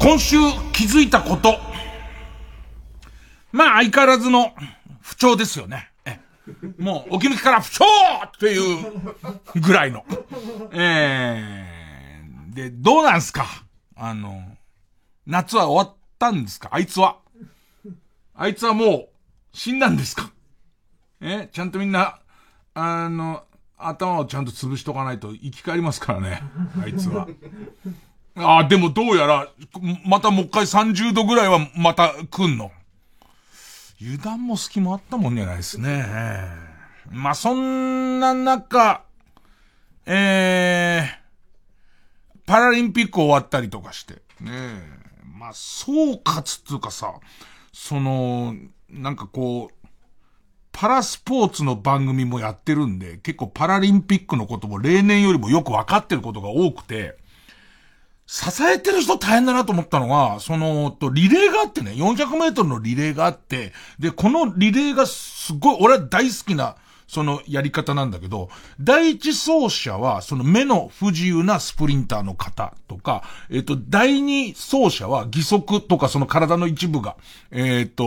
[0.00, 0.36] 今週
[0.72, 1.60] 気づいたこと。
[3.52, 4.54] まあ相変わらずの
[5.00, 5.89] 不調ですよね。
[6.78, 7.84] もう、お気抜きから不調
[8.26, 8.86] っていう
[9.60, 10.04] ぐらいの。
[10.72, 13.46] えー、で、どうなんすか？
[13.96, 14.42] あの、
[15.26, 16.68] 夏は終わったんですか？
[16.72, 17.18] あいつは？
[18.34, 19.08] あいつはもう
[19.52, 20.30] 死んだんですか？
[21.20, 22.20] えちゃんとみんな、
[22.74, 23.44] あの、
[23.76, 26.42] 頭をちゃんと潰しとかないと生き返りますからね。
[26.82, 27.26] あいつは。
[28.36, 29.48] ああ、でもどうやら、
[30.06, 32.70] またもう一回30度ぐらいはまた来んの。
[34.02, 36.06] 油断も隙もあったもんじゃないですね。
[37.10, 39.04] まあ、そんな中、
[40.06, 44.50] えー、パラリンピック終わったりとかして、ね
[45.38, 47.14] まあ、総括っていうかさ、
[47.72, 48.54] その、
[48.88, 49.88] なんかこう、
[50.72, 57.18] パラスポーツの番組もやってるんで、結構パラリンピックのことも例年よりもよくわかってることが多くて、
[58.32, 66.76] 支えてる人大変だなと思ったのは、その、と、リレーがあってね、400メートルのリレーがあって、で、このリレーがすごい、俺は大好きな、
[67.08, 68.48] そのやり方なんだけど、
[68.80, 77.16] 第一走者は、その目の不自由なスプリンターの方とか、えっ、と、第二走者は義足とかその体の一部が、
[77.50, 78.04] えっ、と、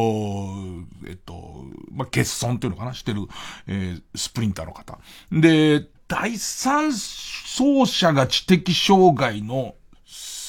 [1.06, 3.24] えっ、と、まあ、欠損っていうのかなしてる、
[3.68, 4.98] えー、スプリンターの方。
[5.34, 9.76] で、第三走者が知的障害の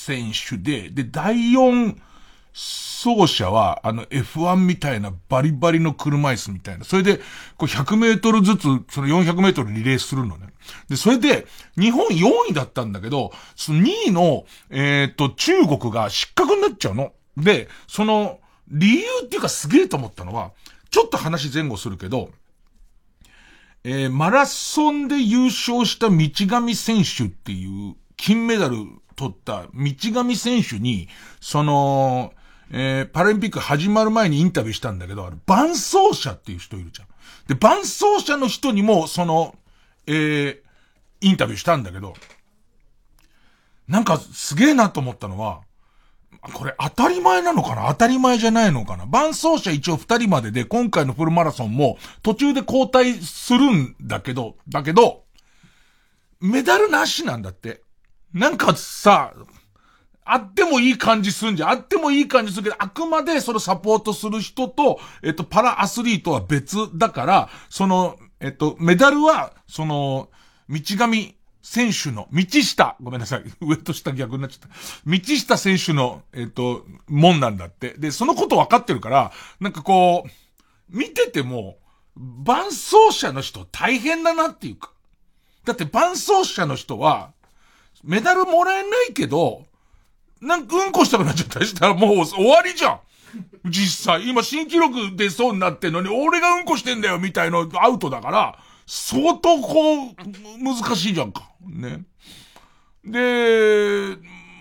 [0.04, 1.96] 選手で、で、第4
[2.54, 6.84] 走者は、あの F1 みたいなバリバリの車椅子みたいな。
[6.84, 7.18] それで、
[7.56, 10.48] こう100メートルずつ、その400メートルリレーするのね。
[10.88, 17.12] で、それで、日本4位だったんだけど、その2位の、えっ、ー、と、中国が失格になっちゃうの。
[17.36, 18.38] で、その、
[18.68, 20.52] 理由っていうかすげえと思ったのは、
[20.90, 22.30] ちょっと話前後するけど、
[23.82, 28.76] えー、マラソンで優勝した道上選手っていう金メダル
[29.16, 29.94] 取った道
[30.24, 31.08] 上選手に、
[31.40, 32.32] その、
[32.70, 37.08] えー、パラリンピック始まる前にインタビューしたんだけど、あれ、伴走者っていう人いるじゃん。
[37.46, 39.54] で、伴走者の人にも、その、
[40.06, 40.58] えー、
[41.20, 42.14] インタビューしたんだけど、
[43.86, 45.60] なんかすげえなと思ったのは、
[46.54, 47.86] これ当たり前なのかな？
[47.88, 49.06] 当たり前じゃないのかな？
[49.06, 55.24] 伴走者一応二人までで、今回のフルマラソンも途中で交代するんだけど、だけど、
[56.40, 57.83] メダルなしなんだって。
[58.34, 59.32] なんかさ、
[60.24, 61.70] あってもいい感じするんじゃん。
[61.70, 70.30] あってもいい感じするけど、あくまでそのサポートする人と、えっと、パラアスリートは別だから、その、えっと、メダルは、その、
[70.68, 73.44] 道上選手の、道下、ごめんなさい。
[73.60, 74.74] 上と下逆になっちゃった。
[75.06, 77.94] 道下選手の、えっと、もんなんだって。
[77.98, 80.30] で、そのこと分かってるから、なんかこう、
[80.88, 81.76] 見てても、
[82.16, 84.92] 伴走者の人大変だなっていうか。
[85.64, 87.33] だって伴走者の人は、
[88.04, 89.64] メダルもらえないけど、
[90.40, 93.00] なんかうんこしたくなっちゃったりしたらもう終わりじゃん。
[93.64, 100.14] 実際、今新記録出そうになってんのに、俺がうんこしてんだよみたいのアウトだから、相当こう、
[100.62, 101.50] 難しいじゃんか。
[101.66, 102.04] ね。
[103.04, 104.16] で、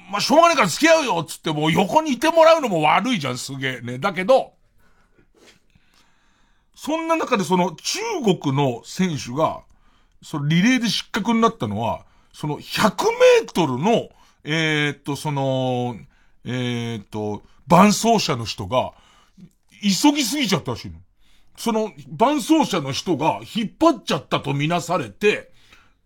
[0.10, 4.00] まあ、しょうがないから付き合うよっつっても横にいてもらうのも悪いじゃん、すげえね。
[4.00, 4.54] だけど、
[6.76, 8.00] そんな中でその中
[8.42, 9.62] 国の選手が、
[10.22, 14.10] そのリレーで失格になったのは、その100メートルの、
[14.44, 15.96] えー、っと、その、
[16.44, 18.92] えー、っと、伴走者の人が、
[19.82, 20.98] 急ぎすぎちゃったらしいの。
[21.58, 25.54] その、伴走者の人が引っ張っちゃったとみなされて、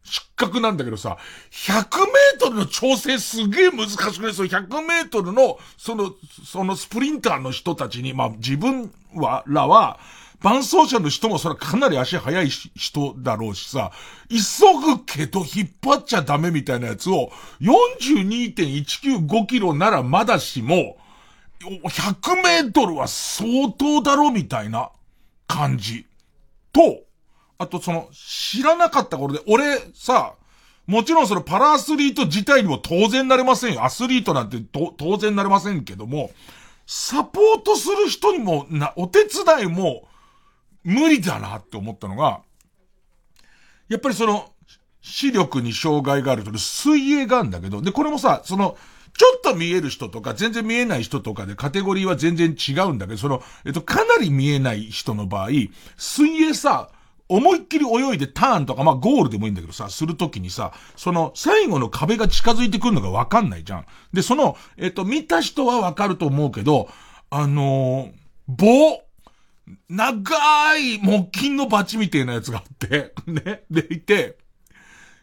[0.04, 1.18] 失格なんだけどさ、
[1.52, 6.14] 100メートルの調整すげえ難しくないその100メートルの、その、
[6.46, 10.00] そのスプリンターの人たちに、まあ自分は、らは、
[10.42, 13.92] 伴走者の人もそれはかなり足速い人だろうしさ、
[14.30, 14.38] 急
[14.96, 20.98] ぐけど引っ張っちゃダメみたいなやつを、42.195キロならまだしも、
[21.60, 24.92] 100メートルは相当だろみたいな
[25.48, 26.06] 感じ。
[26.72, 27.02] と、
[27.58, 30.36] あとその、知らなかった頃で、俺さ、
[30.86, 33.84] もちろんそのパラアスリート自体にも当然なれませんよ。
[33.84, 36.32] アスリートなんて当然なれませんけども、
[36.86, 40.07] サポートする人にもな、お手伝いも、
[40.88, 42.40] 無理だなって思ったのが、
[43.90, 44.54] やっぱりその、
[45.02, 48.78] 視力に障害があると、水泳があるんだけど、で、これもさ、その、
[49.18, 55.50] ちょっと見える人とか、全然見えない人とかでカテゴリーは全然違うんだけど、その、えっと、かなり見えない人の場合、
[55.98, 56.90] 水泳さ、
[57.28, 63.86] 思いっきり泳いでターンとか、まあゴールでもいいんだけどさ、するときにさ、その最後の壁が近づいてくるのがわかんないじゃん。
[64.14, 66.88] で、その、えっ、と、見た人はわかると思うけど、
[67.30, 68.12] あのー、
[68.48, 69.02] 棒、
[69.90, 74.38] 長い木金のバチみたいなやつがあって、 ね、でいて、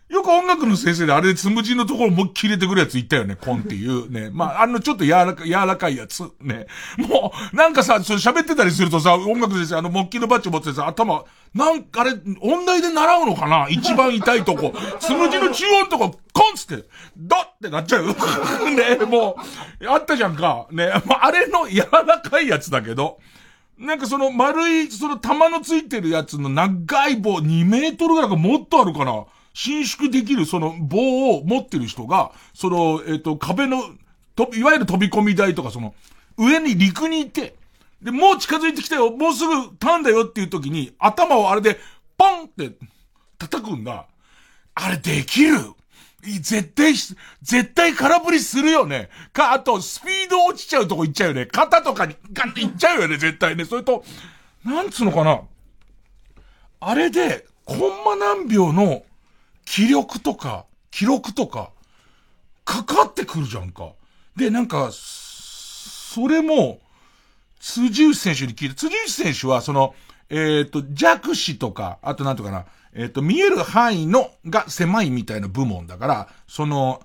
[0.09, 4.11] よく音楽の先生であれでつむじのところも切れてくるやついたよね、コンっていう。
[4.11, 4.29] ね。
[4.31, 6.23] まあ、あの、ちょっと柔らか、柔らかいやつ。
[6.41, 6.67] ね。
[6.99, 11.25] もう、なんかさ、それ喋ってたりするとさ、音楽先生、あの、木器のバッチ持ってさ、頭、
[11.55, 12.13] なんかあれ、
[12.43, 13.67] 音大で習うのかな？
[13.71, 14.75] 一番痛いとこ。
[15.01, 16.85] つむじの中央のとこ、コンつって、
[17.17, 18.07] ドってなっちゃう。
[18.75, 19.37] ね、も
[19.81, 20.67] う、あったじゃんか。
[20.71, 20.93] ね。
[21.07, 23.19] まあ、あれの柔らかいやつだけど、
[23.79, 29.25] なんかその丸い、その玉のついてるやつの長い棒2メートルぐらいかもっとあるかな。
[29.53, 33.83] 伸縮できるその棒を持ってる人が、その、えっ、ー、と、壁の、
[34.35, 35.95] と、いわゆる飛び込み台とかその、
[36.37, 37.55] 上に陸にいて、
[38.03, 41.79] で、もう近づいてきたよ、もうすぐターンだよっていう時に、頭をあれで、
[42.19, 42.77] ポンって
[43.39, 44.07] 叩くんだ。
[44.75, 45.59] あれできる
[46.25, 49.11] 絶対、絶対空振りするよね。
[49.33, 51.47] か、あと、スピード落ちちゃうとこ行っちゃうよね。
[51.47, 53.65] 肩とかにガンって行っちゃうよね、絶対ね。
[53.65, 54.05] それと、
[54.65, 55.43] なんつうのかな。
[56.81, 59.05] あれで、コンマ何秒の
[59.65, 61.71] 気力とか、記録とか、
[62.65, 63.93] かかってくるじゃんか。
[64.37, 66.81] で、なんか、それも、
[67.61, 69.95] 辻内選手に聞いて、辻内選手は、その、
[70.31, 77.03] えっ、ー、と、弱視とか、あとなんとかな、えっ、ー、と、見える範囲のが狭いみたいな部門だから、その、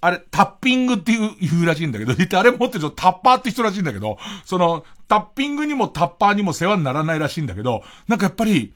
[0.00, 8.74] あれ、タッピングっていう、言うらしいんだけど、 あれ持ってる人タッパーって人らしいんだけど、その、タッピングにもタッパーにも世話にならないらしいんだけど、なんかやっぱり、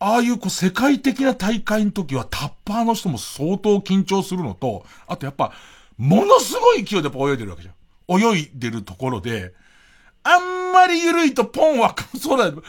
[0.00, 5.52] ああいうこう世界的な大会の時はタッパーの人も相当緊張するのと、あとやっぱ、
[5.96, 8.34] ものすごい勢いで泳いでるわけじゃん。
[8.34, 9.54] 泳いでるところで、
[10.24, 12.60] あんまり緩いとポンわか、そうだ、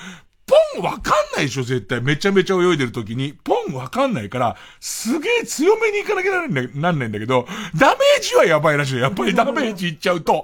[0.45, 2.01] ポンわかんないでしょ、絶対。
[2.01, 3.33] めちゃめちゃ泳いでる時に。
[3.43, 8.99] ポンわかんないから、すげえ強めに行かなきゃなんないんだけど、ダメージはやばいらしい。
[8.99, 10.33] やっぱりダメージいっちゃうと。
[10.33, 10.43] も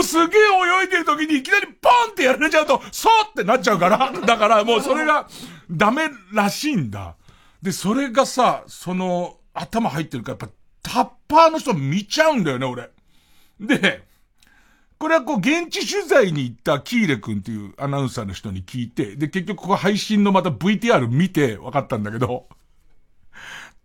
[0.00, 0.40] うすげえ
[0.82, 4.12] 泳いでる時にいきなりポンってやられちゃうと、そうってなっちゃうから。
[4.12, 5.28] だからもうそれが、
[5.70, 7.14] ダメらしいんだ。
[7.62, 10.50] で、それがさ、その、頭入ってるから、やっ
[10.82, 12.90] ぱ、タッパーの人見ちゃうんだよね、俺。
[13.60, 14.07] で、
[14.98, 22.46] これはこう、現地取材に行ったキーレ君っていうアナウンサーの人に聞いて、で、結局ここ配信のまた VTR 見て分かったんだけど、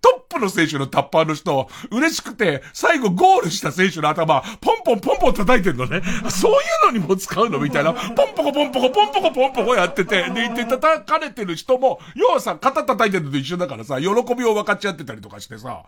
[0.01, 6.01] トップの選手のタッパーの人、嬉しくて、最後ゴールした選手の頭、ポンポンポンポン叩いてるのね。
[6.30, 6.56] そうい
[6.89, 7.60] うのにも使うの？
[7.60, 7.94] みたいな。
[7.94, 8.00] ポ
[8.30, 15.83] ンポコポンポコポンポコポンポコやってて、で、言って叩かれてる人も、要はさ、肩叩いてるのと一緒だからさ、喜びを分かっち合ってたりとかしてさ。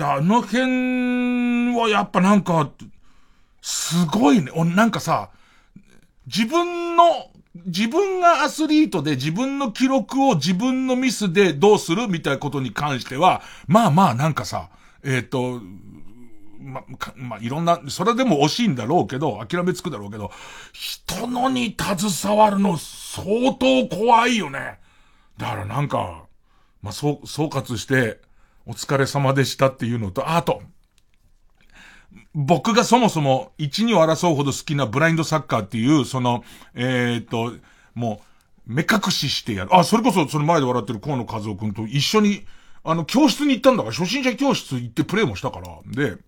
[0.00, 2.68] あの辺はやっぱなんか、
[3.66, 4.52] すごいね。
[4.76, 5.30] なんかさ、
[6.24, 7.04] 自分の
[7.64, 14.70] 自分がアスリートで自分の記録を自分のミスでどうするみたいなことに関しては、まあまあなんかさ、
[15.02, 15.60] えっ、ー、と、
[16.60, 16.84] ま、
[17.16, 20.30] まあ、いろんな、それでも惜しいんだろうけど、諦めつくだろうけど、
[20.72, 24.78] 人のに携わるの相当怖いよね。
[25.38, 26.26] だからなんか、
[26.82, 28.20] まあ、そう、総括して、
[28.64, 30.62] お疲れ様でしたっていうのと、あと、
[32.38, 36.44] 僕がそもそも一二を争うほど好きなブラインドサッカーっていう、その、
[36.74, 37.54] えー、っと、
[37.94, 38.20] も
[38.68, 39.74] う、目隠ししてやる。
[39.74, 42.44] あ、それこそその前で笑ってる河野和夫くんと一緒に、
[42.84, 45.78] あの、教室に行ったんだから、初心者教室行ってプレイもしたから。
[45.86, 46.18] で、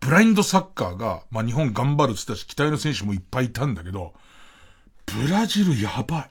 [0.00, 4.12] ブラインドサッカーが、まあ、日本頑張るって言ったし、期待の選手もいっぱいいたんだけど、
[5.06, 6.30] ブラジルやばい。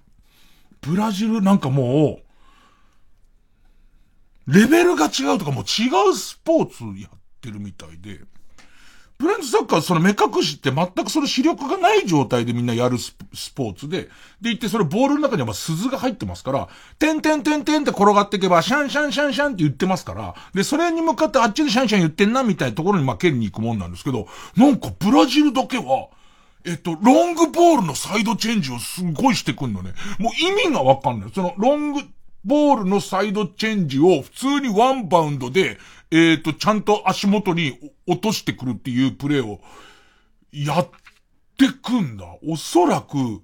[0.81, 2.19] ブラジルなんかも
[4.47, 8.19] う、レベルが違うとかもう違うスポーツやってるみたいで、
[9.23, 13.13] ブラインドサッカーその目隠しって全くその視力がない状態でみんなやるス
[13.55, 14.09] ポーツで、で
[14.41, 16.67] 言ってそれボールの中にはま鈴が入ってますから、
[16.99, 24.27] てんてんてんてんって転がっていけば、シャンシャンシャンシャンって言ってますから、で、それに向かってあっちでシャンシャン言ってんなみたいなところにまあ蹴りに行くもんなんですけど、
[24.57, 26.09] なんかブラジルだけは、
[26.65, 29.93] えっと、ロングボールのサイドチェンジをすごいしてくんのね。
[30.19, 31.31] もう意味がわかんない。
[31.33, 32.01] その、ロング
[32.45, 35.77] ボールのサイドチェンジを普通にワンバウンドで、
[36.13, 39.61] えっ、ー、と、ちゃんと足元に落としてくるっていうプレーを
[40.51, 40.89] やっ
[41.57, 42.25] てくんだ。
[42.47, 43.41] おそらく、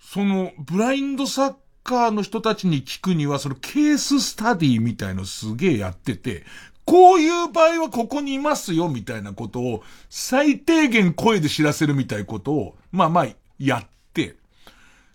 [0.00, 6.44] その、ブラインドサッカーの人たちに聞くには、そのケーススタディみたいのすげえやってて、
[6.84, 13.26] こういう場合はここにいますよ、みたいなことを、最低限声で知らせるみたいなことを、まあまあ、
[13.58, 14.36] やって、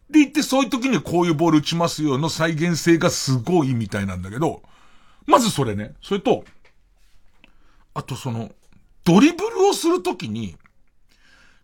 [0.09, 4.61] で言ってそういう時にこういうボール打ちますよの再現性がすごいみたいなんだけど、
[5.25, 5.93] まずそれね。
[6.01, 6.43] それと、
[7.93, 8.51] あとその、
[9.03, 10.55] ドリブルをするときに、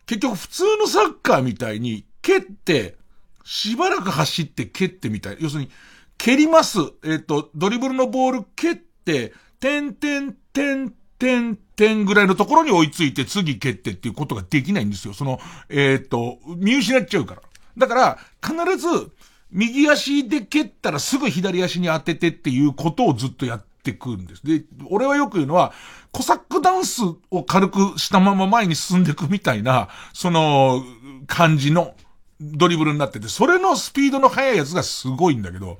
[0.05, 2.97] 結局普通のサッカーみたいに、蹴って、
[3.43, 5.37] しばらく走って蹴ってみたい。
[5.39, 5.69] 要するに、
[6.17, 6.79] 蹴ります。
[7.03, 15.13] えっ、と、ドリブルのボール蹴って、てんてんてんてんてんぐらいのところに追いついて次蹴ってっていうことができないんですよ。
[15.13, 17.41] その、えっ、と、見失っちゃうから。
[17.77, 19.11] だから、必ず、
[19.51, 24.45] 右足で蹴ったらすぐ左足に当ててっていうことをずっとやっててくんです。
[24.45, 25.73] で、俺はよく言うのは、
[26.11, 30.83] コサックダンスを軽くしたまま前に進んでいくみたいな、その、
[31.27, 31.93] 感じの
[32.39, 35.79] ドリブルになってて、それのスピードの速いやつがすごいんだけど、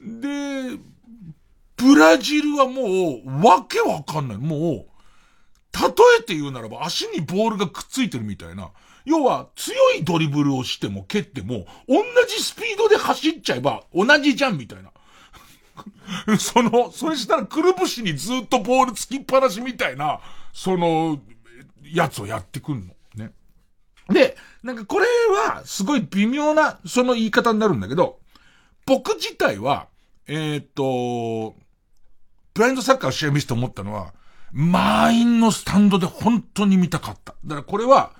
[0.00, 0.78] で、
[1.76, 4.38] ブラジルはもう、わけわかんない。
[4.38, 5.88] もう、例
[6.20, 8.70] えて言うならば足にボールがくっついてるみたいな。
[9.04, 11.96] 要は、強いドリブルをしても蹴っても、同
[12.28, 14.90] じスピードで走っちゃえば、同じじゃんみたいな。
[16.38, 20.20] その、それしたらくるぶしにずっとボールつきっぱなしみたいな、
[20.52, 21.20] その、
[21.82, 22.94] やつをやってくんの。
[23.14, 23.32] ね。
[24.08, 25.06] で、なんかこれ
[25.46, 28.20] は、すごい微妙な、その言い方になるんだけど、
[28.86, 29.88] 僕自体は、
[30.26, 31.54] えっ、と、
[32.54, 34.12] ブラインドサッカーを試合見せて思ったのは、
[34.52, 37.34] 満員のスタンドで本当に見たかった。
[37.44, 38.12] だからこれは、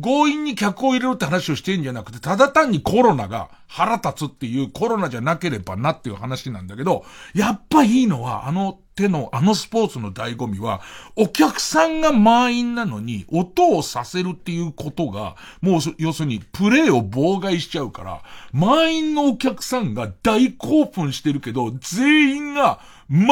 [0.00, 10.80] 強引に客を入れろって話をしてんじゃなくて、ただ単にコロナが腹立つっていうコロナじゃなければなっていう話なんだけど、やっぱいいのは、あの手の、あのスポーツの醍醐味は、
[11.16, 23.28] お客さんが満員なのに、音をさせるっていうことが、もう、要するに、プレイを妨害しちゃうから、満員のお客さんが大興奮してるけど、全員が全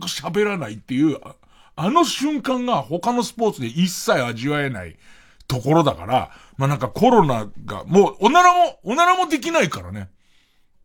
[0.00, 1.18] く喋らないっていう、
[1.74, 4.96] あの瞬間が他のスポーツで一切味わえない。
[5.48, 10.08] ところだから、まあ、なんかコロナが、もう、おならも、おならもできないからね。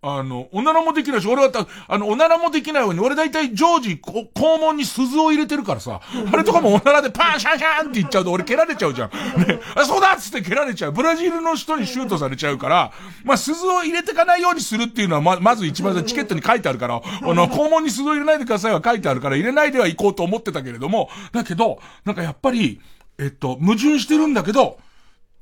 [0.02, 9.10] あの、おならもできないし、俺はた、あの、おならもできないように、俺大体常時、こ肛門に鈴を入れてるからさ、あれとかもおならでパンシャンシャンって言っちゃうと俺蹴られちゃうじゃん。
[9.42, 10.92] ね、あ、そうだっつって蹴られちゃう。
[10.92, 12.92] ブラジルの人にシュートされちゃうから、
[13.24, 22.80] まあ、鈴を入れてかないようにするっていうのは、ま、まず一番チケットに書いてあるから、あの、肛門に鈴を入れないでくださいは書いてあるから、入れないでは行こうと思ってたけれども、だけど、なんかやっぱり、
[23.20, 24.80] えっと、矛盾してるんだけど、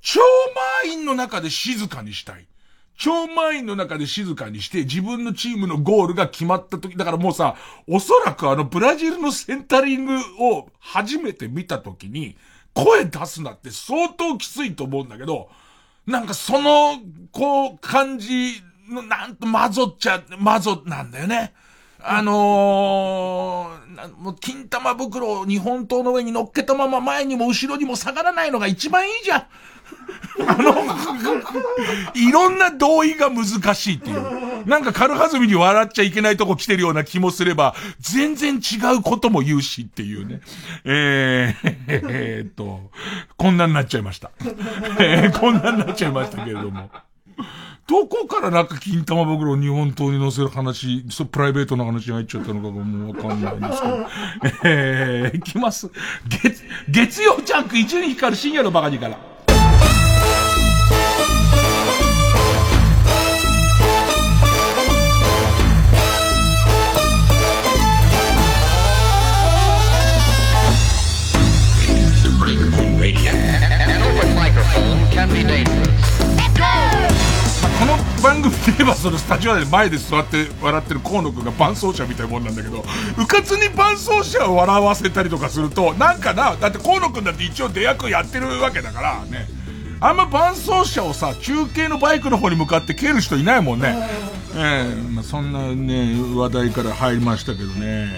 [0.01, 0.21] 超
[0.85, 2.47] 満員の中で静かにしたい。
[2.97, 7.55] 超満員の中で静かにして自分のチームのゴールが決まった時、だからもうさ、
[7.87, 12.37] おそらくあのブラジルのセンタリングを初めて見た時に、
[12.73, 15.49] 声出すなって相当きついと思うんだけど、
[16.07, 16.99] なんかその、
[17.31, 21.53] こう、感じの、なんと混ぞっちゃ、混ぞなんだよね。
[22.07, 29.47] あのー、もう金玉袋を日本刀の上に乗っけたまま前にも後ろにも下がらないのが一番いいじゃん。
[30.47, 30.73] あの、
[32.13, 34.67] いろんな同意が難しいっていう。
[34.67, 40.41] なんか軽はずみに笑っちゃいけないとこ来てるような気もすれば、全然違うことも言うしっていうね。
[40.83, 42.91] えー、えー、っと、
[43.37, 44.31] こんなになっちゃいました。
[44.99, 46.89] えー、こんなになっちゃいましたけれども。
[47.87, 54.07] どこからなんか金玉袋を日本刀に乗せる話、そプライベートな話が入っちゃったのかもうわかんないんですけど。
[54.63, 55.91] えー、いきます。
[56.27, 59.34] 月、月曜チャンク一年光る深夜のバカにから。
[78.25, 82.83] 番組で言えばそのスタジオで前で座って笑ってる河野くんが伴奏者みたいなもんなんだけど、
[83.19, 89.47] うかつに伴奏者を笑わせたりとかすると、なんかな、だって河野くんだって一応出役やってるわけだからね。
[89.99, 93.95] あんま伴奏者をさ、中継のバイクの方に向かって蹴る人いないもんね。
[94.55, 98.09] ええー、まあ、そんなね、話題から入りましたけどね。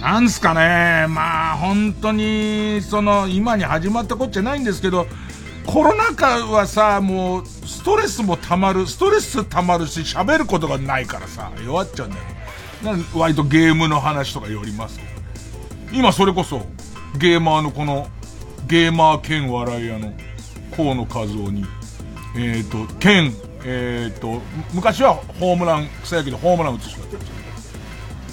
[0.00, 5.08] なんすかね、まあ本当に、その、今に始まったことじゃないんですけど、
[5.72, 12.24] コロナ禍はさ、もう、ストレスも溜まる、ストレス溜まるし、喋ることがないからさ、弱っちゃうんだよ。
[12.82, 15.10] なん割とゲームの話とかよりますけど。
[15.92, 16.66] 今それこそ、
[17.20, 18.08] ゲーマーのこの、
[18.66, 20.12] ゲーマー兼笑い屋の、
[20.76, 21.64] 河野和夫に、
[22.34, 23.32] えっ、ー、と、兼、
[23.64, 27.02] えっ、ー、と、昔はホームラン、草野球でホームラン打つしか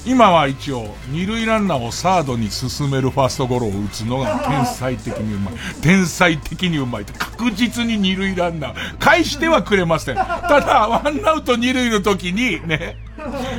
[0.07, 5.53] 今は一応、二塁ランナーをサードに進めるファーストゴロを打つのが天才的にうまい。
[5.81, 10.15] 天才的にうまいって確実に二塁ランナー、返してはくれません。
[10.15, 10.23] た
[10.61, 12.95] だ、ワンアウト二塁の時に、ね、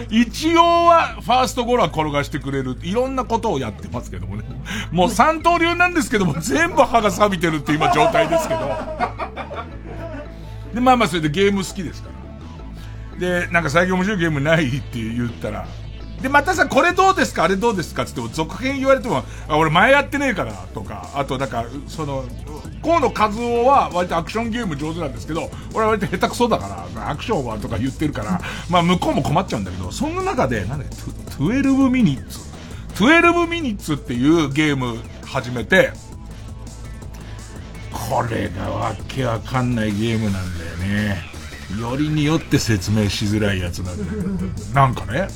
[0.08, 2.78] 一応はファーストゴロは転がしてくれる。
[2.82, 4.44] いろんなことをやってますけどもね。
[4.90, 8.60] もう三刀流なんですけども、全部歯が錆びてるって今状態ですけど。
[10.72, 13.18] で、まあまあそれでゲーム好きですから。
[13.18, 15.66] で、なんか最近面白いゲームないって言ったら、
[16.22, 17.44] で、またさ、これどうですか？
[17.44, 18.04] あれどうですか？
[18.04, 22.24] つって、続編言われても、あ、俺前やってねえから、とか、あと、なんか、その、
[22.82, 32.40] 河野和夫は割とアクションゲーム上手なんですけど、俺は割と下手くそだから、アクションはとか言ってるから、まあ向こうも困っちゃうんだけど、そんな中で、なんで、12ミニッツ。
[32.96, 35.92] 12ミニッツっていうゲーム始めて、
[37.92, 41.22] これがわけわかんないゲームなんだよね。
[41.78, 44.10] よりによって説明しづらいやつなんだよ。
[44.72, 45.28] なんかね、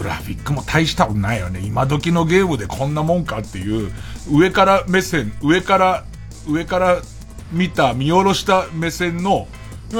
[0.00, 1.60] グラフィックも大したことないよね。
[1.62, 3.92] 今時のゲームでこんなもんかっていう、
[4.32, 6.04] 上から目線、上から、
[6.48, 7.02] 上から
[7.52, 9.46] 見た、見下ろした目線の、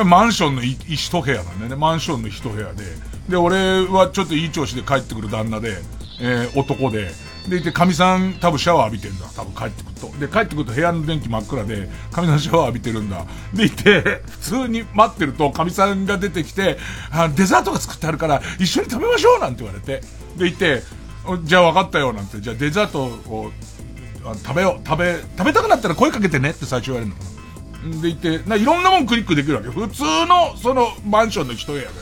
[0.06, 1.76] マンションの一部屋なんだよね。
[1.76, 2.84] マンションの一部屋で。
[3.28, 5.76] で、俺はちょっといい調子で帰ってくる旦那で、
[6.20, 7.10] えー、男で、
[7.50, 9.26] でいて、神さん多分シャワー浴びてんだ。
[9.34, 10.18] 多分帰ってくると。
[10.18, 13.26] で、帰ってくると部屋の電気真っ暗で、神さんシャワー浴びてるんだ。
[13.52, 16.78] でいて、普通に待ってると、神さんが出てきて、
[17.10, 20.00] あデザートが作ってあるから、一緒に食べましょうなんて言われて。
[20.36, 20.84] でいて、
[21.42, 23.50] じゃあ分かったよなんて、じゃあデザートを
[24.44, 28.02] 食べよう、食べ、食べたくなったら声かけてねって最初言われるのかな。
[28.02, 29.70] でいて、ないろんなもんクリックできるわけ。
[29.70, 31.92] 普通の、その、マンションの一部屋だよ。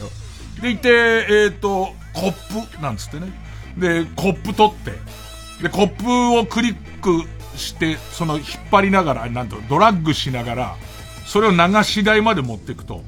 [0.61, 3.33] でいて、えっ、ー、と、コップ、なんつってね。
[3.78, 4.93] で、コップ取って、
[5.62, 7.25] で、コップをクリック
[7.57, 10.77] して、その引っ張りながら、なんと、ドラッグしながら、
[11.27, 13.03] それを流し台まで持っていくと、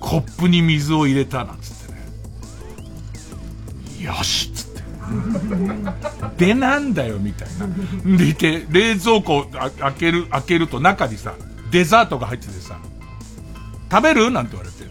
[0.00, 1.92] コップに水を入れた、なんつって
[4.00, 4.04] ね。
[4.06, 4.82] よしつって。
[6.46, 8.16] で、なんだよ、みたいな。
[8.16, 9.46] でいて、冷蔵庫
[9.78, 11.34] 開ける、開けると中にさ、
[11.70, 12.78] デザートが入っててさ、
[13.90, 14.30] 食べる？
[14.30, 14.86] なんて言われて。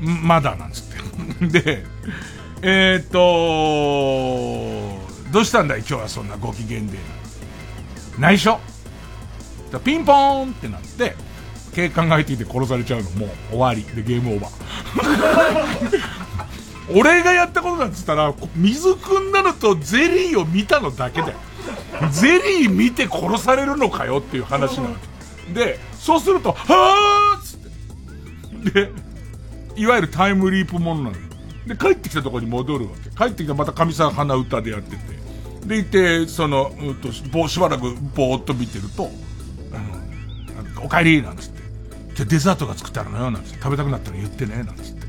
[0.00, 0.84] まだ、なんつっ
[1.40, 1.60] て。
[1.60, 1.84] で、
[2.62, 5.03] えー、っと、
[5.34, 5.80] どうしたんだい？
[5.80, 6.96] 今日はそんなご機嫌で。
[8.20, 8.60] 内緒
[9.84, 11.16] ピンポーンってなって、
[11.74, 16.00] 警官が入ってきて殺されちゃうのもう終わりでゲームオーバー。
[16.96, 21.34] 俺がやったことなんつったら、水汲んだのとゼリーを見たのだけだよ。
[22.12, 24.90] ゼリー見て殺されるのかよっていう話なわ
[25.48, 25.52] け。
[25.52, 28.84] で、そうすると、はーっつって。
[28.84, 28.92] で、
[29.74, 31.16] いわゆるタイムリープものなの。
[31.66, 33.10] で、帰ってきたとこに戻るわけ。
[33.10, 35.23] 帰ってきたらまた神さん花歌でやってて。
[35.66, 39.10] でいて、その、うんと、ぼしばらくぼーっと見てると、
[39.72, 41.62] あの、お帰りなんつって。
[42.14, 43.58] じゃデザートが作ってあるのよ、なんつって。
[43.62, 45.04] 食べたくなったら言ってね、なんつって。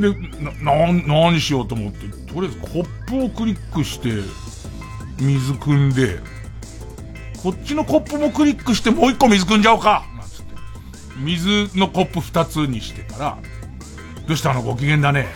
[0.00, 0.14] で、
[0.62, 4.10] な、な、何しようと思って、とりあえずコップをクリックして、
[5.18, 6.18] 水汲んで、
[7.42, 10.54] こっちのコップもクリックしてもう一個水汲んじゃおうかなんつって。
[11.18, 13.38] 水のコップ二つにしてから、
[14.26, 14.62] どうしたの？
[14.62, 15.26] ご機嫌だね。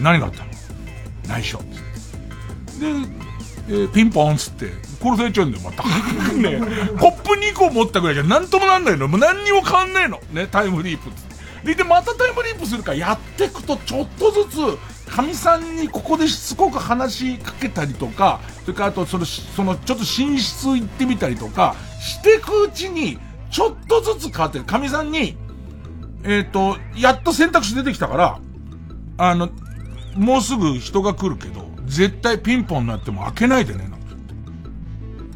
[0.00, 0.50] 何があったの？
[1.28, 1.60] 内緒。
[2.78, 2.86] で、
[3.68, 5.82] えー、ピンポンっつって、殺されちゃうんだよ、また。
[6.34, 6.60] ね
[6.98, 9.08] コップ2個持ったぐらいじゃ何ともなんないの。
[9.08, 10.20] もう何にも変わんねえの。
[10.32, 11.10] ね、タイムリープ
[11.64, 23.18] で、で、またタイムリープするからやってくとちょっとずつ、かみさんにここでしつこく話しかけたりとか、それからあと、その、その、ちょっと寝室行ってみたりとか、してくうちに、
[23.50, 24.64] ちょっとずつ変わってる。
[24.64, 25.36] かみさんに、
[26.22, 28.38] えっ、ー、と、やっと選択肢出てきたから、
[29.18, 29.48] あの、
[30.14, 34.16] もうすぐ人が来るけど、絶対ピンポンになっても開けないでね、なんてっ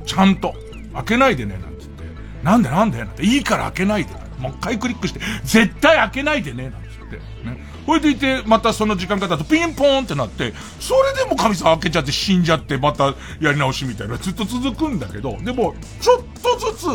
[0.00, 0.06] て。
[0.06, 0.54] ちゃんと。
[0.92, 2.44] 開けないでね、なんて言って。
[2.44, 3.24] なんでなんでなんて。
[3.24, 4.12] いいから開けないで。
[4.38, 7.16] もう一回クリックして、絶対開けないでね、なんて言って。
[7.48, 7.70] ね。
[7.86, 16.86] ほいでいて、またその時間方とピンポーンってなって、それでも神様開けちゃって死んじゃって、またやり直しみたいなずっと続くんだけど、でも、ちょっとずつ、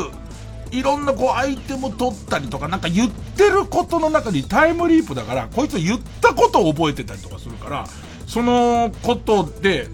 [0.71, 7.87] いろんなこうアイテム取ったりとか、なんか言ってることの中にタイムリープだから、こいつ言ったことを覚えてたりとかするから、
[8.27, 9.87] そのことで、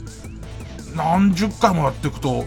[0.95, 2.45] 何十回もやっていくと、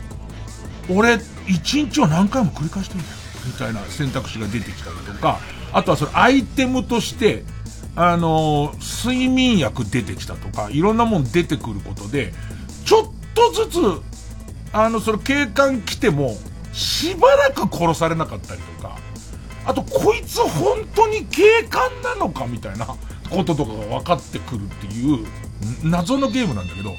[0.89, 3.19] 俺、一日を何回も繰り返してるんだよ。
[3.47, 5.39] みたいな選択肢が出てきたりとか、
[5.73, 7.45] あとはそれアイテムとして、
[7.97, 12.33] あのー、睡眠薬出てきたとか、いろんなもん出てくることで、
[12.85, 13.79] ちょっとずつ、
[14.73, 16.37] あの、その警官来ても、
[16.73, 18.99] しばらく殺されなかったりとか、
[19.65, 22.97] あと、こいつ本当に警官なのかみたいなこ
[23.45, 25.27] ととかが分かってくるっていう、
[25.83, 26.95] 謎のゲームなんだけど、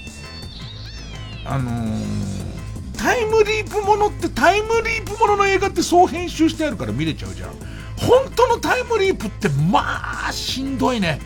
[1.45, 7.49] あのー、タイムリープものってタイムリープものの映画ってそう編集してあるから見れちゃうじゃん。
[7.97, 11.19] 本当のタイムリープってまあしんどいね。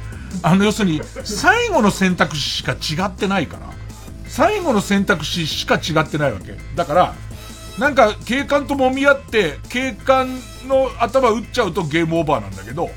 [0.44, 3.70] あの要するに最後の選択肢しか違ってないから。
[4.28, 6.56] 最後の選択肢しか違ってないわけ。
[6.76, 7.16] だから、
[7.80, 12.92] なんか警官と揉み合って警官の頭打っちゃうとゲームオーバーなんだけど、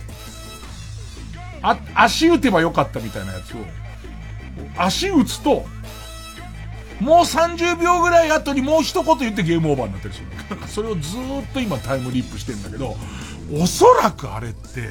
[1.62, 3.60] あ、足打てばよかったみたいなやつを
[4.76, 5.64] 足打つと、
[7.00, 10.26] もう30秒ぐらい後にもう一言言ってゲームオーバーになったりする。
[10.68, 12.96] それをずーっと今タイムリープしてんだけど、
[13.52, 14.90] おそらくあれって、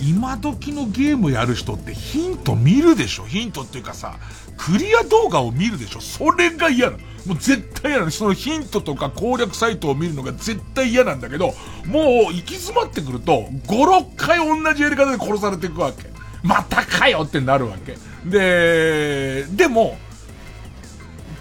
[0.00, 4.16] 今時のゲームやる人ってヒント見るでしょヒントっていうかさ、
[4.56, 7.02] クリア動画を見るでしょそれが嫌なの。
[7.26, 8.10] もう絶対嫌なの。
[8.10, 11.54] そのヒントとか攻略サイトを見るのが絶対嫌なんだけど、
[11.86, 16.17] もう行き詰まってくると、5、6回同じやり方で殺されていくわけ。
[16.42, 17.96] またかよってなるわけ。
[18.24, 19.98] で、でも、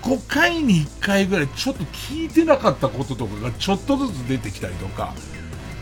[0.01, 5.13] 5回に1回ぐらいちょっと聞いてなかったこととかがちょっとずつ出てきたりとか、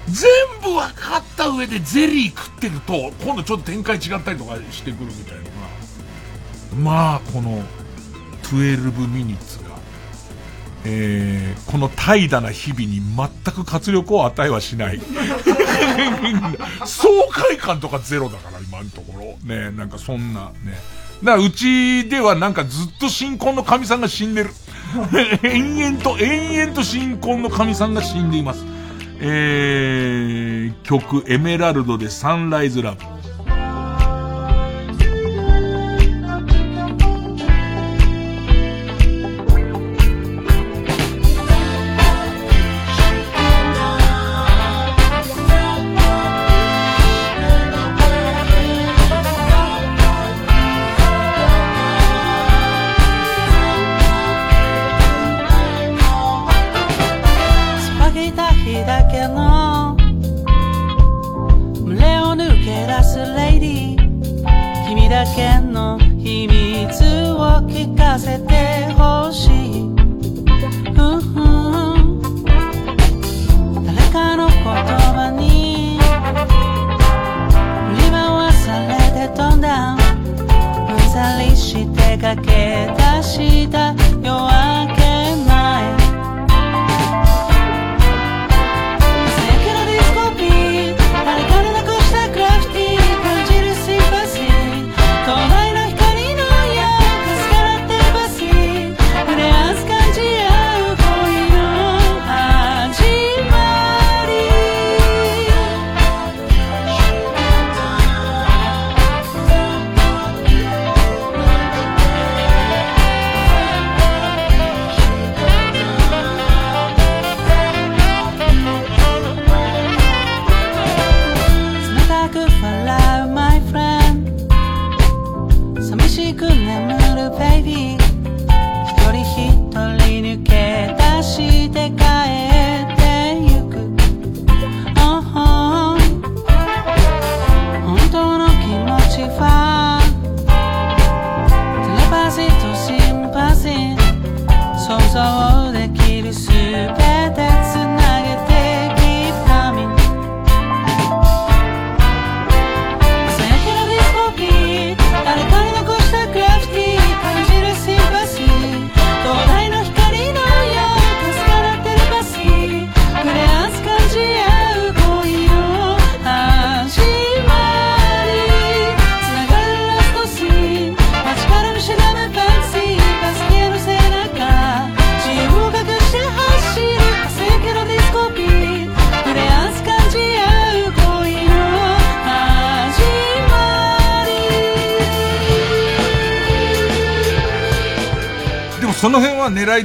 [0.08, 0.30] 全
[0.62, 5.44] 部分かった上でゼリー食ってると、今度ちょっと展開違ったりとかしてくるみたいな。
[6.78, 7.64] まあ、この、
[8.44, 9.60] 12ミニッツ、
[10.88, 15.00] えー、この怠惰な日々に全く活力を与えはしない。
[16.86, 19.38] 爽快感とかゼロだから、今のところ。
[19.44, 20.78] ねなんかそんな、ね。
[21.24, 24.52] だからうちではなんかずっと新婚の神さんが死んでる。
[25.44, 28.64] 延々と、延々と新婚の神さんが死んでいます。
[29.20, 33.04] えー、曲、エメラルドでサンライズラブ。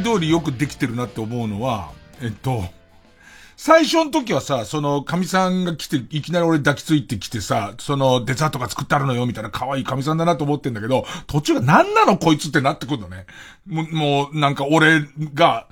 [0.03, 1.91] 通りよくできてるなって思うのは、
[2.23, 2.65] えっと、
[3.63, 13.27] 最初の時はさ、その、神さんが来て、いきなり俺抱きついてきてさ、その、デザートが作ってあるのよ、みたいな可愛い神さんだなと思ってんだけど、途中が何なのこいつってなってくるのね。
[13.67, 15.03] もう、もうなんか俺
[15.35, 15.69] が、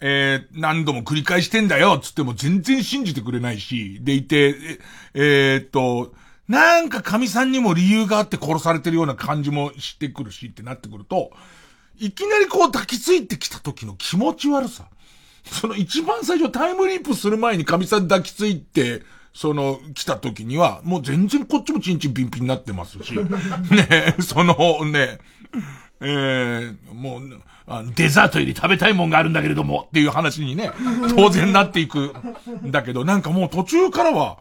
[0.00, 4.54] えー、何度も繰り返してんだよ、つっても全然信じてくれないし、でいて、
[5.14, 6.12] ええー、っと、
[6.48, 11.30] なんか神さんにも理由があって殺されてるような感じもしてくるしってなってくると、
[11.98, 14.86] いきなりこう抱きついてきた時の気持ち悪さ。
[15.44, 19.02] その一番最初タイムリープする前に神さん抱きついて、
[19.34, 23.14] その、来た時には、もう全然こっちもチンチンピンピンになってますし、
[23.70, 25.18] ねそのね、
[26.00, 30.70] えー、もう、あデザートより食べたいもんがあるんだけれども、っていう話にね、
[31.16, 32.14] 当然なっていく
[32.62, 34.38] んだけど、なんかもう途中からは、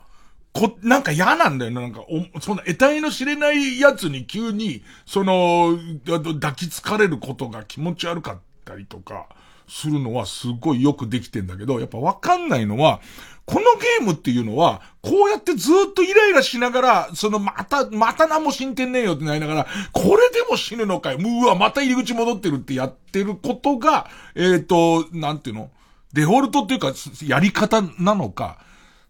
[0.53, 9.27] こ、なんか嫌なんだよな、なんか、お、その得体の知れないやつに急に、その、抱きつかれることが気持ち悪かったりとか、
[9.67, 12.99] するのはすごいよくできてんだけど、やっぱわかんないのは、
[13.45, 21.19] このゲームっていうのは、こうやってずっとイライラしながら、そのまた、また何も進展ねえよってなりながら、これでも死ぬのかよ。
[21.21, 25.71] うわ、また入り口戻ってるってやってることが、えっ、ー、と、なんていうの？
[26.13, 26.93] デフォルトっていうか、
[27.25, 28.57] やり方なのか、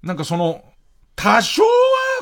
[0.03, 0.63] なんかその、
[1.15, 1.69] 多少は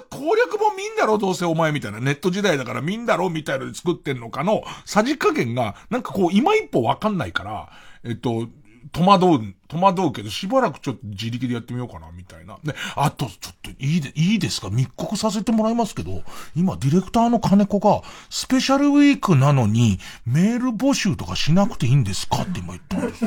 [0.09, 1.99] 攻略本見んだろどうせお前みたいな。
[1.99, 7.69] ネット時代だから見んだろみたいなので作ってんのかの、さじ加減が、なんかこう、今一歩わかんないから、
[8.03, 8.47] えっと、
[8.91, 12.57] 戸惑う、戸惑うけど、しばらくちょっと自力でやってみようかな、みたいな。
[12.63, 14.69] で、あと、ちょっと、いいで、いいですか？
[14.69, 16.23] 密告させてもらいますけど、
[16.55, 22.43] 今、ディレクターの金子が、スペシャルウィークなのに、メール募集とかしなくていいんですか？
[22.43, 23.25] って今言ったんです。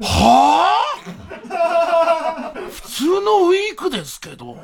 [0.00, 0.91] はぁ
[2.70, 4.56] 普通のウィークですけど。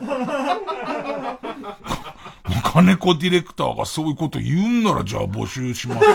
[2.73, 6.07] 金子ディレクターがそういうこと言うんなら、じゃあ募集します。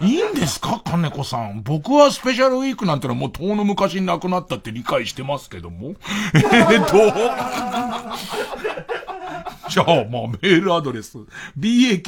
[0.00, 0.82] いいんですか？
[0.84, 1.62] 金子さん。
[1.62, 5.94] 僕はスペシャルウィークなんてのはもう遠の昔になくなったって理解してますけども。
[6.34, 6.96] えっと、
[9.68, 11.18] じゃあ、まあ、メールアドレス。
[11.58, 12.06] baka.tbs.co.jp。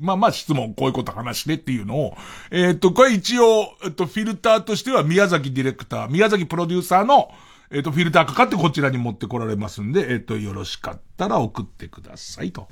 [0.00, 2.16] まあまあ質問、こういうこと話してっていうのを、
[2.50, 7.30] えっ、ー、と、これ一応、えっと、フィルターとしては宮崎ディレクター、宮崎プロデューサーの、
[7.70, 12.68] えっ、と、フィルターかかってこちらに持ってこられますんで、えっ、と、よろしかったら送ってくださいと。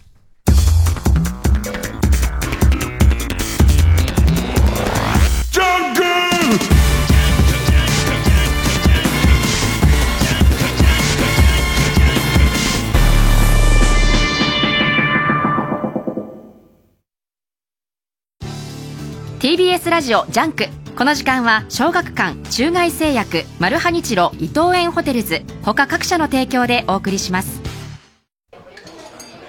[19.44, 20.68] TBS ラジオジャンク。
[20.96, 27.60] この時間は小学館中外製薬マルハニチロ伊藤園ホテルズ他各社の提供でお送りします。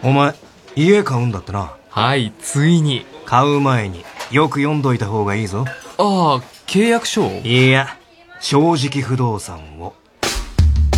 [0.04, 0.36] お前
[0.76, 1.78] 家買うんだってな。
[1.90, 3.06] はいついに。
[3.26, 5.64] 買う前によく読んどいた方がいいぞ。
[5.66, 7.26] ああ契約書？
[7.46, 7.88] いや
[8.42, 9.94] 正直不動産を。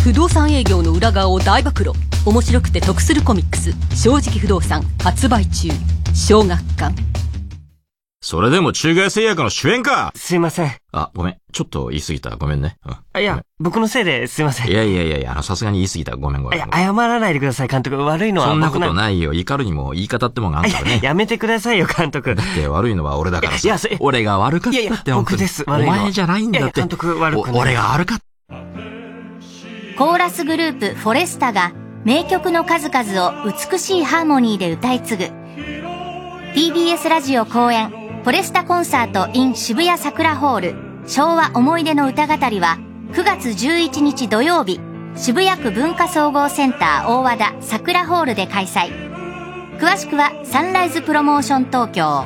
[0.04, 1.92] 不動産営業の裏側を大暴露。
[2.26, 5.70] 面白くて得するコミックス「正直不動産」発売中。
[6.16, 6.96] 小学館
[8.28, 10.72] それでも中外製薬の主演かすいません。
[10.92, 11.38] あ、ごめん。
[11.54, 12.36] ちょっと言い過ぎた。
[12.36, 12.78] ごめんね。
[13.16, 13.22] うん。
[13.22, 14.70] いや、僕のせいですいません。
[14.70, 16.18] いやいやいやいや、あの、さすがに言い過ぎた。
[16.18, 16.60] ごめんごめん。
[16.60, 17.96] いや、謝らないでください、監督。
[17.96, 19.32] 悪いのはそんなことないよ。
[19.32, 21.00] 怒るにも言い方ってもんがあるからね。
[21.02, 22.36] やめてくださいよ、監督。
[22.36, 23.66] だって悪いのは俺だからさ。
[23.66, 25.64] いや、俺が悪かったっていやいや僕です。
[25.66, 26.82] お前じゃないんだって。
[26.82, 28.58] 監督悪く俺が悪かった。
[29.98, 31.72] コーラスグループ、フォレスタが、
[32.04, 35.24] 名曲の数々を美しいハーモニーで歌い継ぐ。
[36.54, 40.76] TBS ラジオ公演、フォレスタコンサート in 渋谷桜ホール。
[41.08, 42.78] 昭和思い出の歌語りは
[43.14, 44.82] 9月11日土曜日
[45.16, 48.92] 渋谷区文化総合センター大和田桜ホールで開催。
[49.80, 52.26] 詳しくはサンライズプロモーション東京。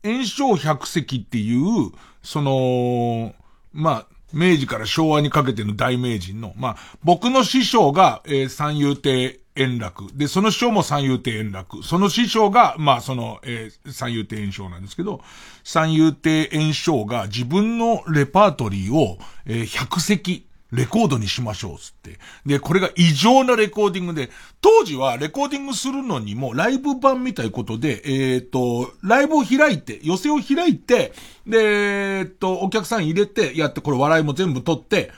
[0.03, 1.91] 炎症百石っていう、
[2.23, 3.33] その、
[3.73, 10.07] まあ、明治から昭和にかけての大名人の、まあ、僕の師匠が、えー、三遊亭円楽。
[10.13, 11.83] で、その師匠も三遊亭円楽。
[11.83, 15.21] その師匠が、まあ、その、えー、三遊亭円章なんですけど、
[15.63, 22.19] 三遊亭円章が自分のレパートリーを、えー、百席、レコードにしましょう、つって。
[22.45, 24.29] で、これが異常なレコーディングで、
[24.61, 31.13] 当時はレコーディングするのにも、ライブ版みたいことで、えっ、ー、と、ライブを開いて、寄せを開いて、
[31.45, 35.11] で、えっ、ー、と、お客さん入れて、やって、これ笑いも全部取って、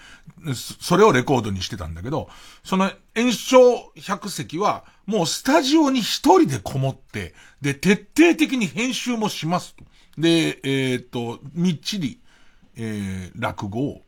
[0.56, 2.30] それをレコードにしてたんだけど、
[2.64, 9.84] その炎症百席は、もうスタジオに一人でこもって、で、徹底的に編集もしますと。
[10.18, 12.20] で、えっ、ー、と、みっちり、
[12.76, 14.02] えー、落語を、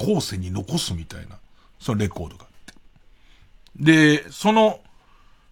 [0.00, 1.38] 後世に残すみたいな、
[1.78, 2.74] そのレコードがあって。
[3.76, 4.80] で、その、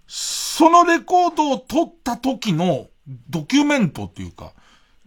[0.06, 2.88] そのレコードを撮った時の
[3.28, 4.52] ドキュメントっていうか、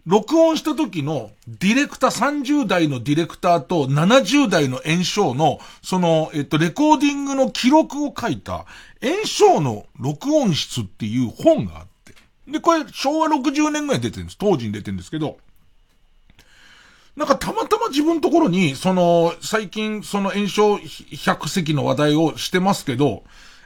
[0.06, 8.66] 録音した時のディレクター、30代のディレクターと70代の炎症の、その、えっと、レコーディングの記録を書いた、
[9.00, 12.14] 炎症の録音室っていう本があって。
[12.50, 14.38] で、これ昭和60年ぐらい出てるんです。
[14.38, 15.38] 当時に出てるんですけど、
[17.16, 23.22] なんかたまたま自分のところに、その、最近、その炎症100席の話題をしてますけど、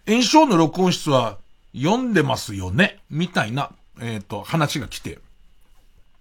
[0.06, 1.38] 炎症の録音室は
[1.74, 2.98] 読んでますよね？
[3.10, 5.18] みたいな、えっ、ー、と、話が来て。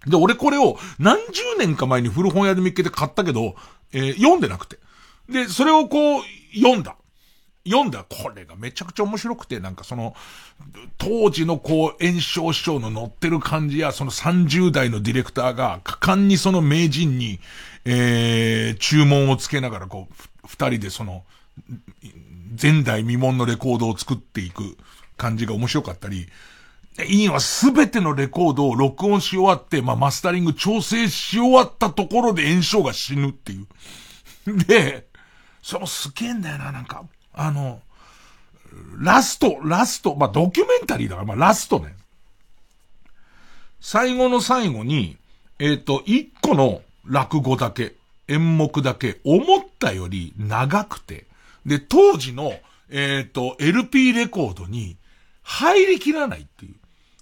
[0.06, 3.56] で、俺これを何十年か前に古本屋で見っけて買ったけど、
[3.92, 4.78] えー、読んでなくて。
[5.28, 6.22] で、それをこう、
[6.54, 6.96] 読んだ。
[7.66, 8.04] 読んだ。
[8.08, 10.14] これがめちゃくちゃ面白くて、なんかその、
[10.98, 17.40] 当時のこう、炎症師匠の乗ってる感じや、その30代のディレクターが、果敢にその名人に、
[17.84, 20.14] えー、注文をつけながらこう、
[20.46, 21.24] 二人でその、
[22.60, 24.76] 前代未聞のレコードを作っていく
[25.16, 26.28] 感じが面白かったり、
[27.08, 34.64] いいのはすべてのレコードを録音し終わって、まあ、マスタリング調整し終わったところで炎症が死ぬっていう。
[34.64, 35.06] で、
[35.62, 37.04] そのすげえんだよな、なんか。
[37.36, 37.80] あの、
[38.98, 41.94] ラスト、ラスト、まあ、ドキュメンタリーだから、まあ、ラストね。
[43.80, 45.16] 最後の最後に、
[45.58, 47.94] えっ、ー、と、一個の落語だけ、
[48.26, 51.26] 演目だけ、思ったより長くて、
[51.64, 52.54] で、当時の、
[52.90, 54.96] えっ、ー、と、LP レコードに
[55.42, 56.74] 入りきらないっていう。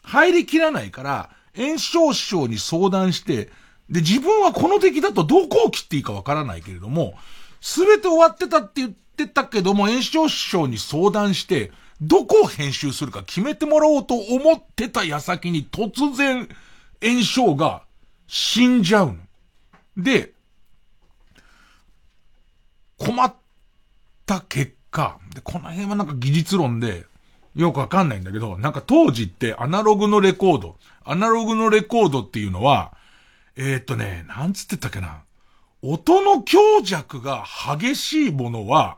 [0.02, 3.50] 入りきらないから、炎症師匠に相談して、
[3.90, 7.14] で、自分はこの敵だとどこを切っていいかわからないけれども、
[7.60, 11.70] すべて終わってたって言っってたけども、炎症師匠に相談して、
[12.02, 16.48] どこを編集するか決めてもらおうと思ってた矢先に突然、
[17.00, 17.84] 炎症が
[18.26, 19.16] 死んじゃうの。
[19.96, 20.32] で、
[22.98, 23.34] 困っ
[24.26, 27.06] た結果、で、この辺はなんか技術論で、
[27.54, 32.96] よくわかんないんだけど、なんか当時ってアナログのレコード、アナログのレコードっていうのは、
[33.56, 35.22] えー、っとね、なんつってたっけな。
[35.86, 37.44] 音の強弱が
[37.78, 38.96] 激しいものは、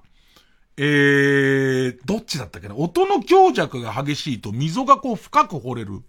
[0.78, 2.76] えー、どっちだったっけな？
[2.76, 6.02] 音の強弱が激しいと溝がこう深く掘れる。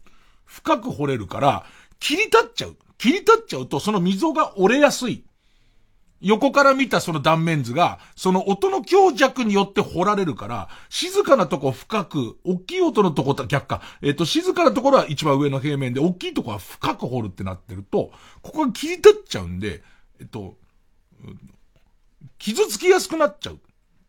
[0.45, 1.65] 深く掘れるから、
[1.99, 2.77] 切り立っちゃう。
[2.97, 5.23] 切り立っちゃうと、その溝が折れやすい。
[6.19, 13.81] 横から見たその断面図が、その音の強弱によって掘られるから、静かなとこ深く、大きい音のとこと逆か。
[14.01, 19.83] えっ、ー、と、静かなところは一番上の平面で、大きいとこは深く掘るってなってると、ここが切り立っちゃうんで、
[20.19, 20.57] えっと、
[22.39, 23.59] 傷つきやすくなっちゃう。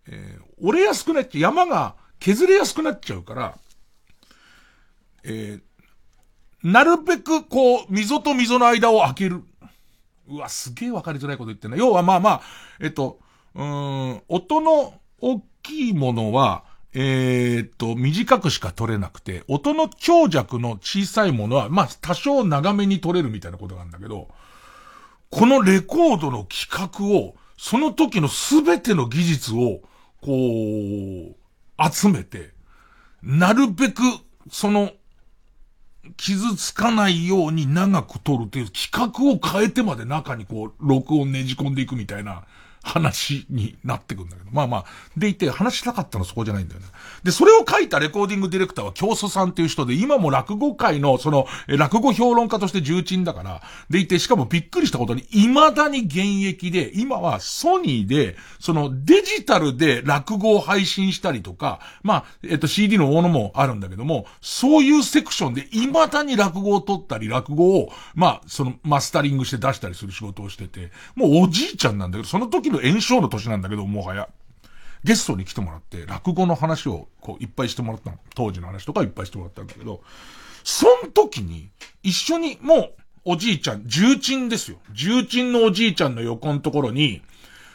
[0.08, 1.40] えー、折れやすくなっちゃう。
[1.42, 3.58] 山が削れやすくなっちゃうから、
[5.24, 5.60] えー、
[6.62, 9.42] なるべくこう、溝と溝の間を開ける。
[10.28, 11.76] うわ、すげえわかりづらいこと言ってんな。
[11.76, 12.42] 要はまあまあ、
[12.80, 13.20] えっと、
[13.54, 24.28] うん、音の大きいものは、えー、っと、短くしか取れなくて、音の強弱の小さいものは、まあ、多少長めに取れるみたいなことなんだけど、
[25.30, 29.80] このレコードの企画を、その時のすべての技術を、
[30.20, 32.50] こう、集めて、
[33.22, 34.02] なるべく、
[34.50, 34.92] その、
[36.16, 42.44] 傷つかないように長く撮るという企画を変えてまで中にこう、録音ねじ込んでいくみたいな
[42.82, 44.50] 話になってくんだけど。
[44.50, 44.84] まあまあ、
[45.16, 46.86] でいて話したかったのはそこじゃないんだよね。
[47.22, 74.28] で、それを書いたレコーディングディレクターは京祖さんっていう人で、今も落語界の、その、落語評論家として重鎮だから、でいて、しかもびっくりしたことに、未だに現役で、今はソニーで、そのデジタルで落語を配信したりとか、まあ、えっと CD のものもあるんだけども、そういうセクションで未だに落語を取ったり、落語を、まあ、そのマスタリングして出したりする仕事をしてて、もうおじいちゃんなんだけど、その時の炎症の年なんだけど、もはや。
[75.04, 78.18] ゲストに来てもらって、落語の話をこういっぱいしてもらったの。
[78.34, 80.02] 当時の話とかいっぱいしてもらったんだけど、
[80.64, 81.70] その時に、
[82.02, 84.78] 一緒に、もう、おじいちゃん、重鎮ですよ。
[84.92, 87.22] 重鎮のおじいちゃんの横のところに、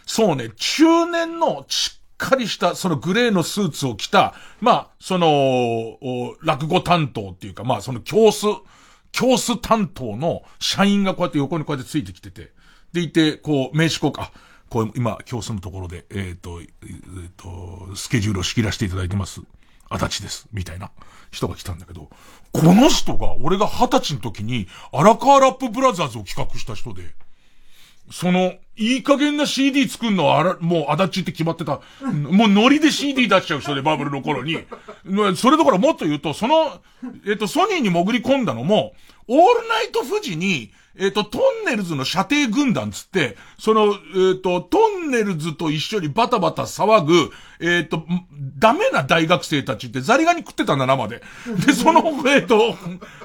[0.06, 5.98] そうね、中年のしっかりした、そのグレーのスーツを着た、まあ、その、
[6.42, 8.48] 落語担当っていうか、まあ、その教室、
[9.12, 12.52] 教室担当の社員がこうやって横にこうやってついてきてて、
[12.92, 14.30] でいて、こう、名刺交換、
[14.74, 19.42] こう、今、今日住むところで、えっ、ー、と、えっ、ー、と、スケジュールを仕切らせていただいてます。
[19.88, 20.48] あたちです。
[20.52, 20.90] みたいな
[21.30, 22.10] 人が来たんだけど、
[22.52, 27.04] この人が、俺が二十歳の時に、荒川ラップブラザーズを企画した人で、
[28.12, 31.82] その、いい加減な CD 作るのはあら、もうあだちって決まってた。
[32.02, 34.58] もうノリで CD 出しちゃう人で、 バブルの頃に。
[35.36, 36.82] それだからもっと言うと、その、
[37.28, 38.94] えっ、と、ソニーに潜り込んだのも、
[39.28, 48.06] オールナイト富士に、えっ、ー、と、トンネルズの射程軍団つって、その、えっ、ー、と、トンネルズと一緒にバタバタ騒ぐ、えっ、ー、と、
[48.60, 51.24] ダメな大学生たちってザリガニ食ってたんだ、生で。
[51.66, 52.76] で、 その、えっ、と、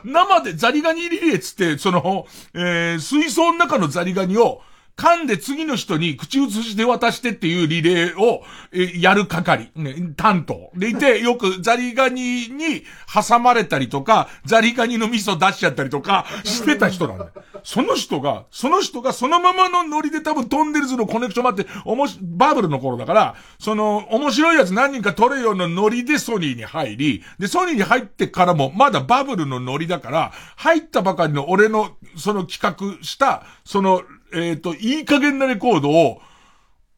[0.05, 4.63] 生でザリガニリレーつって、その、え水槽の中のザリガニを、
[4.99, 8.43] 噛んで次の人に口移して渡してっていうリレーを、
[8.73, 10.73] えやる係、ね、担当。
[10.75, 17.31] でいて、 よくザリガニに挟まれたりとか、ザリガニの味噌出しちゃったりとか、してた人なんだよ。
[17.63, 34.03] その人が、その人がそのままのノリで多分トンネルズのコネクションもあって、おもし、バブルの頃だから、その、面白いやつ何人か撮れようのノリでソニーに入り、で、ソニーに入ってからも、まだバブルのノリだから、入ったばかりの俺の、その企画した、その、
[34.33, 36.21] えっ、ー、と、いい加減なレコードを、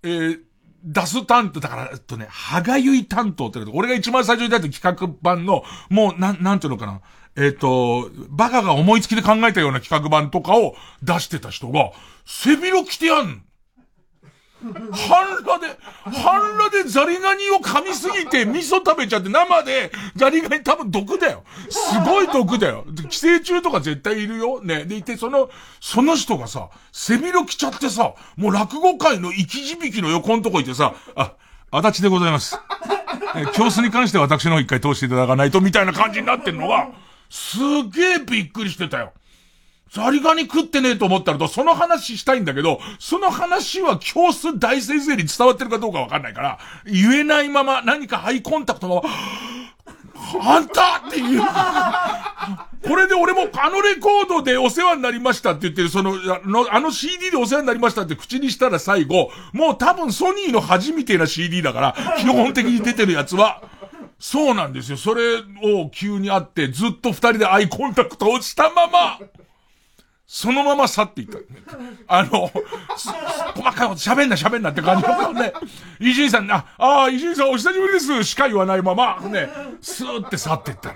[0.02, 0.40] えー、
[0.84, 7.00] 出す担当、だから、えっとね、歯がゆい担当って俺が一番最初に出た企画版の、もう、なん、なんていうのかな。
[7.36, 11.92] えっ、ー、と、バカが思いつきで考えたような企画版とかを出してた人が、
[12.26, 13.44] 背広着てやん
[14.62, 21.42] 半裸で、半裸でザリガニを噛みすぎて味噌食べちゃって生でザリガニ多分毒だよ。
[21.70, 22.84] すごい毒だよ。
[23.08, 24.62] 寄生虫とか絶対いるよ。
[24.62, 24.84] ね。
[24.84, 25.50] でいて、その、
[25.80, 31.32] その人がさ、背広着ちゃってさ、もう落語界の生き字引の横のとこいてさ、あ、
[31.70, 32.58] 足立でございます。
[33.36, 36.90] え、教室に関しては私の方一回通していただかないとみたいな感じになってんのが、
[37.30, 37.58] す
[37.90, 39.12] げえびっくりしてたよ。
[39.90, 51.42] ザリガニ食ってねえと思ったらと、その話したいんだけど、その話は教室大先生に伝わってるかどうかわかんないから、言えないまま何かハイコンタクトのまま、あんたっていう。
[52.86, 63.62] これで俺もあのレコードでお世話になりましたって言ってる、その、あの、あの CD でお世話になりましたって口にしたら最後、もう多分ソニーの恥みてな CD だから、基本的に出てるやつは、
[64.20, 64.98] そうなんですよ。
[64.98, 69.18] それを急に会って、ずっと二人でアイコンタクトをしたまま、
[70.32, 71.38] そのまま去っていった。
[72.06, 72.48] あの、
[72.96, 73.12] 細
[73.72, 75.52] かいこと喋んな喋んなって感じだったね。
[75.98, 78.22] 伊集院さん、あ、ああ、伊集院さんお久しぶりです。
[78.22, 79.48] しか言わないまま、ね、
[79.80, 80.94] スーって去っていったね。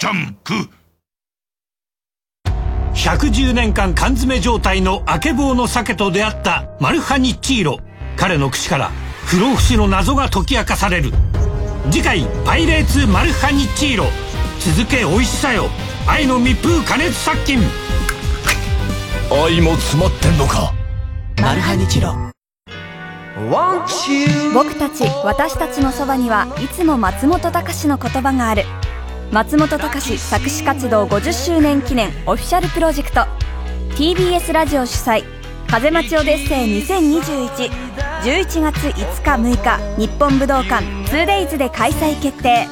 [0.00, 0.77] ジャンク
[2.98, 7.78] 110年間缶詰状態のあけぼうの鮭と出会ったマルハニッチーロ。
[8.16, 8.90] 彼の口から
[9.24, 11.12] 不老不死の謎が解き明かされる。
[11.92, 14.06] 次回「パイレーツマルハニッチーロ」
[14.58, 15.68] 続け美味しさよ。
[16.08, 17.60] 愛の密封加熱殺菌。
[19.30, 20.74] 愛も詰まってんのか。
[21.40, 22.16] マルハニチロ。
[24.52, 28.64] 僕たち私たちのそばにはいつも松本隆の言葉がある
[29.30, 33.26] 「松本隆作詞活動50周年記念オフィシャルプロジェクト。
[33.94, 35.22] TBS ラジオ主催
[35.66, 37.70] 風待ちオデッセイ2021
[38.22, 42.66] 11月5日6日日本武道館 2days で開催決定。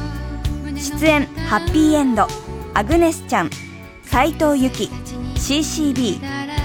[0.76, 2.26] 出演ハッピーエンド
[2.72, 3.50] アグネスちゃん
[4.04, 4.90] 斎藤由貴
[5.34, 6.20] CCB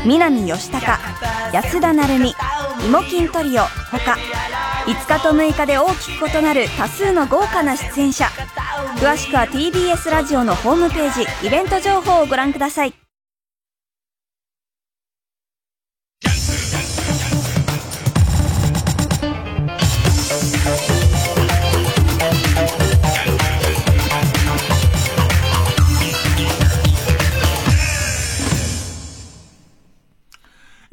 [0.05, 0.99] 南吉高
[1.51, 2.33] 安田成美イ
[2.89, 4.17] モキントリオ他
[4.85, 8.25] 5日と6日で大きく異なる多数の豪華な出演者。
[8.97, 12.93] 詳しくは TBS ラジオのホームページイベント情報をご覧ください。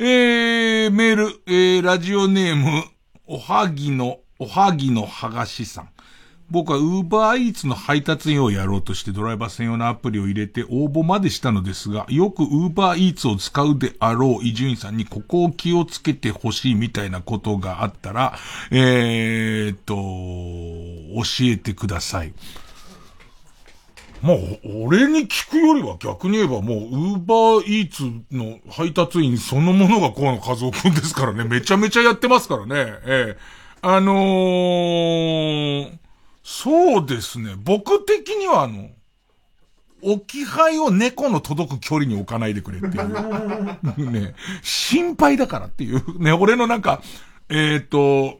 [0.00, 2.84] えー、メール、えー、ラジオネーム、
[3.30, 5.88] おはぎの、おはぎのはがしさん。
[6.50, 18.38] 僕はウーバーイーツの配達員をやろうとしてドライバー専用のアプリを入れて応募までしたのですが、よくウーバーイーツを使うであろう伊集院さんにここを気をつけてほしいみたいなことがあったら、
[18.70, 19.94] えー、っと、
[21.22, 22.32] 教えてください。
[24.22, 24.36] まあ、
[24.84, 28.04] 俺に聞くよりは逆に言えばもう、ウーバーイーツ
[28.34, 31.44] の配達員そのものが河野和夫くんですからね。
[31.44, 32.74] めちゃめちゃやってますからね。
[33.06, 35.98] ええあのー、
[36.42, 37.54] そうですね。
[37.56, 38.88] 僕的にはあの、
[40.02, 44.10] 置き配を猫の届く距離に置かないでくれっていう。
[44.10, 46.22] ね、心配だからっていう。
[46.22, 47.02] ね、俺のなんか、
[47.48, 48.38] えっ、ー、と、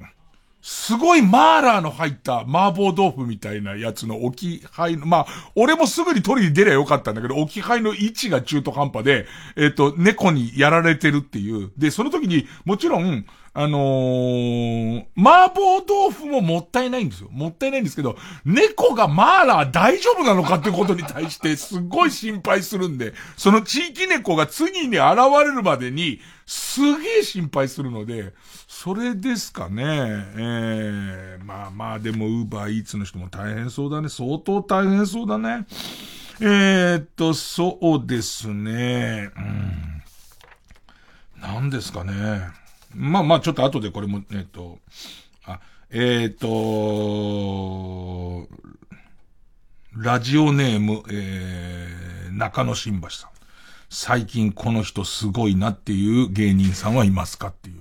[0.70, 9.24] すごいマーラーの入った麻婆豆腐みたいなやつの置き配の、まあ、俺もすぐに取りに出りゃよかったんだけど、置き配の位置が中途半端で、
[9.56, 11.72] えっ、ー、と、猫にやられてるっていう。
[11.78, 13.24] で、その時に、もちろん、
[13.60, 17.28] あのー、麻婆豆腐ももったいないんですよ。
[17.32, 28.32] もったいないんですけど、猫がマーラー大丈夫なのかってことに対してすっごい心配するんで、その地域猫が次に現れるまでに、すげえ心配するので、
[28.68, 29.82] それですかね。
[29.82, 34.08] ええー、まあまあ、でも、ウーバーイーツの人も大変そうだね。
[34.08, 35.66] 相当大変そうだね。
[36.40, 39.30] えー、っと、そうですね。
[39.36, 40.02] うん
[41.40, 42.67] なんですかね。
[42.94, 44.78] まあまあ、ちょっと後でこれも、えっと、
[45.44, 45.60] あ、
[45.90, 46.48] えっ、と、
[49.96, 53.30] ラジオネーム、えー、中野新橋さん。
[53.90, 57.80] 最近この人すごいなっていう芸人さんはいますかっていう。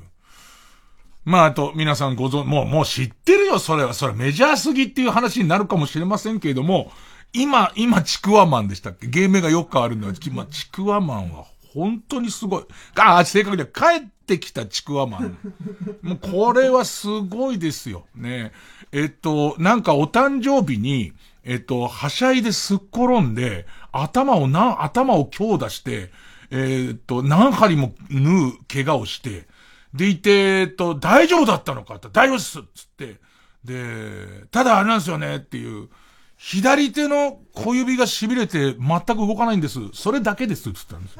[1.26, 3.93] まあ、あと、皆さんご存、もう、もう知ってるよ、それは。
[3.93, 6.93] それメジャーすぎっていう話になるかもしれませんけれども、
[7.34, 9.08] 今、今、ちくわマンでしたっけ？
[9.08, 11.45] 芸名がよく変わるのは、今、ちくわマンは
[11.78, 12.63] 本当にすごい。
[12.95, 15.38] あ、正確には帰ってきたちくわマン。
[16.01, 18.07] もうこれはすごいですよ。
[18.15, 18.51] ね
[18.91, 21.13] えっと、なんかお誕生日に、
[21.43, 26.11] えっと、はしゃいですっ転んで、頭をな、頭を強打して、
[26.49, 29.47] えっと、何針も縫う怪我をして、
[29.93, 33.19] でいて、えっと、大丈夫だったのかって、大丈夫っすっつって、
[33.63, 35.89] で、ただあれなんですよねっていう、
[36.38, 39.80] 左手の小指が痺れて全く動かないんです。
[39.93, 41.17] それだけですって言ったんです。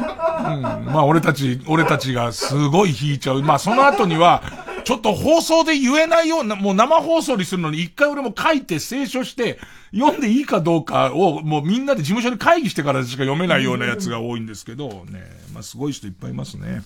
[0.00, 0.62] うん。
[0.92, 3.42] まあ俺たち、俺たちがすごい引いちゃう。
[3.42, 4.42] まあその後には、
[4.84, 9.58] ちょっと放送で言えないような、もう生放送にするのに一回俺も書いて清書して、
[9.92, 15.22] 読んでいいかどうかをもうみんなで事務所に会議してからしか読めないようなやつが多いんですけど、ね。
[15.52, 16.82] まあすごい人いっぱいいますね。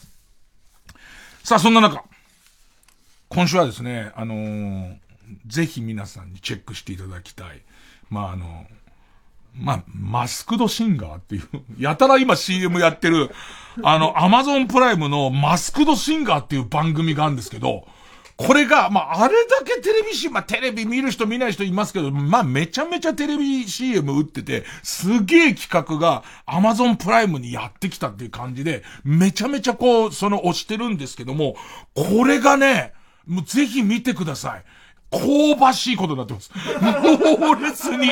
[1.42, 2.02] さあそんな中、
[3.28, 5.04] 今週はですね、あのー
[5.46, 7.62] ぜひ皆さんにチェックしていただきたい。
[8.10, 8.66] まあ、あの、
[9.56, 11.42] まあ、マスクドシンガーっていう、
[11.78, 13.30] やたら今 CM やってる、
[13.82, 17.86] あの、アマゾンプライムのマスクドシンガーっていう番組があるんですけど、
[18.36, 31.54] これが、まあ、あれだけテレビ CM、まあ、テレビ見る人見ない人いますけど、まあ、めちゃめちゃテレビ CM 打ってて、すげえ企画がアマゾンプライムにやってきたっていう感じで、めちゃめちゃこう、その押してるんですけども、
[31.94, 32.92] これがね、
[33.26, 34.64] もうぜひ見てください。
[35.14, 36.50] 香ばしいことになってます。
[37.38, 38.10] 猛烈に。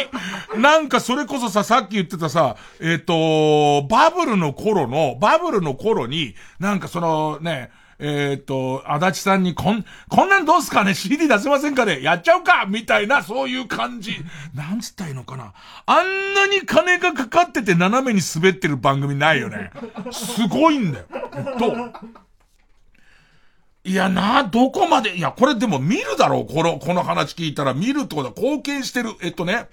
[0.61, 12.03] なんかそれこそさ、さっき言ってたさ、えっ、ー、と、バブルの頃の、バブルの頃に、なんかそのね、えっ、ー、と、足立さんに、こん、こんなんどうすかね ?CD 出せませんかね？
[12.03, 14.17] やっちゃうかみたいな、そういう感じ。
[14.55, 15.53] なんつったらいいのかな？
[15.87, 19.71] あんなに金がかかってて斜めに滑ってる番組ないよね。
[20.11, 21.05] すごいんだよ。
[21.37, 21.77] えっと、
[23.85, 29.11] いやな、どこまで、いや、これでも見るだろう、この、この話聞いたら見るってことは貢献してる。
[29.21, 29.69] えっとね。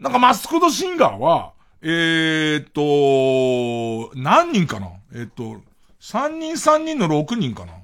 [0.00, 4.88] なんかマスクドシンガーは、えー、っと、何人かな？
[5.14, 5.60] えっと、
[6.00, 7.74] 3人3人の6人かな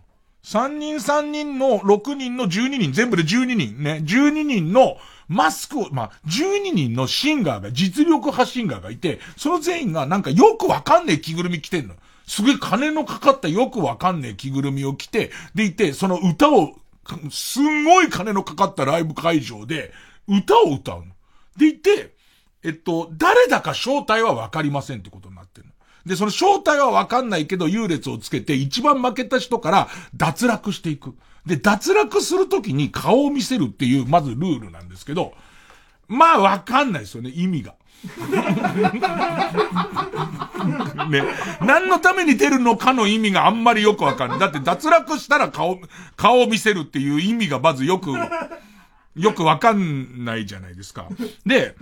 [0.43, 4.03] ?3 人3人の6人の12人、全部で12人ね。
[4.05, 4.97] 12人の
[5.29, 11.95] マスクを、まあ、12人のシンガーが、実力派シンガーがいて、その全員がなんかよくわかんねえ着ぐるみ着てんの。
[12.27, 16.75] すげえ金のかかったよくわかんねえ着ぐるみを着て、でいて、その歌を、
[17.31, 19.93] すんごい金のかかったライブ会場で、
[20.27, 21.07] 歌を歌うの。
[21.57, 22.15] でいて、
[22.65, 25.73] えっと、誰だか正体はわかりませんってことになってるの。
[26.05, 31.15] で、その正体はわかんないけど優劣をつけて一番負けた人から脱落していく。
[31.47, 35.33] で、脱落するときに顔を見せるっていう、まずルールなんですけど、
[36.09, 37.75] まあわかんないですよね、意味が。
[41.11, 41.23] ね。
[41.61, 44.39] 何のために出るのかの意味があんまりよくわかんない。
[44.39, 45.81] だって脱落したら顔、
[46.17, 48.13] 顔を見せるっていう意味がまずよく、
[49.17, 51.09] よくわかんないじゃないですか。
[51.45, 51.75] で、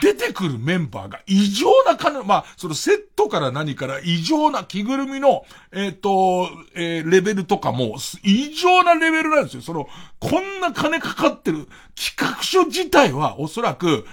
[0.00, 9.62] 出てくるメンバーが異常な金、まあ、そのセットから何から異常な着ぐるみの、えっ、ー、と、えー、レベルとかも、異常なレベルなんですよ。
[9.62, 9.88] その、
[10.18, 14.04] こんな金かかってる企画書自体はおそらく、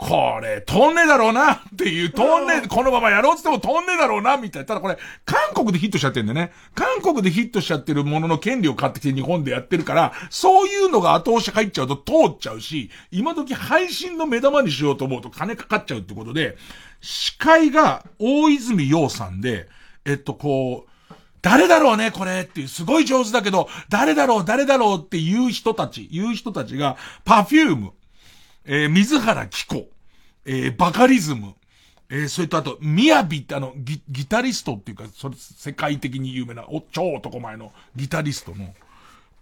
[0.00, 4.66] これ、通んねえだろうな っていう、通んねえ、このままやろうって言っても通んねえだろうなみたいな。
[4.66, 4.96] ただこれ、
[5.26, 6.52] 韓国でヒットしちゃってるんでね。
[6.74, 16.56] 韓国でヒットしちゃってるものの権利を買ってきて日本でやってるから、そういうのが後押し入っちゃうと通っちゃうし、今時配信の目玉にしようと思うと金かかっちゃうってことで、
[17.02, 19.68] 司会が大泉洋さんで、
[20.06, 20.90] えっと、こう、
[21.42, 27.92] 誰だろうね、これっていう、すごい上手だけど、誰だろう、誰だろうっていう人たち、言う人たちが、パフューム、
[28.64, 29.88] えー、水原希子、
[30.44, 31.54] えー、バカリズム、
[32.10, 38.74] えー、それとあと、みやびってあの、ギ、ギタリストっていうか、それ、世界的に有名な、お、超男前のギタリストの、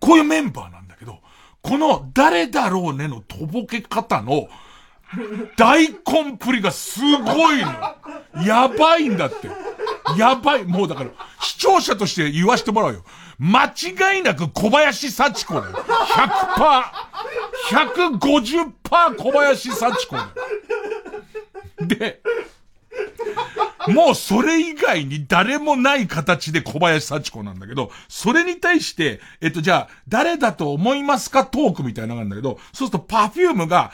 [0.00, 1.18] こういうメンバーなんだけど、
[1.62, 4.48] この誰だろうねのとぼけ方の、
[5.56, 8.44] 大コンプリがすごいの。
[8.44, 9.48] やばいんだって。
[10.18, 10.64] やばい。
[10.64, 11.10] もうだから、
[11.40, 13.04] 視聴者として言わしてもらうよ。
[13.38, 15.76] 間違いなく小林幸子だよ。
[17.70, 20.28] 100%、150%小林幸子だよ。
[21.86, 22.20] で、
[23.88, 33.92] もうそれ以外に誰もない形で小林幸子なんだけど、それに対して、えっと、じゃあ、誰だと思いますかトークみたいなのがあるんだけど、そうするとパフュームが、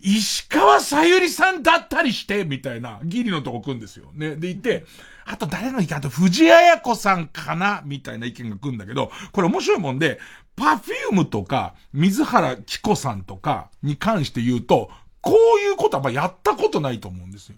[0.00, 4.10] 石川さゆりさんだったりして、みたいな、ギリのとこ来るんですよ。
[4.14, 4.36] ね。
[4.36, 4.84] で、いて、
[5.28, 7.82] あと誰の意見あと藤あや子さんかな？
[7.84, 10.20] みたいな意見が来るんだけど、これ面白いもんで、
[10.54, 17.56] パフュームとか、水原希子さんとかに関して言うと、こういうことはまあやったことないと思うんですよ。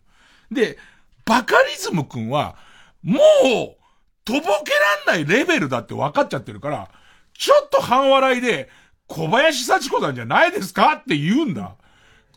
[0.51, 0.79] で、
[1.27, 2.57] バカリズムくんは、
[3.03, 3.21] もう、
[4.25, 4.47] とぼけ
[5.07, 6.91] らんないレベルだって分かっちゃってるから、
[7.35, 8.71] ちょっと半笑いで、
[9.07, 10.95] 小林幸子さんじゃないですか？
[10.95, 11.77] って言うんだ。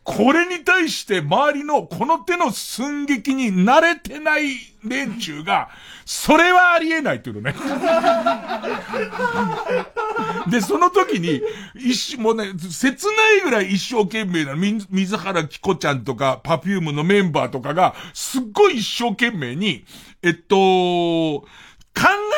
[0.04, 5.70] これに対して周りのこの手の寸劇に慣れてない連中が、
[6.06, 7.54] それはありえないっていうのね。
[10.49, 11.43] で、その時に、
[11.76, 19.86] 一瞬、もね、切ないぐらい一生懸命な、水原希子ちゃんとか、パフュームのメンバーとかが、すっごい一生懸命に、
[20.24, 21.45] えっと、考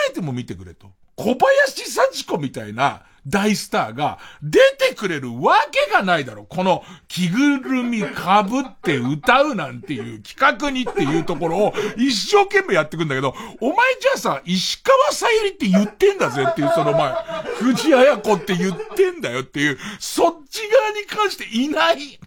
[0.09, 0.91] えても見てくれと。
[1.16, 6.43] 小林幸子みたいな、大スターが出てくれるわけがないだろ。
[6.43, 17.13] この着ぐるみ被って歌うなんていう企画にっていうところを一生懸命やってくんだけど、お前じゃあさ、石川さゆりって言ってんだぜっていうその前、
[17.59, 22.19] 藤あや子って言ってんだよっていう、そっち側に関していない、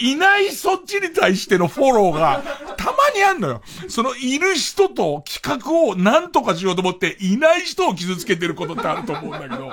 [0.00, 2.42] いないそっちに対してのフォローが
[2.76, 3.62] たまにあんのよ。
[3.88, 9.70] そのいる人と企画を何とかしようと思っていない人を傷つけてることってあると思うんだけど。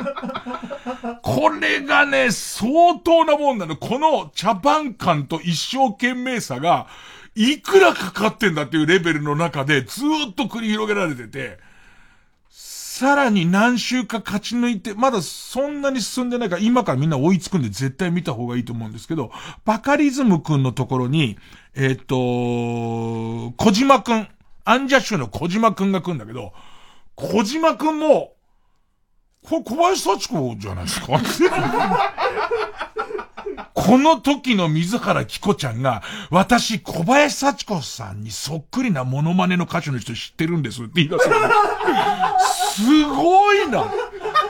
[1.22, 3.78] これがね、相当なもんなの。
[3.78, 6.88] この茶番感と一生懸命さが、
[7.36, 11.58] いくらかかってんだっていうレベルの中でずっと繰り広げられてて、
[12.96, 19.32] さらに何週か勝ち抜いて、まだそんなに進んでないから、今からみんな追いつくんで絶対見た方がいいと思うんですけど、
[19.66, 21.38] バカリズムくんのところに、
[21.74, 24.28] えっ、と、小島くん、
[24.64, 26.54] アンジャッシュの小島くんが来るんだけど、
[27.16, 28.34] 小島くんも、
[29.44, 31.20] これ小林幸子じゃないですか？
[33.74, 41.26] この時の水原希子ちゃんが、私小林幸子さんにそっくりなモノマネの歌手の人知ってるんですって言い出す、
[42.84, 43.84] すごいな。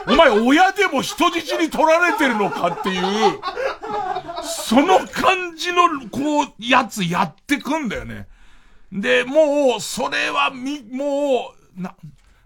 [0.06, 3.40] お前親でも人質に取られてるのかっていう、
[4.44, 8.28] その感じの、こう、やつやってくんだよね。
[8.92, 11.94] で、もう、それはみ、もう、な、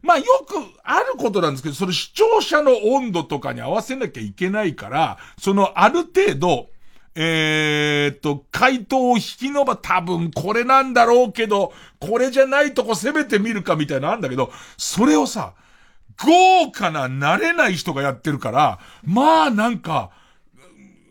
[0.03, 6.69] まあよくあることなんですけど、それ視聴者の温度とかに合わせなきゃいけないから、そのある程度、
[7.15, 15.55] えー、っと、回答を引き伸ば、多分これなんだろうけど、これじゃないとこ攻めてみるかみたいなあんだけど、それをさ、
[16.25, 20.11] 豪華な慣れない人がやってるから、まあなんか、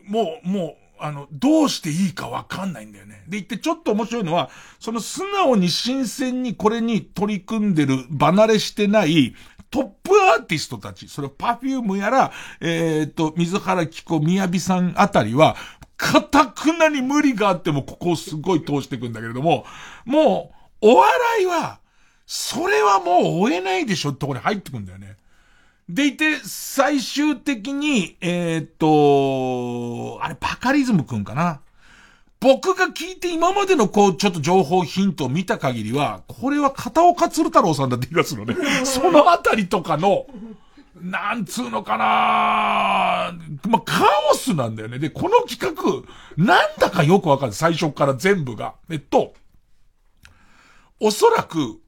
[0.06, 3.24] もう、もう、あの、どうしていいかわかんないんだよね。
[3.28, 9.36] で、言ってちょっと面白いのは、その素直に新鮮にこれに取り組んでる、離れしてない、
[9.70, 12.32] トップアーティストたち、それパフュームやら、
[12.62, 15.56] えっ、と、水原希子、宮城さんあたりは、
[15.98, 19.66] かたくなに無理があってもここをすごい通していくんだけれども、
[20.06, 21.80] もう、お笑いは、
[22.26, 25.16] それはもう追えないでしょってところに入ってくんだよね。
[25.90, 31.62] でいて、最終的に、えー、っと、あれ、バカリズムくんかな？
[32.40, 38.56] 僕が聞いて今までのこう、ちょっと情報ヒントを見た限りは、これは片岡鶴太郎さんだって言い出すのね。
[38.86, 40.28] そのあたりとかの、
[41.02, 43.34] なんつうのかな？
[43.70, 45.00] まあ、カオスなんだよね。
[45.00, 46.04] で、この企画、
[46.44, 47.54] なんだかよくわかる。
[47.54, 48.74] 最初から全部が。
[48.90, 49.34] えっと、
[51.00, 51.80] おそらく、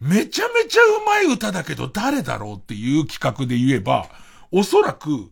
[0.00, 4.08] めちゃめちゃうまい歌だけど誰だろうっていう企画で言えば、
[4.52, 5.30] おそらく、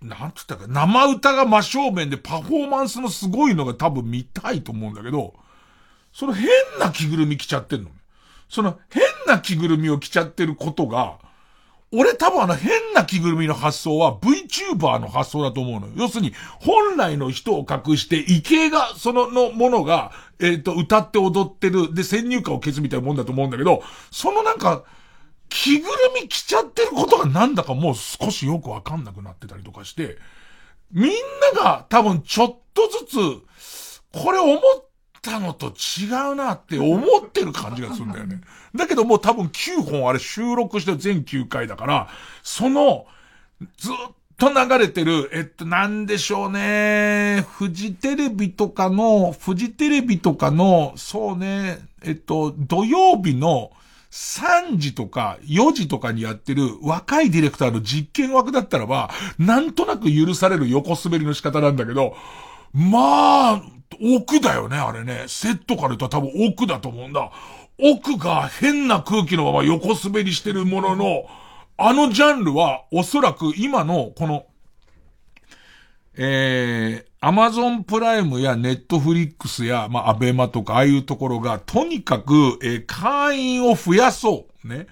[0.00, 5.34] なんつったか、生歌が真正面でパフォーマンスのすごいのが多分見たいと思うんだけど、
[6.12, 6.48] その変
[6.78, 7.90] な着ぐるみ着ちゃってんの。
[8.48, 11.18] その変な着ぐるみを着ちゃってることが、
[11.94, 15.92] 俺多分あの変な着ぐるみの発想は VTuber の発想だと思うのよ。
[15.96, 24.84] 要するに、本来の人を隠して、異形が、その、のものが、えっ、ー、と、歌って踊ってる、で、先入観を消すみたいなもんだと思うんだけど、そのなんか、
[25.50, 30.16] 着ぐるみ着ちゃってることがなんだかもう少しよくわかんなくなってたりとかして、
[30.90, 31.12] みん
[31.54, 34.60] なが多分ちょっとずつ、これ思っ
[35.22, 38.40] たのと違うなって思ってる感じがするんだよね。
[38.74, 42.08] だけどもう多分9本あれ収録して全9回だから、
[42.42, 43.06] その、
[43.78, 43.94] ずっ
[44.36, 47.46] と流れてる、えっと、なんでしょうね。
[47.48, 53.70] フジテレビとかの、フジテレビとかの、そうね、えっと、土曜日の
[54.10, 62.16] 3時とか4時とかにやってる若いディレクターの実験枠だったらば、なんとなく許される横滑りの仕方なんだけど、
[62.72, 63.62] まあ、
[64.00, 65.24] 奥だよね、あれね。
[65.28, 67.30] セットから言ったら多分奥だと思うんだ。
[67.78, 71.26] 奥が変な空気のまま横滑りしてるものの、
[71.76, 74.46] あのジャンルはおそらく今のこの、
[76.16, 84.68] えー、アマゾンプライムやネットフリックスや、まあ、アベマとか、ああいうところが、とにかく、えー、会員を増やそう。
[84.68, 84.86] ね。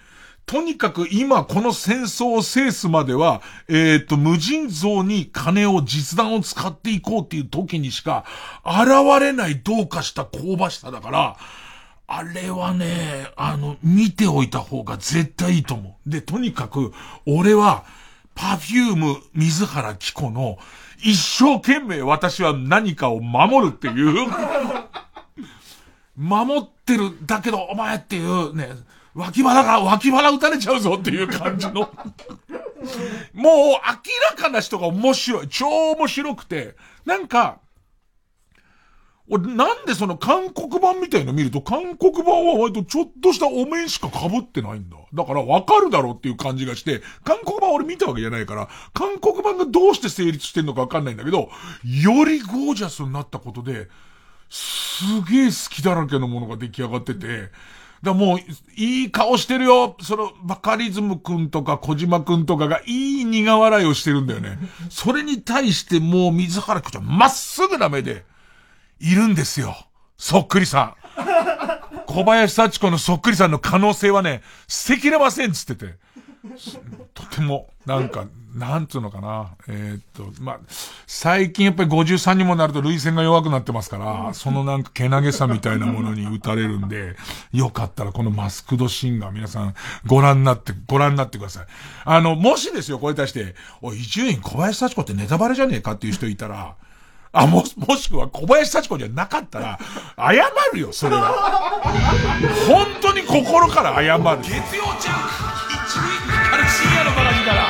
[0.50, 8.24] とにかく今この戦争を制すまでは、えっ、と、無尽蔵に金を実弾を使っていこうっていう時にしか、
[8.66, 8.88] 現
[9.20, 11.36] れないどうかした香ばしさだから、
[12.08, 16.10] あれはね、あの、見ておいた方が絶対いいと思う。
[16.10, 16.92] で、とにかく、
[17.26, 17.84] 俺は、
[18.34, 20.58] パフューム水原希子の、
[20.98, 24.26] 一生懸命私は何かを守るっていう
[26.18, 28.70] 守ってる、だけどお前っていうね、
[29.14, 31.90] 脇腹が、脇腹打たれちゃうぞっていう感じのもう
[33.34, 33.78] 明
[34.30, 35.48] らかな人が面白い。
[35.48, 37.58] 超面白くて、なんか、
[39.28, 44.96] 俺、なんでその韓国版みたいの見ると、韓国版は割とちょっとしたお面しか被ってないんだ。
[45.14, 51.48] だからわかるだろうっていう感じがして、韓国版俺見たわけじゃないから、韓国版がどうして成立してんのかわかんないんだけど、
[51.84, 53.88] よりゴージャスになったことで、
[54.48, 57.50] すげえ好きだらけのものが出来上がってて、
[58.02, 58.38] だもう、
[58.76, 59.96] いい顔してるよ。
[60.00, 64.58] その、バカリズムくんとか小島くんとかがいい苦笑いをしてるんだよね。
[64.88, 68.24] それに対してもう水原くちゃまっすぐな目で、
[69.00, 69.76] いるんですよ。
[70.16, 70.94] そっくりさん。
[72.06, 75.94] 小林幸子のそっくりさんの可能性はね、捨てきれませんっつってて。
[77.14, 79.50] とても、なんか、なんつうのかな。
[79.68, 80.58] えー、っと、まあ、
[81.06, 87.16] 最近やっぱり53にもなると類線が弱くなってますから、そのなんかけなげさみたいなものに打たれるんで、
[87.52, 89.74] よかったらこのマスクドシンガー皆さん
[90.06, 91.66] ご覧になって、ご覧になってください。
[92.04, 96.74] あの、もしですよ、これに対して、おい、伊集院小林幸子ってネタバレじゃねえかっていう人いたら、
[97.32, 99.78] あ、も、もしくは小林幸子じゃなかったら、
[100.16, 100.32] 謝
[100.72, 101.80] るよ、それは。
[102.66, 104.42] 本当に心から謝る。
[104.42, 105.49] 月曜ちゃん、一味、あれ
[106.70, 107.66] 深夜のバカ力から。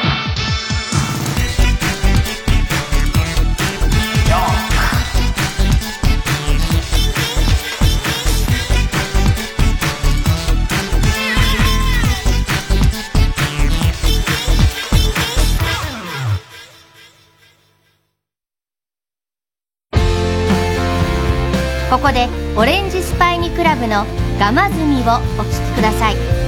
[21.90, 24.06] ここでオレンジスパイニクラブの
[24.38, 26.39] ガマズミをお聴きください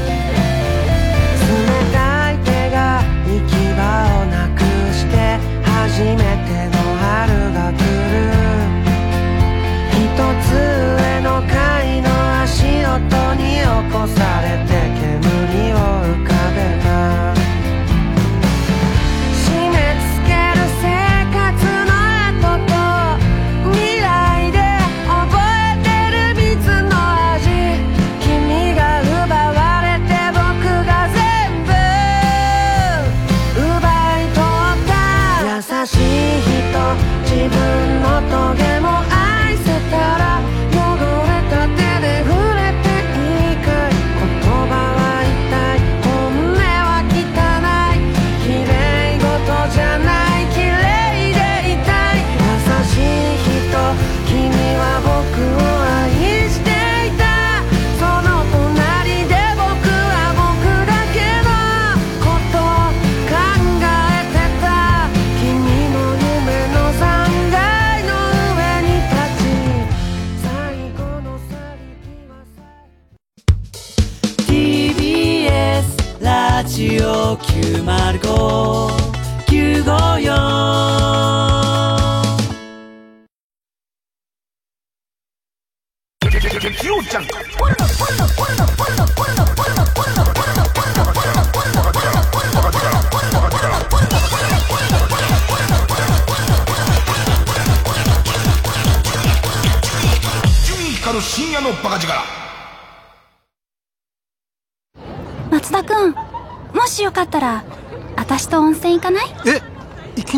[3.77, 3.83] 場
[4.21, 4.61] をなく
[4.93, 5.17] して
[5.65, 8.15] 初めての春が来る。
[9.93, 9.99] 一
[10.43, 12.09] つ上の階の
[12.43, 12.99] 足音
[13.35, 14.72] に起こされて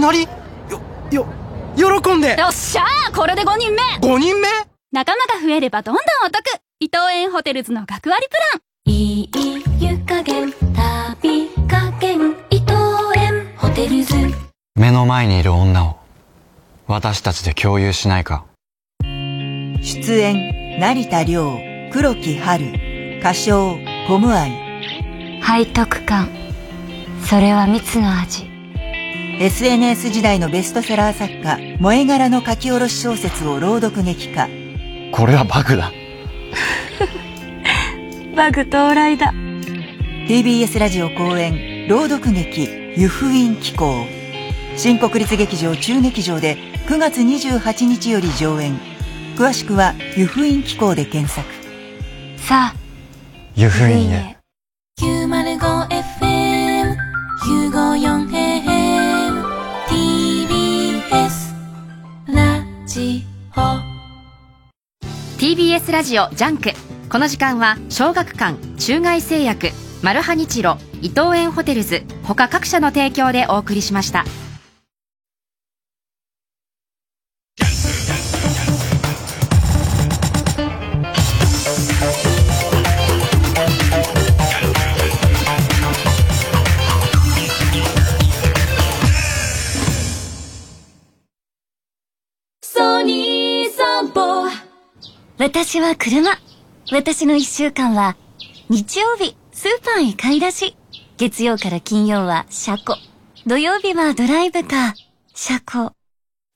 [0.05, 0.29] なり
[0.71, 1.27] よ、よ、
[1.75, 2.37] 喜んで。
[2.39, 4.49] よっしゃーこれで5人目 !5 人目？
[4.93, 6.45] 仲間が増えればどんどんお得。
[6.79, 8.93] 伊藤園ホテルズの学割プラン。
[8.93, 9.31] いい
[9.81, 12.75] 湯加減旅加減伊藤
[13.17, 14.15] 園ホテルズ。
[14.75, 15.97] 目の前にいる女を
[16.87, 18.45] 私たちで共有しないか。
[19.03, 21.59] 出演成田凌
[21.91, 25.41] 黒木春歌唱コムアイ。
[25.43, 26.29] 背徳感。
[27.25, 28.53] それは蜜の味
[29.41, 34.49] SNS 時代のベストセラー作家萌え柄の書き下ろし小説を朗読劇化。
[35.13, 35.93] これはバグだ。
[38.37, 39.35] バグ到来だ。
[40.29, 44.07] TBS ラジオ公演朗読劇湯布院紀行
[44.77, 46.57] 新国立劇場中劇場で
[46.87, 48.79] 9月28日より上演。
[49.37, 51.47] 詳しくは湯布院機構で検索。
[52.37, 52.75] さあ
[53.57, 54.37] 湯布院へ
[65.45, 66.71] TBS ラジオジャンク。
[67.11, 69.73] この時間は小学館中外製薬
[70.03, 74.25] マルハニチロ伊藤園ホテルズ他各社の提供でお送りしました。
[95.47, 96.39] 私は車。
[96.91, 98.17] 私の一週間は、
[98.71, 100.75] 日曜日、スーパーへ買い出し。
[101.19, 102.97] 月曜から金曜は車庫。
[103.47, 104.93] 土曜日はドライブカー、
[105.35, 105.93] 車庫。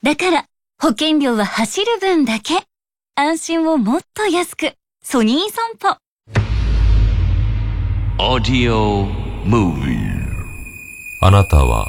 [0.01, 0.45] だから、
[0.81, 2.63] 保険料は走る分だけ。
[3.13, 4.73] 安心をもっと安く。
[5.03, 5.95] ソニー散歩。
[8.17, 9.05] Audio
[9.45, 9.99] Movie
[11.21, 11.85] あなたは、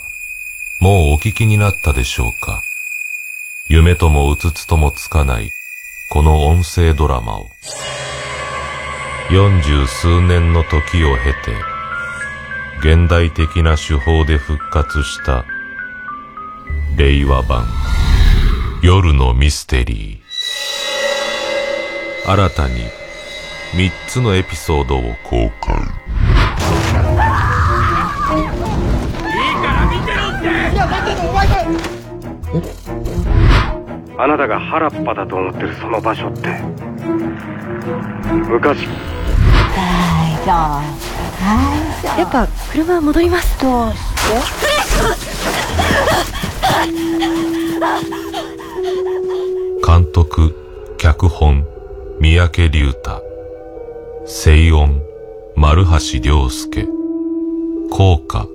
[0.83, 2.61] もうお聞きになったでしょうか？
[3.71, 5.51] 夢ともうつつともつかない、
[6.13, 7.47] この音声ドラマを。
[9.31, 11.55] 四十数年の時を経て、
[12.81, 15.45] 現代的な手法で復活した、
[16.97, 17.65] 令和版、
[18.83, 22.29] 夜のミステリー。
[22.29, 22.81] 新たに、
[23.73, 25.77] 三つのエピソードを公開。
[34.23, 36.49] あなたが原っぱだと思ってるその場所って
[38.51, 38.87] 昔
[42.19, 43.93] やっぱ車戻りますどう
[49.87, 50.55] 監督、
[50.99, 51.67] 脚本、
[52.21, 53.23] 三宅隆太。
[54.27, 55.03] 声音、
[55.57, 56.87] 丸橋良介。
[57.91, 58.47] 効果、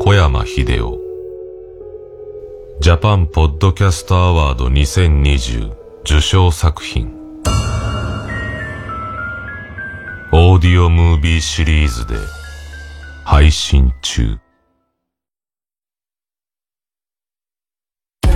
[0.00, 1.03] 小山秀夫。
[2.84, 7.14] ジャパンポッドキャストアワード2020受賞作品。
[10.34, 12.16] オーディオムービーシリーズで
[13.24, 14.36] 配信中。
[18.20, 18.28] く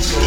[0.00, 0.20] そ、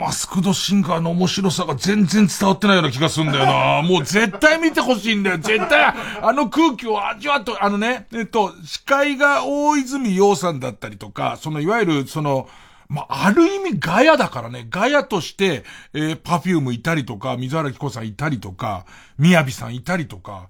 [0.00, 3.82] マスクドシンガーの面白さが全然伝わってないような気がするんだよな。
[3.86, 5.36] もう絶対見てほしいんだよ。
[5.36, 12.48] 絶対、あの空気を味わっと、あのね、えっと、司会が大泉洋さんだったりとか、そのいわゆる、その、
[12.88, 18.86] まあ、ある意味ガヤだからね、ガヤとして、えー、パフュームいたりとか、水原希子さんいたりとか、
[19.18, 20.48] 宮城さんいたりとか、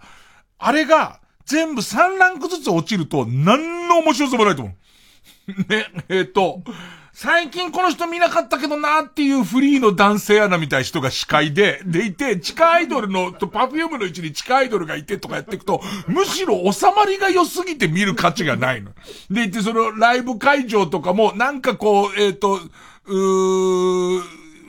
[0.61, 4.75] あれが、全部3ランクずつ落ちると、何の面白さもないと思う。
[5.69, 6.63] ね、えっ、と、
[7.23, 18.93] 最近この人見なかったけどなっていうフリーの男性アナみたいな人が司会で、でいて、地下アイドルの、とパフュームの位置に地下アイドルがいてとかやっていくと、むしろ収まりが良すぎて見る価値がないの。
[19.31, 24.23] でいて、そのライブ会場とかも、なんかこう、えっ、と、うー、う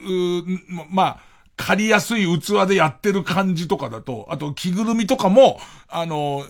[0.09, 1.19] ーまあ、
[1.55, 6.43] 借りやすい器でやってる感じとかだと、あと着ぐるみとかも、あの、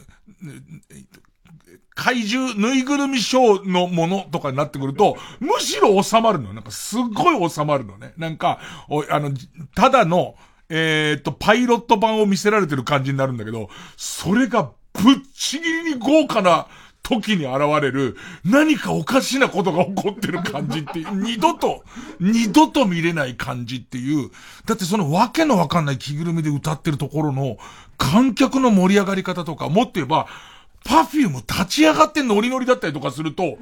[1.96, 6.54] 怪獣、ぬいぐるみショーのものとかになってくると、むしろ収まるの。
[6.54, 8.14] なんかすっごい収まるのね。
[8.18, 9.32] なんか、おあの、
[9.76, 10.36] ただの、
[10.70, 16.68] えっ、と、パイロット版を見せられてる感じになるんだけど、それがぶっちぎりに豪華な
[17.04, 18.16] 時に現れる、
[18.46, 21.84] 何かおかしなことが起こってる感じっていう、二度と、
[22.20, 24.30] 二度と見れない感じっていう、
[24.66, 27.58] だってそのわけのわかんない着ぐるみで歌ってるところの、
[27.98, 30.28] 観客の盛り上がり方とか、もっと言えば、
[30.84, 33.58] パフューム立ち上がってノリノリだったりとかすると、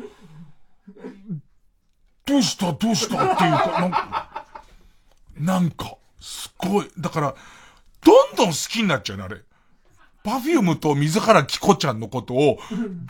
[2.25, 2.71] どうした？
[2.73, 3.33] どうした？
[3.33, 4.45] っていうか、なんか、
[5.37, 6.91] なんか、すごい。
[6.97, 7.35] だから、
[8.05, 9.37] どんどん好きになっちゃうね、あれ。
[10.21, 12.59] パフュームと水原希子ちゃんのことを、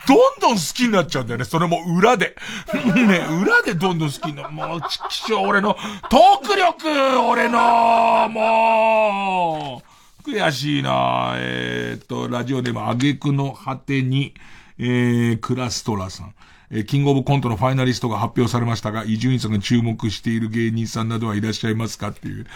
[0.06, 1.44] どんどん好きになっちゃうんだよね。
[1.44, 2.36] それも裏で。
[2.72, 4.50] ね、裏でどんどん好きになる。
[4.50, 5.76] もう、ちきしょう、俺の、
[6.08, 9.89] トーク力俺の、もう、
[10.22, 14.34] 悔しいなえー、っと、ラジオでも、挙句の果てに、
[14.78, 16.34] えー、クラストラさん。
[16.70, 22.46] えー、キングオブコントのファイナリストが発表されましたが、伊集院さんが注目している芸人さんなどはいらっしゃいますかっていう。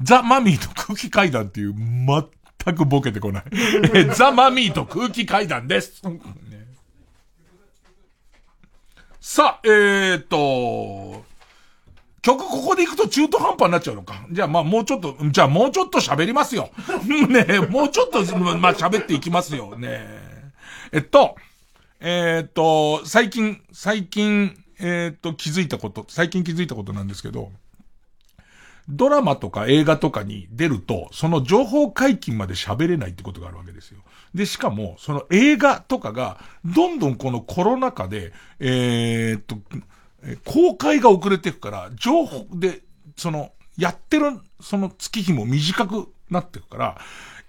[0.00, 3.44] ザ・マミーと空気階段っていう、全くボケてこない。
[3.94, 6.02] えザ・マミーと空気階段です。
[9.20, 11.24] さあ、えーと、
[12.24, 14.26] 曲ここで行くと中途半端になっちゃうのか。
[14.32, 16.70] じゃあまあもうちょっと、じゃあもうちょっと喋りますよ。
[17.28, 19.76] ねもうちょっと、まあ喋っていきますよ。
[19.76, 20.00] ね
[20.90, 21.36] えっと、
[22.00, 27.52] えー、っと、最近、最近、えー、っと、気づいたこと、最近気づいたことなんですけど、
[28.88, 34.00] ドラマとか映画とかに出ると、その情報解禁まで喋れないってことがあるわけですよ。
[34.34, 39.58] で、しかも、その映画とかが、どんどんこのコロナ禍で、えー、っと、
[40.44, 42.82] 公開が遅れていくから、情報で、
[43.16, 46.98] その、やってる、その月日も短くなっていくから、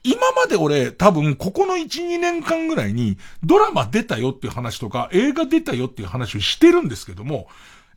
[0.04, 7.48] 今まで俺、多分、ここの1、2年間ぐらいに、ドラマ出たよっていう話とか、映画出たよっていう話をしてるんですけども、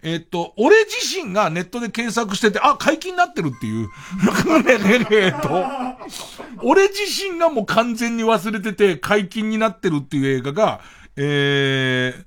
[0.03, 3.89] えっと、俺自身がネットで検索してて、あ、解禁になってるっていう。
[5.11, 5.67] えっと、
[6.63, 10.81] 俺自身がもう完全に忘れてて解禁になってるっていう映画が、
[11.17, 12.25] えー、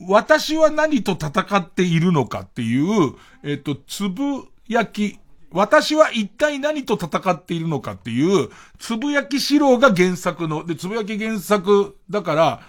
[0.00, 5.18] 私は何と戦っているのかっていう、えっと、つぶやき、
[5.50, 12.60] 私は一体何と戦っているのかっていう、つぶやき史郎が原作の、で、つぶやき原作だから、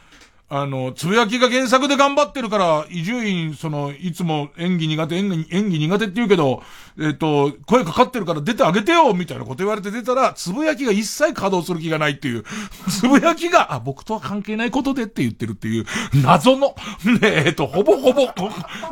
[0.50, 6.64] あの、つぶやきが原作で頑張ってるから、伊集院、その、いつも演技苦手、演技、演技苦手って言うけど、
[7.00, 12.44] えっ、と、声かかってるから出てあげてよみたいなこと言われて出たら、つぶやきが一切稼働する気がないっていう、
[12.90, 15.86] つぶやきが、あ、僕とは関係ないことでって言ってるっていう、
[16.24, 16.76] 謎の、
[17.06, 18.28] ねえっ、と、ほぼほぼ、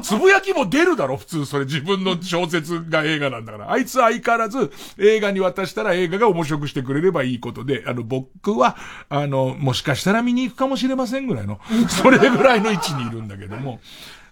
[0.04, 3.72] つぶやきも出るだろ、普通、それ自分の小説が映画なんだから。
[3.72, 8.78] あいつ相変わらず、映画に渡したら映画が面白くしてくれればいいことで、あの、僕は、
[9.10, 13.80] あの、もしかしたら見に行くかもしれませんぐらいの、それぐらいの位置にいるんだけども、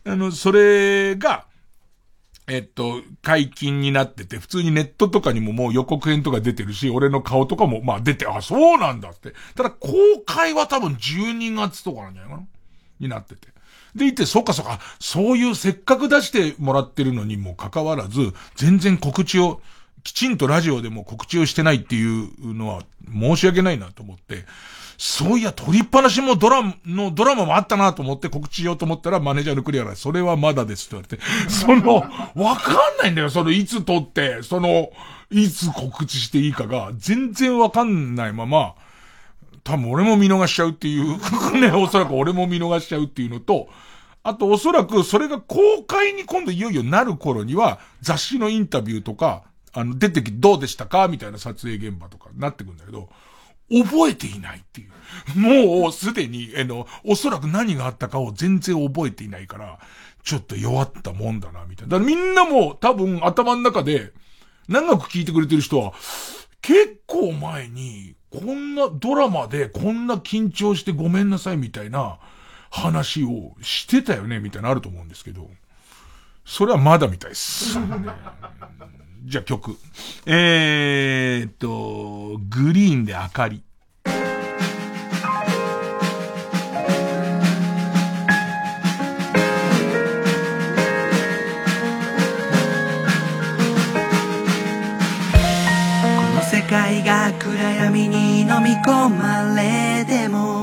[0.05, 1.45] あの、それが、
[2.47, 9.33] えっと、解禁になってて、普通にネットとかにももう予告編とか出てるし、俺の顔とかもまあ出て、あ、そうなんだって。
[9.55, 9.89] ただ公
[10.25, 12.43] 開は多分12月とかなんじゃないかな？
[12.99, 13.47] になってて。
[13.95, 19.61] で、いて、そっかそっか、そういうせっかく出してもらってるのにもかかわらず、全然告知を、
[20.03, 24.45] きちんとラジオでも告知をしてないっていうのは申し訳ないなと思って、
[24.97, 34.89] そういや、撮りっぱなしもドラマの、ドラマもあったなと思って告知しようと思ったらマネージャーのクリアラそれはまだですって言われて、その、わかんないんだよ、その、いつ撮って、その、
[35.31, 38.75] いつ告知していいかが、全然わかんないまま、
[39.63, 41.17] 多分俺も見逃しちゃうっていう
[41.59, 43.69] ね、おそらく俺も見逃しちゃうっていうのと、
[44.23, 51.07] あとおそらくそれが公開に今度いよいよなる頃には、雑誌のインタビューとか、あの、出てき、どうでしたか？
[51.07, 53.09] みたいな撮影現場とかなってくんだけど、
[53.83, 54.91] 覚えていないっていう。
[55.35, 59.79] もうすでに、あの、おそらく何があったかを全然覚えていないから、
[60.23, 61.99] ちょっと弱ったもんだな、みたいな。
[61.99, 64.11] だからみんなも多分頭の中で、
[64.67, 65.93] 長く聞いてくれてる人は、
[66.61, 72.17] 結構前に、こんなドラマでこんな緊張してごめんなさいみたいな
[72.71, 75.51] 話をしてたよね、みたいなのあると思うんですけど、
[76.45, 77.77] それはまだみたいです。
[79.25, 79.77] じゃあ曲。
[80.25, 83.63] えー、っと、グリーンで明かり。
[84.03, 84.09] こ
[96.35, 100.62] の世界が暗闇に飲み込まれても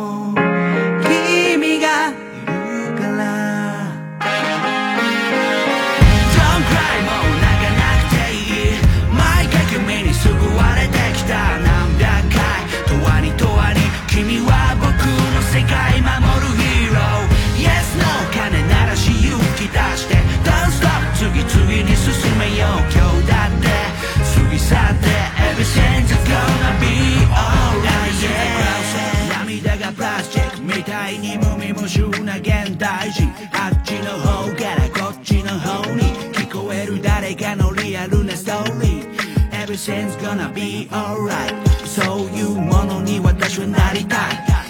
[14.20, 16.12] 君は僕の世界守
[16.44, 17.32] るヒーロー。
[17.56, 20.16] Yes No 金鳴らし勇気出して。
[20.44, 22.84] Don't stop 次々に進めよう。
[22.92, 23.72] 今日だって。
[24.20, 25.08] 過ぎ去って。
[25.40, 33.32] Everything's gonna be alright、yeah、涙がプラスチックみたいに無味無臭な現代人。
[33.54, 36.02] あっちの方からこっちの方に
[36.34, 39.10] 聞こえる誰かのリアルなストーリー
[39.64, 41.54] Everything's gonna be alright
[41.84, 42.39] So you
[42.80, 44.18] ものに私はなりたい。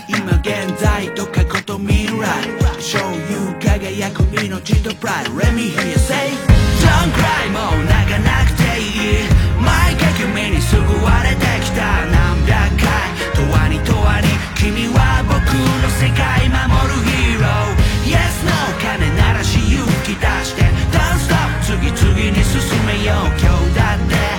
[0.09, 2.43] 今現在と過去と未来
[2.81, 5.25] そういう輝く命とプライ。
[5.27, 6.35] ド Let me hear you say
[6.83, 9.31] Don't cry もう泣かなくていい。
[9.63, 12.05] 毎回君に救われてきた。
[12.11, 12.91] 何百回。
[13.39, 14.27] とわにとわに
[14.59, 17.79] 君は僕の世界守るヒーロー。
[18.11, 18.51] Yes No
[18.83, 20.67] 金鳴らし勇気出して。
[20.91, 23.39] Don't stop 次々に進めよう。
[23.39, 24.30] 今日だって。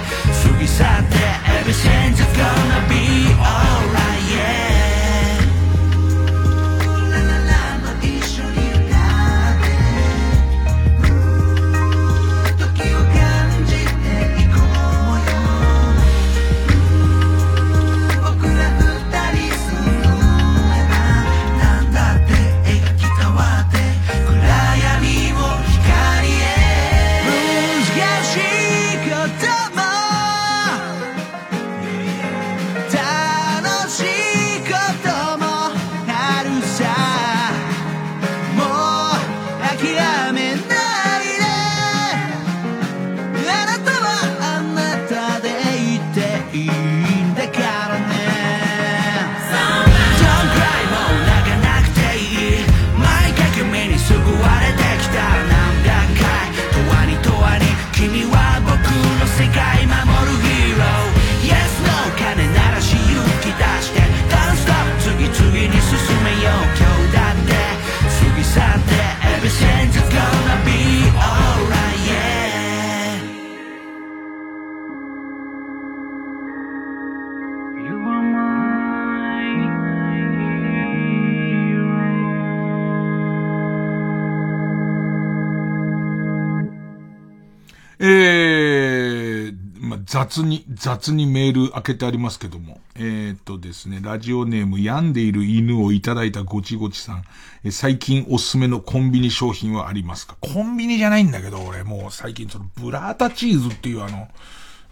[90.32, 92.80] 雑に、雑にメール開けてありますけども。
[92.96, 97.24] えー、っとですね、ラジオネーム病んでいる犬をいただいたごちごちさん。
[97.66, 100.38] え最近おすすめのコンビニ商品はありますか？
[100.40, 104.30] コンビニじゃないんだけど、俺もう最近そのブラータチーズっていうあの、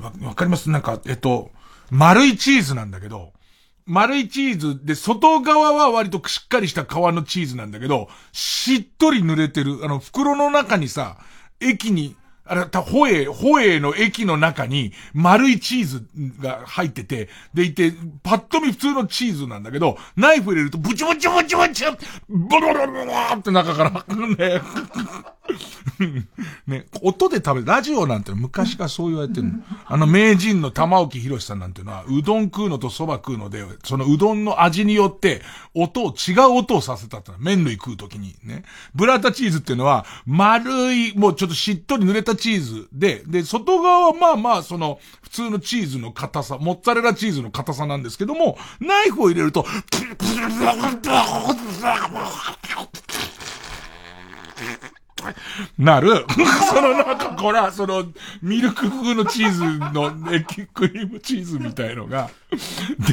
[0.01, 0.69] わ、わかります？
[0.69, 1.51] なんか、えっと、
[1.89, 3.31] 丸いチーズなんだけど、
[3.85, 11.17] 丸いチーズで、外側は割としっかりした皮のチーズなんだけど、しっとり濡れてる、あの、袋の中にさ、
[11.61, 12.15] 液に
[12.49, 16.03] あれ、た、ホエ、ホエの駅の中に丸いチーズ
[16.41, 17.93] が入ってて、でいて、
[18.23, 21.85] パッと見普通のチーズなんだけど、ナイフ入れるとブチブチブチブチ
[22.27, 23.91] ボロロロロって中から、
[24.35, 24.61] ね。
[26.67, 27.65] ね、音で食べる。
[27.65, 29.53] ラジオなんて昔からそう言われてるの。
[29.85, 35.41] あの名人の玉置博さんなんていうのは、うどん食うのと蕎麦食うので、そのうどんの味によって、
[35.73, 38.63] 音を、違う音をさせたって麺類食うときにね。
[38.95, 49.65] ブラータチーズっていうのは、丸い、もうちょっとしっとり濡れたチーズで、で、外側はまあまあ、その、普通のチーズの硬さ、モッツァレラチーズの硬さなんですけども、ナイフを入れると、
[55.77, 56.25] なる。
[56.73, 58.05] そのなんかこら、その、
[58.41, 62.29] ミルク風のチーズの、ね、クリームチーズみたいのが、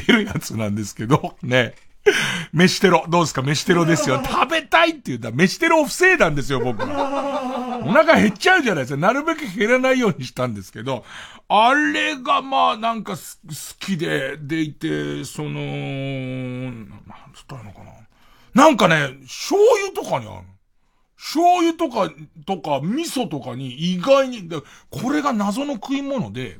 [0.06, 1.74] 出るやつなんですけど、ね。
[2.52, 3.04] 飯テロ。
[3.08, 3.42] どうですか？
[3.42, 4.22] 飯テロですよ。
[4.24, 7.80] 食べたいって言ったら、飯テロを防いだんですよ、僕は。
[7.84, 9.00] お腹減っちゃうじゃないですか。
[9.00, 11.04] なるべく減らないようにしたんですけど、
[11.48, 13.18] あれがまあなんか好
[13.78, 17.92] きで、でいて、その、なんつったのかな。
[18.54, 20.46] なんかね、醤油とかにある
[21.18, 22.10] 醤油とか、
[22.46, 24.48] とか、味噌とかに意外に、
[24.90, 26.58] これが謎の食い物で、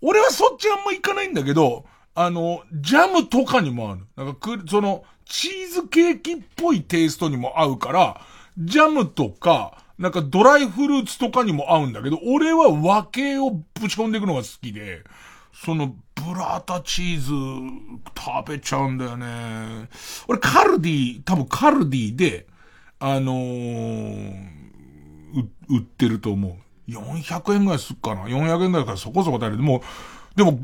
[0.00, 1.84] 俺はそっちあんま行かないんだけど、
[2.14, 4.06] あの、ジャムとかにもある。
[4.16, 8.20] なんかく、その、チーズケーキっぽいテイストにも合うから、
[8.58, 15.02] ジャムとか、なんかドライフルーツとかにも合うんだけど、俺は和系をぶち込んでいくのが好きで、
[15.52, 17.30] その、ブラータチーズ
[18.16, 19.88] 食べちゃうんだよね。
[20.28, 22.46] 俺カルディ、多分カルディで、
[22.98, 24.44] あのー、
[25.68, 26.54] 売ってると思う。
[26.90, 29.56] 400円ぐらいすっかな ?400 円ぐらいからそこそこ食べる。
[29.56, 29.82] でも、
[30.36, 30.58] でも、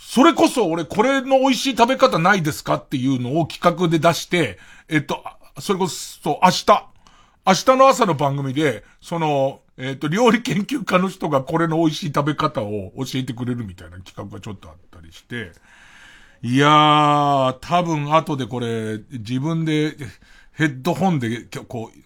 [0.00, 4.58] それこそ俺これの美味しい食べ方ないですかっていうのを企画で出して、
[4.88, 5.22] えっと、
[5.58, 6.66] それこそ明日、
[7.46, 15.52] 明日の朝の番組で、その、えっ、と、料理研究家の人がこれの美味しい食べ方を教えてくれるみたいな企画がちょっとあったりして、
[16.42, 19.96] いやー、多分後でこれ、自分で、
[20.52, 21.98] ヘッドホンで、こう、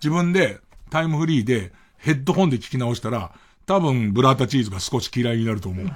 [0.00, 0.60] 自分で、
[0.90, 3.32] タイムフリーで、ヘッドホンで聞き直したら、
[3.68, 5.86] 多分、ブラータチーズが少し嫌いになると思う。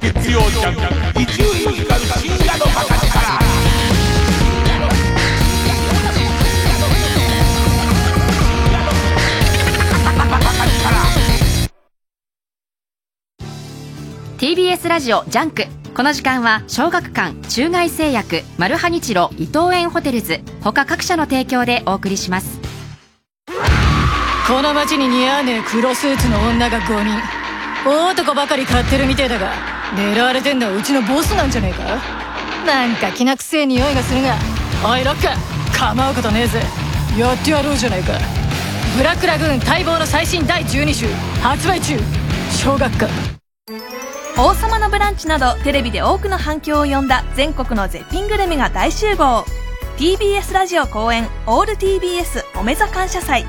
[0.00, 0.76] 月曜ジャン
[1.12, 3.06] ク、伊集院光深夜のバカ力。
[14.38, 15.66] TBS ラジオジャンク
[15.96, 20.42] この時間は小学館中外製薬マルハニチロ伊藤園ホテルズ。
[20.60, 22.60] 他各社の提供でお送りします。
[24.46, 27.18] この街に似合わねえ黒スーツの女が5人。
[27.86, 29.50] 大男ばかり狩ってるみてえだが
[29.94, 31.82] 狙われてんのはうちのボスなんじゃねえか？
[32.66, 34.36] なんかきなくせえ匂いがするが。
[34.84, 35.22] おいロック
[35.78, 36.60] 構うことねえぜ。
[37.16, 38.12] やってやろうじゃないか。
[38.98, 41.06] ブラックラグーン待望の最新第12集
[41.40, 41.98] 発売中。
[42.50, 43.10] 小学館。
[44.38, 49.46] 王様のブランチなどテレビで多くの反響を呼んだ全国の絶品グルメが大集合。
[49.96, 53.46] TBS ラジオ公演オール TBS おめざ感謝祭。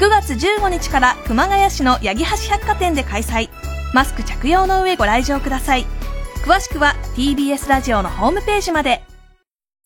[0.00, 3.48] 9月15日から熊谷市の八木橋百貨店で開催。
[3.92, 5.86] マスク着用の上ご来場ください。
[6.44, 9.04] 詳しくは TBS ラジオのホームページまで。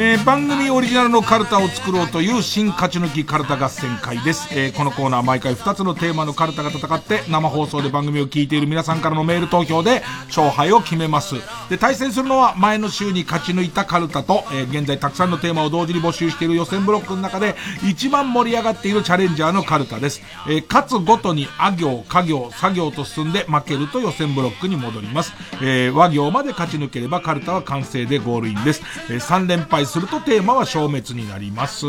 [0.00, 4.46] えー、番組オリジナルのカルタを作ろうという新勝ち抜きカルタ合戦会です。
[4.52, 11.34] えー、このコーナー毎回2つのテーマのカルタが戦って生放送で番組を聞いている皆さんからのメール投票で勝敗を決めます。
[11.68, 20.22] で、対戦するのは前の週に勝ち抜いたカルタと、えー、現在たくさんのテーマを同時に募集している予選ブロックの中で一番盛り上がっているチャレンジャーのカルタです。
[20.46, 25.32] えー、勝つごとにあ行、家行、作業と進んで負けると予選ブロックに戻ります。
[25.60, 28.82] え、和行まで勝ち抜ければカルタは完成でゴールインです。
[29.10, 31.86] え、3連敗するとテーマは消滅になります。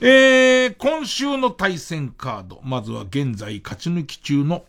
[0.00, 2.60] えー、今週の対戦カード。
[2.64, 4.64] まずは現在勝ち抜き中の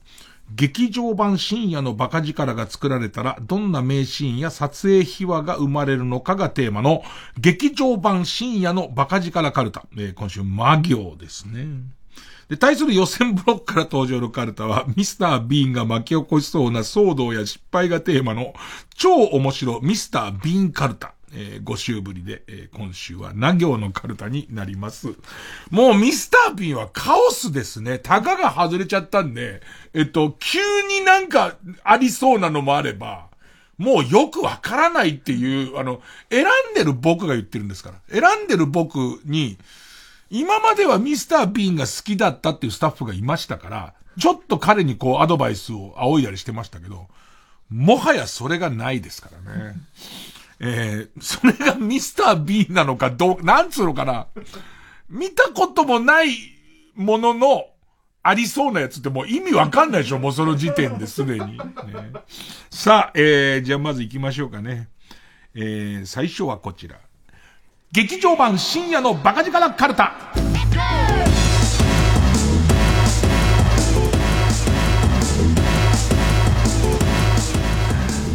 [0.54, 7.04] 劇場版深夜のバカ力が作られたら、どんな名シーンや撮影秘話が生まれるのかがテーマの、
[7.38, 9.86] 劇場版深夜のバカ力カルタ。
[9.98, 11.68] えー、今週、魔行ですね。
[12.50, 18.54] で、対する予選ブロックから登場のカルタは、ミスター・ビーンが巻き起こしそうな騒動や失敗がテーマの、
[18.96, 21.14] 超面白ミスター・ビーンカルタ。
[21.34, 25.08] えー、5週ぶりで、えー、今週はな行のカルタになります。
[25.70, 28.00] もうミスターピンはカオスですね。
[28.00, 29.62] タガが外れちゃったんで、
[29.94, 33.28] えっと、急になんかありそうなのもあれば、
[33.78, 36.02] もうよくわからないっていう、あの、
[36.32, 38.22] 選んでる僕が言ってるんですから。
[38.22, 39.58] 選んでる僕に、
[40.30, 47.08] 今まではミスター・ビーンが好きだったっていうスタッフがいましたから、ちょっと彼にこうアドバイスを仰いだりしてましたけど、
[47.70, 49.76] もはやそれがないですからね。
[50.60, 54.28] えー、それがミスター B なのかどう、なんつうのかな。
[55.10, 56.30] 見たこともない
[56.96, 57.66] ものの、
[58.24, 61.64] ありそうなやつってもう意味わかんないでしょもうその時点ですでに、ね。
[62.70, 64.90] さあ、えー、じゃあまず行きましょうかね。
[65.56, 66.98] えー、最初はこちら。
[67.92, 70.14] 劇場版深夜のバカ力カルタ。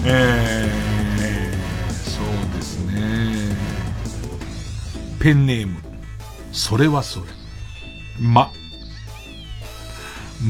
[0.04, 0.51] えー
[5.22, 5.76] ペンネーム、
[6.50, 7.26] それはそれ。
[8.20, 8.50] ま、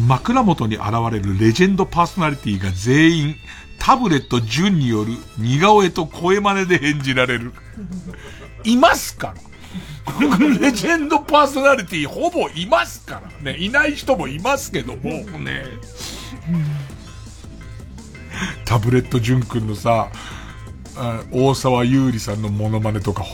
[0.06, 3.36] 枕元に現れるレジェンドパーソナリティが全員、
[3.78, 7.52] タブレット順による似顔絵と声真似で演じられる。
[8.64, 9.34] いますか
[10.18, 13.58] らレジェンドパーソナリティほぼいますからね。
[13.58, 15.64] いない人もいますけども、ね。
[18.64, 20.08] タブレット淳くんのさ、
[21.30, 23.26] 大沢優里さんのモノマネとか、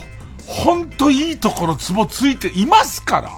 [0.48, 3.30] ほんといいところツボついていますから。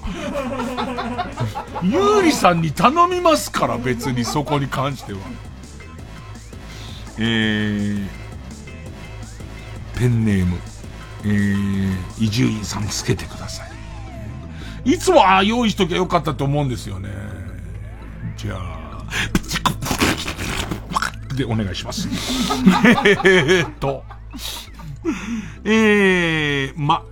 [1.83, 5.19] ゆうりさんに頼みますから別にそこに関しては。
[7.19, 8.09] えー、
[9.99, 10.57] ペンネーム。
[11.25, 13.65] えー、伊集院さんつけてくださ
[14.85, 14.93] い。
[14.93, 17.11] いつもああ用意しときゃよかったと思うんですよね。
[18.37, 19.05] じゃあ
[21.41, 22.09] でお願いします
[23.25, 24.05] えっと
[25.65, 27.05] えー、ま、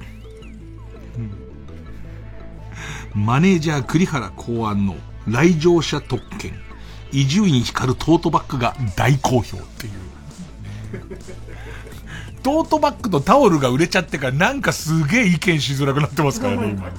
[3.15, 4.97] マネージャー栗原考案の
[5.27, 6.53] 来場者特権、
[7.13, 9.93] 伊集院光トートバッグが大好評っていう。
[12.43, 16.91] トートバッグとタオルが売れちゃってからなんかすげえ意見しづらくなってますからね、今。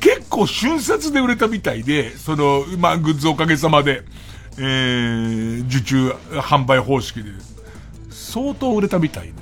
[0.00, 4.02] 結構瞬殺で売れたみたいで、その、まあ、グッズおかげさまで、
[4.58, 7.30] えー、受注販売方式で
[8.34, 9.32] 相当売れたみたいで。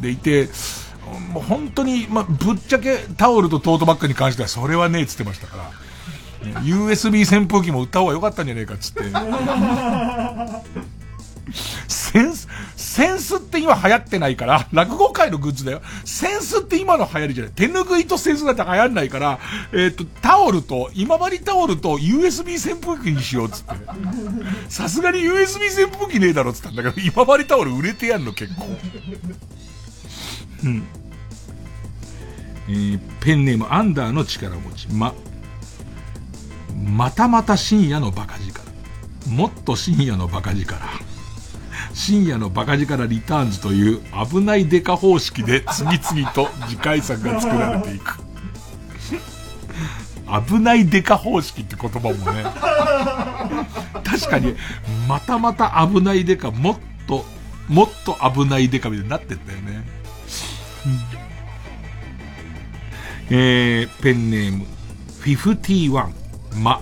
[0.00, 0.48] でいて、
[1.32, 5.70] もう本当に、まあ、ぶっちゃけタオルとトートバッグに関してはそれはねえっつってましたから。
[6.62, 9.02] USB 扇風機も売った方が良かったんじゃねえかっつって。
[11.88, 12.48] センス、
[12.98, 15.82] センスって今流行ってないから、 落語界のグッズだよ。
[16.04, 17.52] センスって今の流行りじゃない。
[17.54, 19.38] 手拭いとセンスだって流行んないから、
[19.72, 23.74] えっ、ー、と、タオルと、今治タオルと USB 扇風機にしようっつって。
[24.68, 28.66] さすがに USB 扇風機ねえだろっつったんだけど、今治タオル売れてやんの結構。
[30.64, 30.82] うん。
[32.68, 34.88] えー、ペンネームアンダーの力持ち。
[34.88, 35.14] ま、
[36.74, 38.60] またまた深夜のバカ力。
[39.28, 40.74] もっと深夜のバカ力。
[41.94, 44.00] 深夜のバカ力リターンズという
[44.30, 48.28] 危ないデカ方式で次々と次回作が作られていく。
[50.46, 52.44] 危ないデカ方式って言葉もね。
[54.04, 54.54] 確かに、
[55.08, 57.24] またまた危ないデカ、もっと、
[57.68, 59.84] もっと危ないデカみたいになってんだよね。
[63.30, 64.66] えー、ペンネーム、
[65.22, 66.08] 51、
[66.56, 66.80] ま、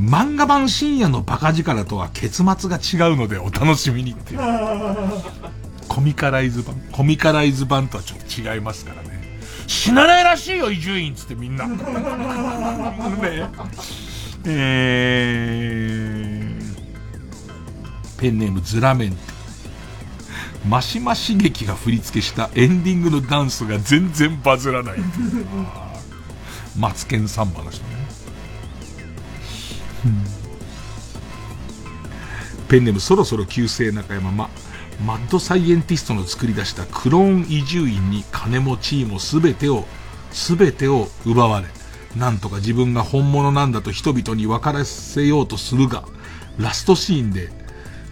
[0.00, 4.40] 漫画版深夜のバカ力とは結末が違うのでお楽しみにっていう。
[5.88, 8.24] コミカライズ版コミカライズ版とはちょっと
[8.54, 9.38] 違いますからね。
[9.66, 11.66] 死なないらしいよ、伊集院つってみんな。
[11.76, 11.76] ね
[14.46, 19.18] えー、ペンネームズラメン。
[20.66, 24.98] マシマシ劇が振り付けしたエンディングのダンスが全然バズらない。
[26.78, 27.99] マツケンサンバの人ね。
[32.68, 34.48] ペンネームそろそろ旧姓中山ま、
[35.04, 39.84] マッドサイエンティストの作り出したクローン移住院に金も地位も全てを、
[40.32, 41.66] 全てを奪われ、
[42.16, 46.04] なんとか自分が本物なんだと人々に分からせようとするが、
[46.58, 47.50] ラストシーンで、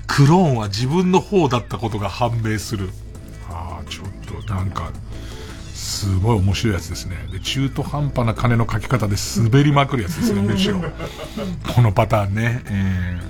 [0.07, 2.91] クローンは自分の方だったことが判明する。
[3.51, 4.91] ああ、ちょっとなんか、
[5.99, 7.17] すごい面白いやつですね。
[7.33, 10.81] で、中途半端な金のかけ方で滑りまくるやつですね、むしろ。
[11.75, 12.63] このパターンね。
[12.67, 13.21] え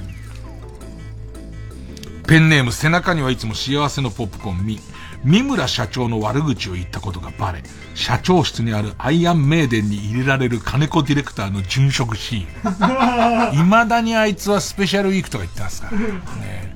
[2.22, 4.80] ー、ペンネーム背中にはいつも幸せのポップコーン、み、
[5.24, 7.62] 三村社長の悪口を言ったことがバレ、
[7.94, 13.56] 社長室にあるアイアンメイデンに入れられる金子ディレクターの殉職シーン。
[13.64, 16.67] 未だにあいつはスペシャルウィークとか言ってますからね。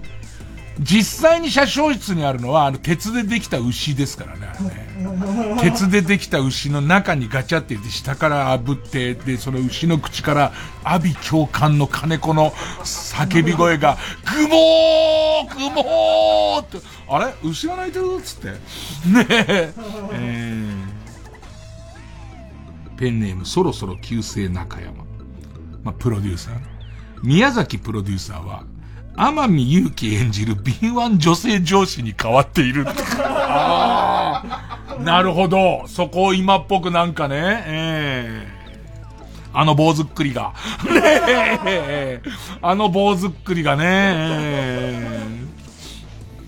[0.80, 5.58] 実際に車掌室にあるのは、あの、鉄でできた牛ですからね、ね。
[5.60, 16.78] 鉄でできた牛の中にガチャって入れて、下から炙って、で、その牛の口から、阿鼻教官の金子の叫び声が、グモーグモーって、
[17.08, 18.48] あれ牛が鳴いてるつって。
[18.48, 18.56] ね
[19.30, 19.72] え。
[20.12, 25.04] えー、ペンネーム、そろそろ旧姓中山。
[25.84, 26.54] まあ、プロデューサー。
[27.22, 28.64] 宮崎プロデューサーは、
[29.16, 32.86] 天海祐希演じる敏腕女性上司に変わっている。
[32.88, 34.42] あ
[35.00, 35.84] なるほど。
[35.86, 40.54] そこを今っぽくなんかね、えー、あの坊主っくりが。
[40.84, 41.00] ね
[41.66, 42.22] え、
[42.60, 45.26] あの坊主っくりがね、え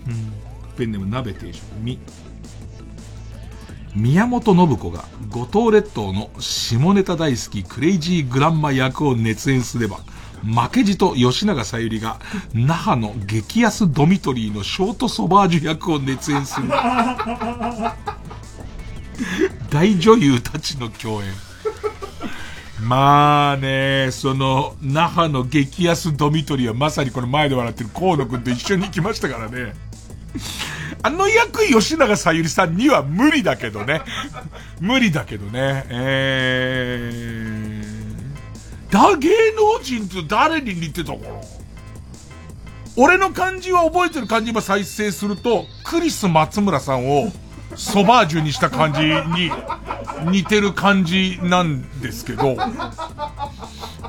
[0.07, 0.33] ー、うん、
[0.75, 1.99] ペンネーム鍋定食、み。
[3.95, 9.99] 宮本信子が五島列島の下ネタ大好きクレイジーグランマ役を熱演すれば、
[10.45, 12.19] 負けじと吉永さゆりが、
[12.53, 16.67] 那覇の激安ドミトリーのショートソバージュ役を熱演する。
[19.69, 21.33] 大女優たちの共演。
[22.81, 29.73] まあね、その、那覇の激安ドミトリーはまさにこの前で笑ってる河野くんと一緒に行きましたからね。
[31.01, 34.01] あの役吉永さゆりさんには無理だけどね。
[34.79, 35.85] 無理だけどね。
[35.89, 37.94] えー、
[38.89, 41.27] だ、芸能人って誰に似てたかな？
[42.97, 47.31] 俺の漢字は覚えてる漢字今再生すると、クリス松村さんを
[47.75, 49.51] ソバージュにした感じに
[50.31, 52.55] 似てる感じなんですけど、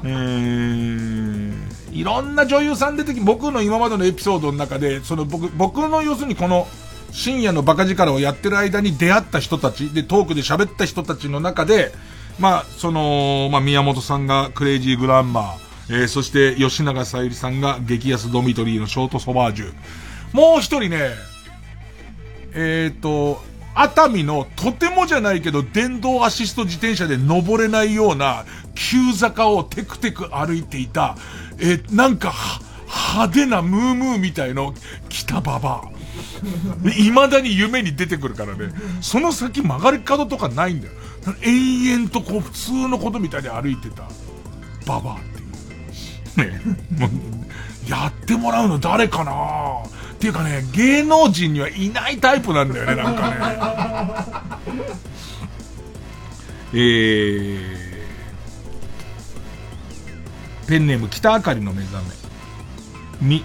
[0.05, 1.55] えー、
[1.90, 6.69] いろんな女優さん出てき、僕の今までのエピソードの中で、その僕、僕の要するにこの、
[7.11, 11.93] 深夜のバカ力をやってる間に出会った人たち、で、トークで喋った人たちの中で、
[12.39, 19.73] まあ、その、まあ、宮本さんがクレイジーグランマー、えー、そして吉永さゆりさんが激安ドミトリーのショートソバージュ。
[20.33, 21.11] もう一人ね、
[22.55, 23.43] えっ、ー、と、
[23.75, 31.17] 熱海のとてもじゃないけど電動アシスト自転車で登れないような急坂をテクテク歩いていた、
[31.59, 32.33] えー、なんか
[32.87, 34.75] 派手なムームーみたいの
[35.11, 35.97] 北ババア。
[36.91, 38.71] 未だに夢に出てくるからね。
[39.01, 40.95] その先曲がり角とかないんだよ。
[41.43, 44.05] 永遠とこう普通のことみたいに歩いてた
[44.86, 45.19] ババアっ
[46.36, 46.51] ていう。
[46.51, 46.61] ね。
[46.98, 47.11] もう、
[47.90, 49.32] やってもらうの誰かな
[50.15, 53.36] っていうかね、芸能人にはいないタイプなんだよね、 なんかね。
[56.73, 62.05] えー、ペンネーム北あかりの目覚め。
[63.20, 63.44] み、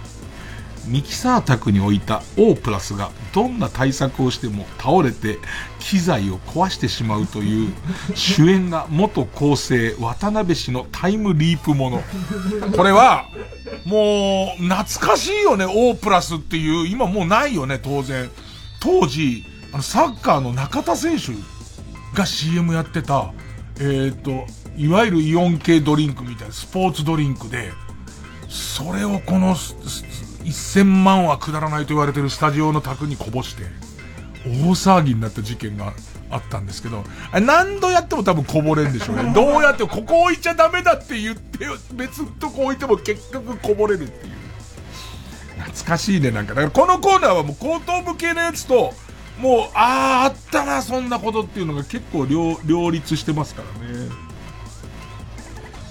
[0.85, 5.37] ミキサー宅に置いた O プラスがどんな対策をしても倒れて
[5.79, 7.73] 機材を壊してしまうという
[8.15, 12.03] 主演が元構成渡辺氏のタイムリープもの。
[12.75, 13.25] これは
[13.85, 18.29] もう懐かしいよね O プラスっていう今もうないよね当然。
[18.79, 21.33] 当時あのサッカーの中田選手
[22.17, 23.31] が CM やってた
[23.79, 24.45] えっ、ー、と
[24.75, 27.71] いわゆるイオン系ドリンクみたいなスポーツドリンクで
[28.49, 29.55] それをこの
[30.43, 33.63] 1000万はくだらないと言われてるスタジオの宅にこぼして、
[34.45, 35.93] 大騒ぎになった事件が
[36.29, 39.31] あったんですけど、あれ何度やっても多分こぼれんでしょうね。
[39.35, 44.33] どうやってここ置いちゃダメだって言って、別のとこ置いても結局こぼれるっていう。
[45.59, 46.53] 懐かしいね、なんか。
[46.53, 48.93] だからこのコーナーはもう後頭部系のやつと、
[49.39, 54.09] もう、ああ、あったな、そんなことっていうのが結構両、両立してますからね。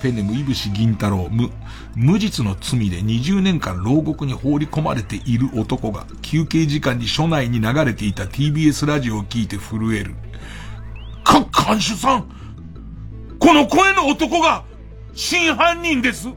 [0.02, 1.50] ペネムイブシ銀太郎、無、
[1.96, 10.14] 無実の罪で20年間牢獄に放り込まれている男が休憩時間に署内に流れていた TBS ラジオを聞いて震える。
[11.24, 12.24] か、監守さん
[13.38, 14.64] この声の男が
[15.14, 16.28] 真犯人です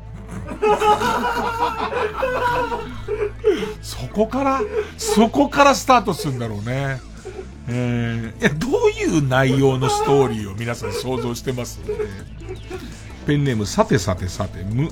[3.82, 4.62] そこから、
[4.98, 7.00] そこからスタートするんだろうね。
[7.68, 11.80] えー、いや、どういう内容のストーリーを皆さん想像してます、
[13.26, 14.90] ペンネーム、さてさてさて、無、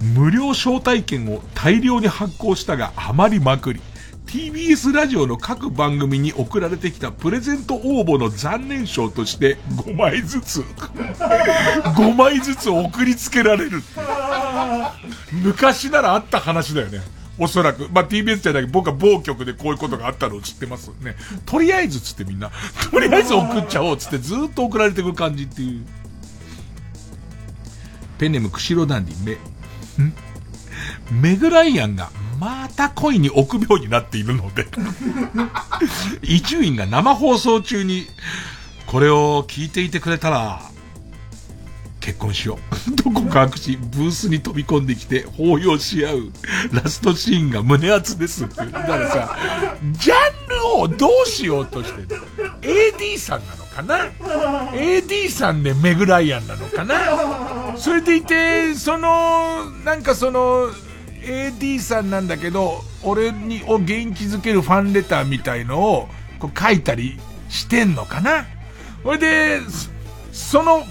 [0.00, 3.80] 無料招待券を大量に発行したが余りまくり。
[4.26, 10.60] TBS ラジオの各番組に送られてきたプレゼント応募の残念賞として5枚ずつ
[11.94, 13.82] 5枚ずつ送りつけられる
[15.32, 17.00] 昔ならあった話だよね。
[17.38, 17.88] おそらく。
[17.92, 21.16] まあ、TBS じゃないけど、僕は某局でこういうことがあったのを知ってますね。
[21.46, 22.50] とりあえずつってみんな、
[22.92, 25.84] とりあえず送っちゃおうつってずっと送られてくる感じっていう。
[28.18, 29.36] ペンネーム、釧路ダンディ、め、
[31.10, 34.66] メグライアンがまた恋に臆病になっているので
[36.22, 38.06] 伊集院が生放送中に、
[38.86, 40.60] これを聞いていてくれたら、
[42.00, 42.58] 結婚しよ
[42.88, 42.96] う。
[42.96, 46.32] と告白し、ブースに飛び込んできて抱擁し合う
[46.70, 48.56] ラストシーンが胸熱ですって。
[48.56, 49.36] だからさ、
[49.92, 52.08] ジャンルをどうしようとしてる
[52.60, 53.63] ?AD さんなの？
[53.74, 54.06] かな
[54.72, 57.76] ?AD さんでメグライアンなのかな？
[57.76, 60.68] それでいて、その、なんかその、
[61.22, 67.18] AD さんなんだけど、俺に、を元気づけるファンレターみたいのを、こう書いたり
[67.48, 68.46] してんのかな？
[69.02, 69.60] それで、
[70.32, 70.84] その、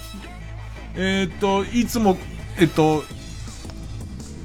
[0.96, 2.16] えっ、と、いつも、
[2.58, 3.02] えっ、と、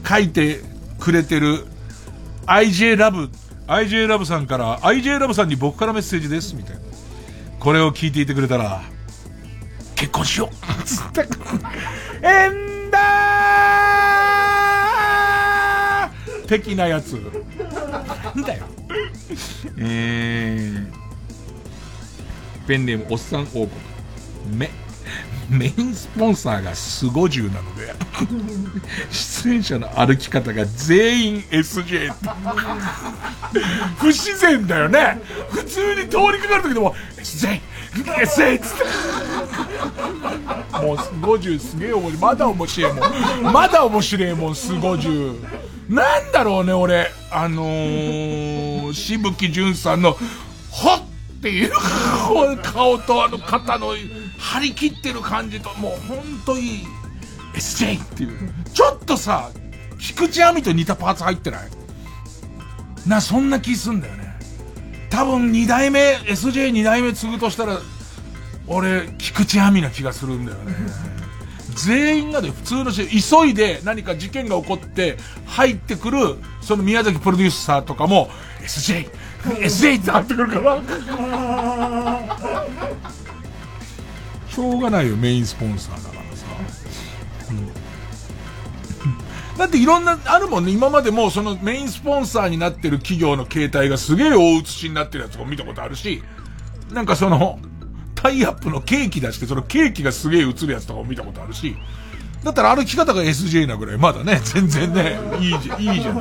[0.07, 0.61] 書いて
[0.99, 1.66] くれてる
[2.48, 3.30] IJ ラブ、
[3.68, 6.89] IJ ラブさんから、IJ ラブさんに僕からメッセージです、みたいな。
[7.60, 8.81] これを聞いていてくれたら、
[9.95, 11.27] 結婚しようつって。
[12.22, 17.14] えんだー的なやつ。
[17.14, 17.19] な
[18.31, 18.65] んだよ。
[19.77, 20.88] えー、
[22.65, 23.69] ペンネームおっさん王国。
[24.56, 24.69] め、
[25.50, 27.92] メインスポンサーがスゴジュなので、
[29.12, 32.30] 出演者の歩き方が全員 SJ って。
[33.98, 35.20] 不自然だよね。
[35.50, 37.60] 普通に通りかかる時でも、SJ!
[37.96, 38.60] SJ!
[38.60, 38.84] つって。
[40.86, 42.18] もうスゴジュすげえ面白い。
[42.22, 43.00] まだ面白いも
[43.50, 43.54] ん。
[43.54, 45.44] まだ面白いもん、スゴジュ。
[45.90, 47.12] なんだろうね、俺。
[47.32, 50.16] あのー、しぶきじゅんさんの、
[50.70, 51.02] ほっ
[51.40, 51.72] っていう
[52.62, 53.96] 顔とあの肩の
[54.40, 56.88] 張り切ってる感じと、もうほんといい
[57.53, 58.49] SJ っていう。
[58.74, 59.52] ちょっとさ、
[59.99, 61.70] 菊池亜美と似たパーツ入ってない？
[63.06, 64.34] な、そんな気すんだよね。
[65.10, 67.80] 多分二代目、SJ 二代目継ぐとしたら、
[68.68, 70.74] 俺、菊池亜美な気がするんだよね。
[71.76, 78.30] 全員がで普通の人、急いで何か事件が起こって入ってくる、その宮崎プロデューサーとかも、
[78.61, 79.10] SJ!
[79.44, 80.82] SJ ってなってくるから。
[84.50, 86.46] しょうがないよ、メインスポンサーだからさ。
[87.52, 87.90] うん
[89.60, 90.72] だっていろんな、あるもんね。
[90.72, 96.24] 今までもそのメインスポンサーになってる企業の携帯がすげえ大写しになってるやつを見たことあるし、
[96.94, 97.60] なんかその、
[98.16, 101.76] タイアップのケーキ出して、そのケーキがすげえ映るやつとかも見たことあるし、
[102.42, 106.16] だったら歩き方が SJ なぐらい、まだね、全然ね、いいじゃん、いいじゃん。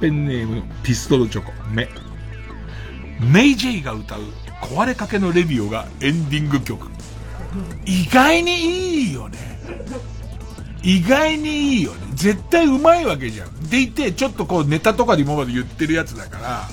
[0.00, 1.90] ペンネーム、ピストルチョコ、メ。
[3.20, 4.20] メイジェイが歌う
[4.60, 6.88] 壊れかけのレディオがエンディング曲。
[7.84, 9.38] 意外にいいよね。
[10.82, 11.98] 意外にいいよね。
[12.14, 13.68] 絶対うまいわけじゃん。
[13.68, 16.68] でいて、ちょっとこうネタとかで今まで言ってるやつだから、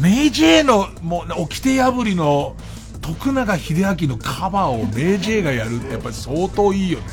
[0.00, 2.54] メイジェイの、もう、掟破りの、
[3.00, 7.06] 徳永秀明のカバーをメイジェイがやるってやっぱり相当いいよね。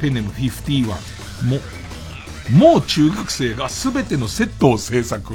[0.00, 0.86] ペンネーム51。
[0.86, 1.58] も、
[2.52, 5.34] もう中学生が全てのセットを制作。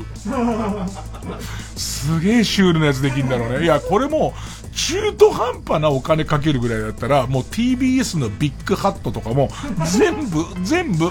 [1.76, 3.64] すげえシュールなやつできるんだろうね。
[3.64, 4.34] いや、これも、
[4.76, 9.50] 中途半端なお金かけるぐらいだったら、もう TBS のビッグハットとかも、
[9.98, 11.10] 全部、全部、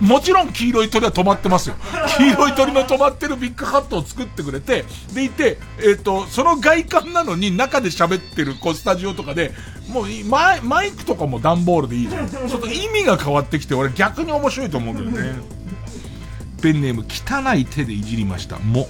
[0.00, 1.76] もちろん黄色い鳥は止まってますよ。
[2.18, 4.84] 黄色い鳥の止まってるビッグハットを作ってくれて、
[5.14, 9.52] でいて、えっ、と、その外観なのに中で喋ってる、こう、スタジオとかで、
[9.88, 12.28] もうマイ、マイクとかも段ボールでいいじゃん。
[12.28, 15.40] ちょっと意味が変わってきて、俺逆に面白いと思うんだよね。
[16.60, 18.58] ペンネーム、汚い手でいじりました。
[18.58, 18.88] も。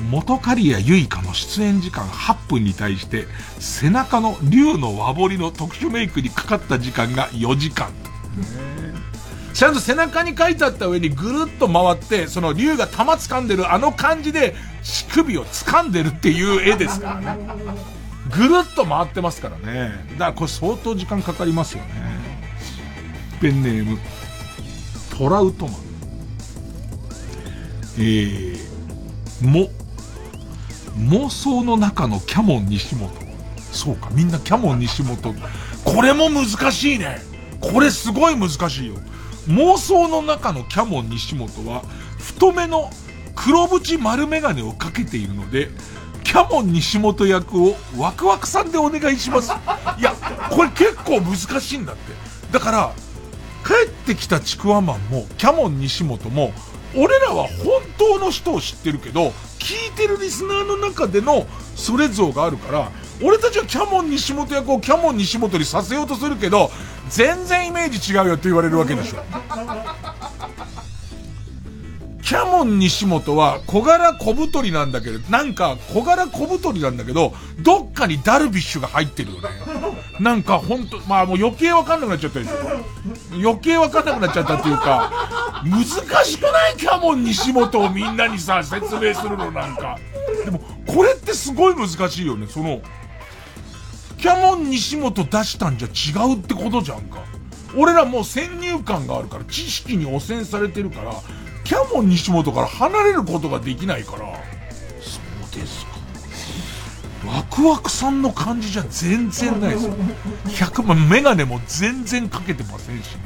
[0.00, 3.26] 元刈谷結花の出演時間8分に対して、
[3.58, 7.90] 背中の竜の和彫りの特殊メイクにかかった時間が4時間。
[9.52, 17.46] ちゃんと背中に書いてあった上にぐるっと回って、その竜が玉掴んでるあの感じで、乳首を掴んでるっていう絵ですからね。
[18.30, 19.90] ぐるっと回ってますからね。
[20.12, 22.20] だからこれ相当時間かかりますよね。
[23.40, 23.98] ペンネーム、
[25.16, 25.74] トラウトマン。
[27.98, 29.68] えー、も、
[31.08, 33.10] 妄想の中のキャモン西本。
[33.72, 35.34] そうか、みんなキャモン西本。
[35.84, 37.22] これも難しいね。
[37.60, 38.94] これすごい難しいよ。
[39.48, 41.82] 妄想の中のキャモン西本は、
[42.18, 42.90] 太めの
[43.34, 45.70] 黒縁丸メガネをかけているので、
[46.24, 49.52] キャモン西本役をワクワクさんでお願いします。
[49.98, 50.14] いや、
[50.50, 52.12] これ結構難しいんだって。
[52.52, 52.92] だから、
[53.66, 56.52] 帰ってきたちくわマンも、キャモン西本も、
[56.94, 61.46] 俺らは本当の人を知ってるけど、聞いてるリスナーの中での
[61.76, 62.90] それ像があるから、
[63.22, 66.70] 俺たちはキャモン西本役をキャモン西本にさせようとするけど、
[67.08, 69.22] 全然イメージ違うよって言われるわけでしょ。
[72.22, 79.48] キャモン西本は小柄小太りなんだけど、なんか小柄小太りなんだけど、どっかにダルビッシュが入ってるよね。
[80.20, 82.52] なんかほんと、まあもう余計わかんなくなっちゃったでしょ。
[83.32, 85.10] 余計わかんなくなっちゃったっていうか、
[85.64, 89.96] 難しくないキャモン西本をみんなにさ、説明するのなんか。
[90.44, 92.80] でも、これってすごい難しいよね、その、
[94.18, 97.22] キャモン西本出したんじゃ違うってことじゃんか。
[97.76, 101.12] 俺らもう先入観があるから、知識に汚染されてるから、
[101.64, 104.20] キャモン西本から離れることができないから、
[105.00, 105.20] そ
[105.56, 105.90] うですか。
[107.26, 109.94] ワクワクさんの感じじゃ全然ないですよ。
[110.46, 113.20] 100万、メガネも全然かけてませんしね。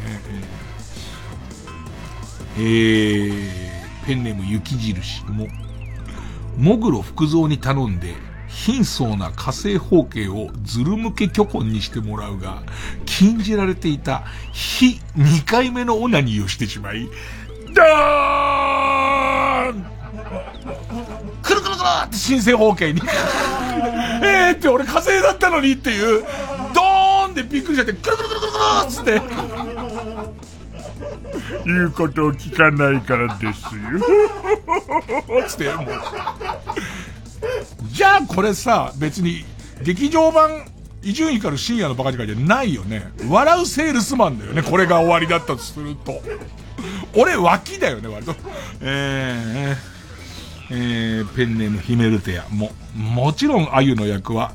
[2.59, 5.49] えー、ペンネーム雪印も、
[6.57, 8.15] モグロ福蔵に頼んで、
[8.49, 12.63] 貧相な火星方形をズル向け巨根にしてもらうが、
[13.05, 17.09] 禁じられていた非2回目のオナニーをしてしまい、
[17.75, 19.85] ダーン
[21.43, 23.03] くるくるくるって新生方形に
[24.23, 26.25] えーって俺火星だったのにっていう、
[26.75, 29.23] ドーンってびっくりしちゃって、くるくるくるくるくるっつって。
[31.67, 35.45] 言うことを聞かないからですよ。
[35.49, 35.87] つって、もう。
[37.91, 39.45] じゃあこれさ、別に、
[39.83, 40.65] 劇場版、
[41.03, 43.13] 伊集院から深夜のバカ力じゃないよね。
[43.29, 44.63] 笑うセールスマンだよね。
[44.63, 46.23] これが終わりだったとすると。
[47.17, 48.35] 俺脇だよね、割と。
[48.81, 52.49] えー、えー、ペンネームヒメルテア。
[52.49, 54.55] も、もちろん、あゆの役は、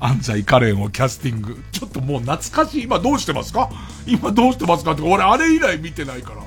[0.00, 1.62] 安西カレンをキャスティング。
[1.72, 2.84] ちょっともう懐かしい。
[2.84, 3.70] 今どうしてますか？
[4.06, 6.42] 今どうしてますかって、俺あれ以来見てないから。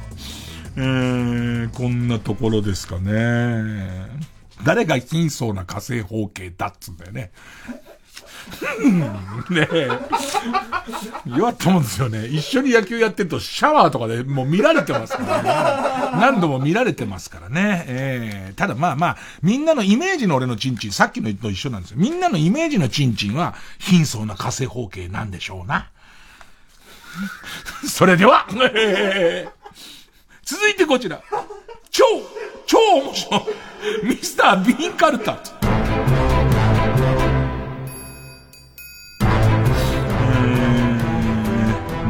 [0.78, 4.08] えー、こんなところですかね。
[4.64, 7.32] 誰が貧相な火星方形だっつうんだよね。
[9.50, 9.90] ねえ。
[11.26, 12.28] 弱ったもんですよね。
[12.28, 16.20] 一緒に野球やってるとシャワーとかでもう見られてますからね。
[16.20, 17.86] 何度も見られてますからね。
[17.88, 21.98] えー、ただまあまあ、みんなのイメージの俺のチンチン、さっきのと一緒なんですよ。
[21.98, 25.90] みんなのイメージのチンチンは貧相な火星方形なんでしょうな。
[27.88, 29.52] それでは、えー、
[30.44, 31.22] 続いてこちら。
[31.90, 32.04] 超、
[32.66, 33.42] 超面白い。
[34.04, 35.38] ミスター・ビーン・カルタ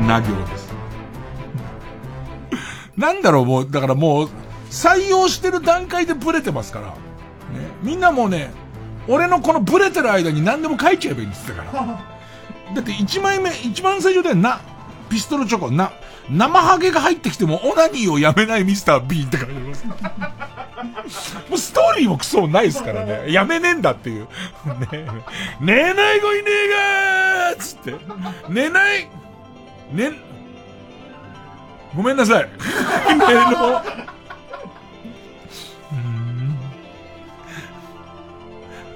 [0.07, 0.73] な行です。
[2.95, 4.29] なんだろう、もう、だからもう、
[4.69, 6.88] 採用してる段階でブレてますから。
[6.88, 6.93] ね。
[7.84, 8.51] みんなもうね、
[9.07, 11.84] 俺のこのブレてる間に何でも書いちゃえばいいんですだから。
[12.75, 14.61] だって1枚目、一番最初でな、
[15.09, 15.91] ピストルチョコ、な、
[16.29, 19.85] 生ハゲが入ってきてもオナニーをやめないミスター B って書いてます。
[21.47, 23.31] もうストーリーもクソもないですからね。
[23.31, 24.27] やめねえんだっていう。
[24.91, 25.07] ね
[25.61, 27.95] 寝ない子いねえがーつって。
[28.49, 29.09] 寝ない
[29.91, 30.11] ね、
[31.95, 32.49] ごめんなさい。
[33.51, 33.81] の、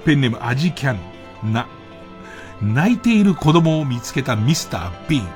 [0.04, 1.52] ペンネームアジキャン。
[1.52, 1.66] な。
[2.60, 5.28] 泣いている子供を見つけたミスター・ビーン。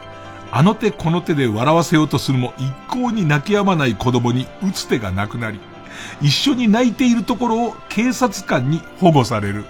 [0.53, 5.59] あの手この手で笑わせようとするも一向に泣き止まない子供に打つ手がなくなり、
[6.23, 9.65] 一緒に泣いているところを警察官に保護される。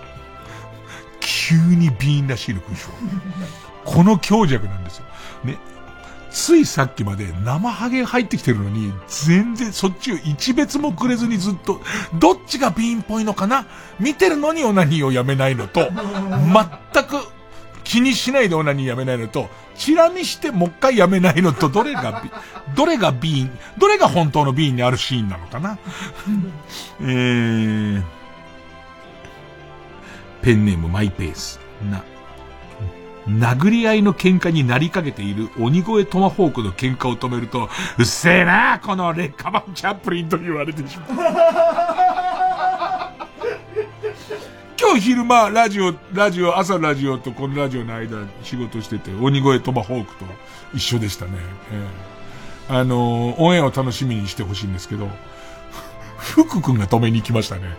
[1.21, 2.89] 急にビーンらしいのでしょ。
[3.85, 5.07] この強弱なんですよ。
[5.45, 5.57] ね。
[6.39, 11.81] ついさっきまで生ハゲ入ってきてるのに、全然そっちを一別もくれずにずっと、
[12.21, 13.67] どっちがビーンっぽいのかな？
[13.99, 15.95] 見てるのにオナニーをやめないのと、全
[17.05, 17.17] く
[17.85, 22.23] 気にしないでオナニーやめないのと、チラ見してもう一回やめないのと、どれが、
[22.77, 25.79] どれがビーン、どれが本当のビーンにあるシーンなのかな？
[27.01, 28.03] えー、
[30.43, 31.59] ペンネームマイペース。
[31.91, 32.05] な。
[33.29, 41.09] 殴り合いの喧嘩になりかけている鬼越トマホークの喧嘩を止めると、うっせえなこの劣化版チャップリンと言われてしまう。
[44.79, 50.25] 今日昼間、ラジオ、ラジオ、朝ラジオとこのラジオの間仕事してて、鬼越トマホークと
[50.75, 51.33] 一緒でしたね。
[52.69, 55.09] えー、あのー、オンエアを楽しみにしてほしいんですけど、
[56.19, 57.63] 福君が止めに行きましたね。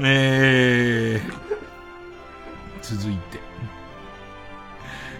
[0.00, 1.51] えー
[2.82, 3.40] 続いて。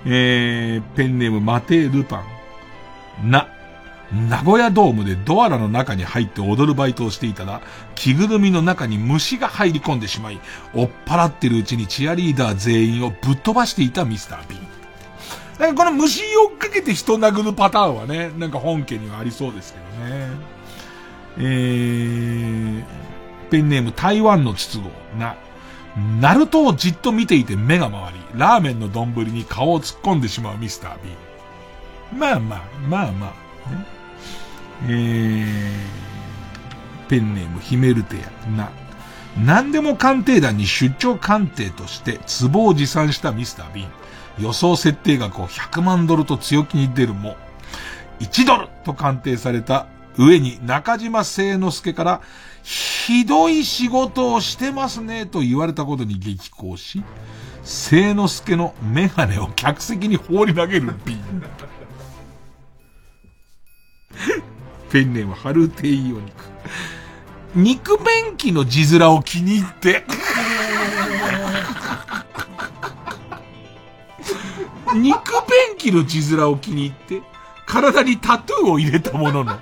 [0.04, 2.24] えー、ペンネームマテー・ルパ
[3.22, 3.30] ン。
[3.30, 3.48] な、
[4.12, 7.60] 名古屋ドームでドアラの中に入って踊るバイトをしていたら、
[7.94, 10.40] 着ぐるみの中に虫が入り込んでしまい、
[10.74, 14.62] 追っ払ってるうちにチアリーダー全員をぶっ飛ばしていたミスター・ビーン。
[15.58, 20.26] だからこの虫を追っかけて人殴るパターンはね、なんか本家にはありそうですけどね。
[21.38, 22.84] えー、
[23.50, 25.36] ペンネーム台湾の筒子な、
[26.20, 32.18] ナルトをじっと見ていて目が回り、ラーメンの丼に顔を突っ込んでしまうミスター・ビン。
[32.18, 33.32] まあまあ、まあまあ、
[34.84, 38.70] えー、ペンネームヒメルテヤな、
[39.44, 42.20] 何でも鑑定団に出張鑑定として
[42.50, 43.88] 壺を持参したミスター・ビン。
[44.38, 47.36] 予想設定額を100万ドルと強気に出るも、
[48.20, 49.86] 1ドルと鑑定された
[50.16, 52.20] 上に中島聖之助から、
[52.62, 57.02] ひどい仕事をしてますねと言われたことに激高し、
[57.64, 61.42] 聖之助のメガネを客席に放り投げるビン。
[64.90, 66.44] ペンネームハルテイオニク。
[67.54, 70.04] 肉便器の字面を気に入って、
[74.94, 75.32] 肉
[75.70, 77.22] 便器の字面を気に入って、
[77.66, 79.58] 体にタトゥーを入れたものの、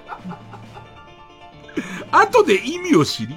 [2.12, 3.36] 後で意味を知り、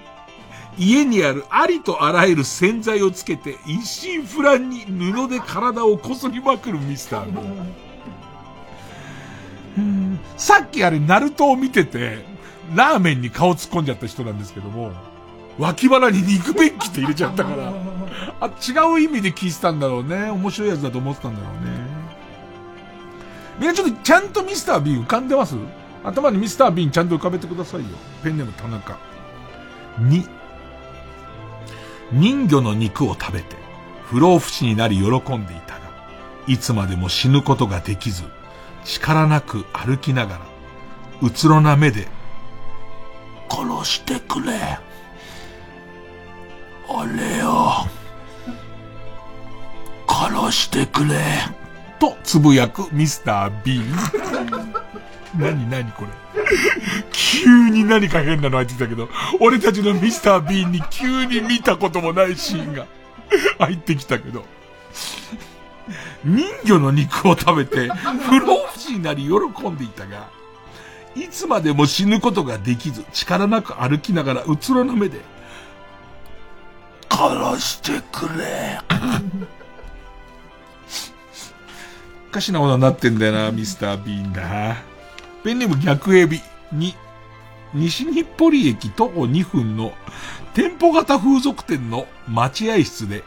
[0.78, 7.68] 家にあるありとあらゆる洗剤をつけて一心不乱に布で体をこすりまくるミスター
[10.38, 12.26] さっきあれ、ナルトを見てて、
[12.76, 14.92] ラーメンに顔突っ込んじゃった人なんですけども、
[15.60, 17.74] 脇腹に肉便器って入れちゃったから、
[18.40, 18.52] あ、違
[18.92, 20.30] う意味で聞いてたんだろうね。
[20.32, 21.94] 面白いやつだと思ってたんだろうね。
[23.60, 25.56] みんなちょっとちゃんとミスター・ビーン浮かんでます？
[26.04, 27.88] 頭にミスター・ビーンちゃんと浮かべてくださいよ。
[28.24, 29.00] ペンネーム田中。
[30.02, 30.28] 2、
[32.12, 33.56] 人魚の肉を食べて、
[34.06, 35.06] 不老不死になり喜
[35.36, 35.82] んでいたが、
[36.48, 38.24] いつまでも死ぬことができず、
[38.84, 40.40] 力なく歩きながら、
[41.22, 42.08] うつろな目で、
[43.50, 44.78] 殺してくれ。
[46.90, 47.72] 俺を、
[50.08, 51.16] 殺してくれ。
[52.00, 54.74] とつぶやくミスター・ビーン。
[55.36, 56.10] 何何これ。
[57.12, 62.86] 急に何か変なの入ってきたけど、俺たちのミスター・ビーンに急に見たこともないシーンが
[63.60, 64.46] 入ってきたけど、
[66.24, 70.30] 人魚の肉を食べて不老不死になり喜んでいたが、
[71.16, 75.22] いつまでも死ぬことができず、力なく歩きながらうつろな目で、
[77.10, 78.80] 殺してくれ。
[82.30, 84.93] おかしなことになってんだよな、ミスター・ビーンだ。
[85.44, 86.42] ペンネーム逆エビ
[86.72, 86.96] に、
[87.74, 89.94] 西日暮里駅徒歩2分の
[90.54, 93.24] 店舗型風俗店の待合室で、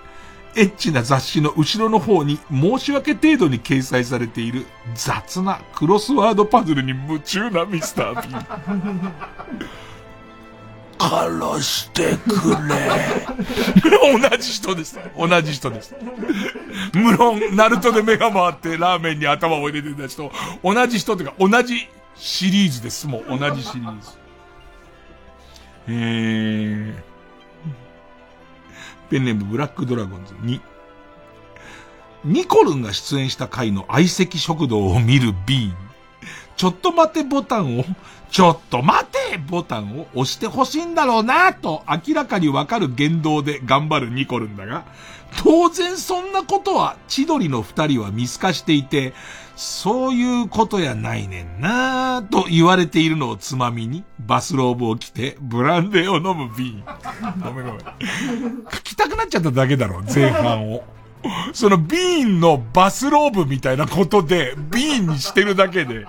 [0.57, 4.65] エッチな雑誌の後ろの方に申し訳程度に掲載されている
[4.95, 9.13] 雑なクロスワードパズルに夢中なミスター・ビーン。
[10.99, 14.29] 殺してくれ。
[14.29, 14.99] 同じ人です。
[15.17, 15.95] 同じ人です。
[16.95, 20.33] 無論、ナルトで目が回ってラーメンに頭を入れてた人、
[20.65, 21.87] 同じ人というか同じ
[22.17, 23.07] シリーズです。
[23.07, 24.11] もう同じシリーズ。
[25.89, 26.95] えー、
[29.11, 30.61] ペンネームブラックドラゴンズに、
[32.25, 35.77] ニコルンが出演した回の相席食堂を見るビーン。
[36.57, 37.85] ちょっと待てボタンを、
[38.31, 44.85] ちょっと待てボタンを押してほしいんだろうなと明らかにわかる言動で頑張るニコルンだが、
[45.45, 49.13] 当然そんなことは千鳥の二人は見透かしていて、
[49.57, 56.85] そういうことやないねんなと言われているのをつまみに、バスローブを着て、ブランデーを飲むビーン。
[57.43, 57.81] ごめんごめん。
[58.71, 60.85] 書きたくなっちゃっただけだろ、前半を。
[61.55, 66.07] そのビーンのバスローブみたいなことで、ビーンにしてるだけで、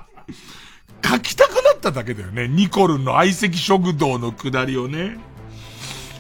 [1.04, 2.50] 書きたくなっただけだよね。
[2.50, 5.18] ニコルンの相席食堂の下りをね。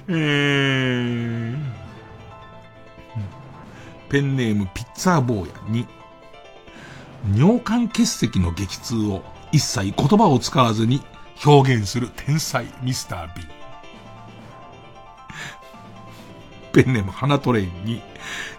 [0.07, 1.57] えー、
[4.07, 5.85] ペンネームピッツァー坊やに、
[7.35, 11.01] 尿管結石の激痛を一切言葉を使わずに
[11.45, 13.43] 表現する天才ミスター B。
[16.73, 18.01] ペンネーム花トレインに、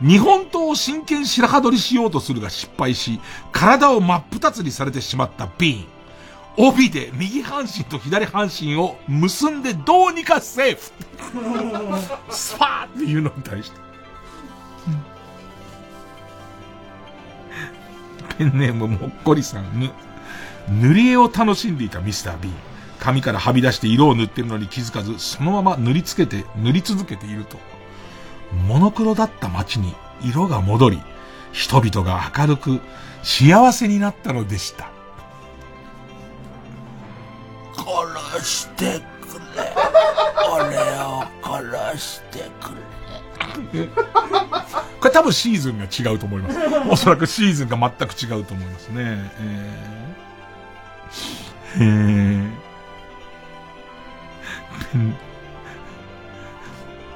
[0.00, 3.20] 日本刀を真剣白羽取りしようとするが失敗し、
[3.52, 5.86] 体を真っ二つにされてしまったビーン。
[6.60, 10.90] 帯で右半身と左半身を結んでどうにかセーフ
[12.30, 13.87] スパーっていうのに対して。
[18.38, 19.90] ペンネームもっこりさんぬ、
[20.80, 22.50] 塗り絵を楽しんでいたミスター B。
[23.00, 27.58] 髪からはび出して色を塗ってるのに気づかず、そのまま塗りつけて、塗り続けていると、
[28.66, 31.02] モノクロだった街に色が戻り、
[31.52, 32.80] 人々が明るく
[33.22, 34.90] 幸せになったのでした。
[37.76, 39.74] 殺してくれ。
[40.52, 42.87] 俺を殺してくれ。
[45.00, 46.58] これ多分シーズンが違うと思います。
[46.90, 49.30] おそらくシーズンが全く違うと思いますね。
[49.40, 52.50] えー、えー、
[54.92, 55.16] ペン、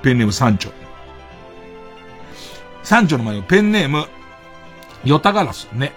[0.02, 0.70] ペンネーム三丁。
[2.82, 4.06] 三丁の前のペンネーム、
[5.04, 5.92] ヨタガラスね。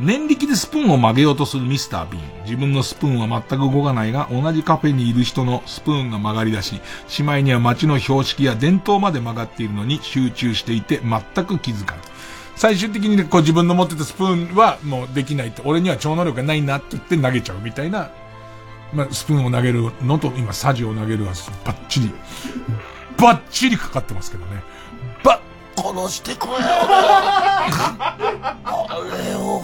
[0.00, 2.44] 念力でスプーンを曲げようとするミスター・ビーン。
[2.44, 12.04] 自分のスプーンは全く動かないが、同じカフェにいる人のスプーンが曲がり出し、しまいには街の標識や伝統まで曲がっているのに集中していて全く気づかない。
[12.54, 18.10] 最終的にね、こう自分の持ってたスプーンはもうできないって、俺には超能力がないなって言って投げちゃうみたいな、
[18.92, 21.32] まあ、スプーンを投げるのと今サジを投げるは
[21.64, 22.12] バッチリ、
[23.16, 24.62] バッチリかかってますけどね。
[25.82, 26.58] 殺してくれよ。
[28.64, 29.62] これを、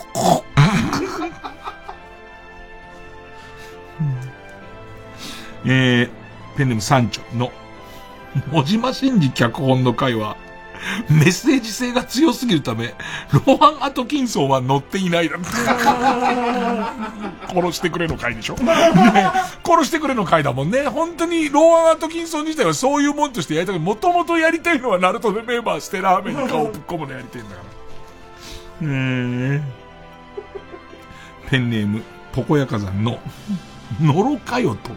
[5.67, 6.11] えー、
[6.57, 7.51] ペンネーム三丁の、
[8.51, 10.37] 文字マシンジ脚本の会は、
[11.09, 12.95] メッセージ性が強すぎるため、
[13.33, 15.37] ローハン・アトキンソンは乗っていないだ。
[17.49, 18.65] 殺してくれの回でしょ、ね、
[19.65, 20.85] 殺してくれの回だもんね。
[20.85, 23.79] 本当にローハン・アトキンソン自体はそういうもんとしてやりたい。
[23.79, 27.75] もともとやりたいのはナルトでメンバーしてラーメンに顔ぶっ込むのやりたいんだから。
[28.83, 29.63] え
[31.51, 32.03] ペンネーム、
[32.33, 33.19] ポコヤカザンの、
[34.01, 34.91] のろかよと、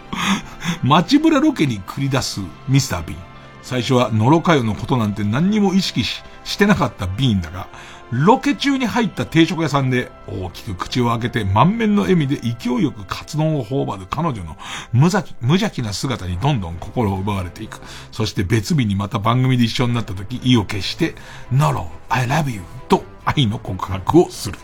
[0.84, 3.27] 街ぶらロケに繰り出すミスター・ビーン。
[3.68, 7.68] 最初はノロカヨのことなんて何にも意識し、してなかったビーンだが、
[8.12, 14.56] ロケ中に入った定食屋さんで大きく口を開けて満面の笑みで勢いよくカツ丼を頬張る彼女の
[14.94, 17.82] 無邪気な姿にどんどん心を奪われていく。
[18.14, 21.16] そして別日にまた番組で一緒になった時意を決して、
[21.52, 24.58] ノロ、I love you と愛の告白をする。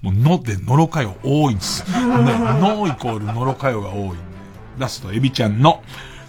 [0.00, 1.84] もう、ので、ノロかよ多いんです。
[1.94, 4.16] ね、ノイコールノロかよが多い。
[4.78, 5.80] ラスト、エビちゃんの、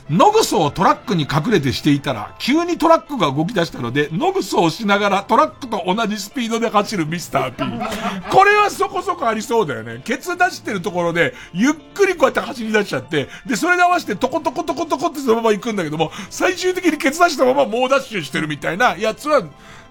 [0.10, 7.64] ノグソをトラックに隠れてしていたら、急にトラックが動き出したので、ノグソをしながらトラックと同じスピードで走るミスター P。
[8.30, 10.02] これはそこそこありそうだよね。
[10.04, 19.44] ケツ出してるところで、ゆっくりこうやって走り出しちゃって、で、それで合わせてトコトコトコトコってそのまま行くんだけども、最終的にケツ出したまま猛ダッシュしてるみたいなやつは、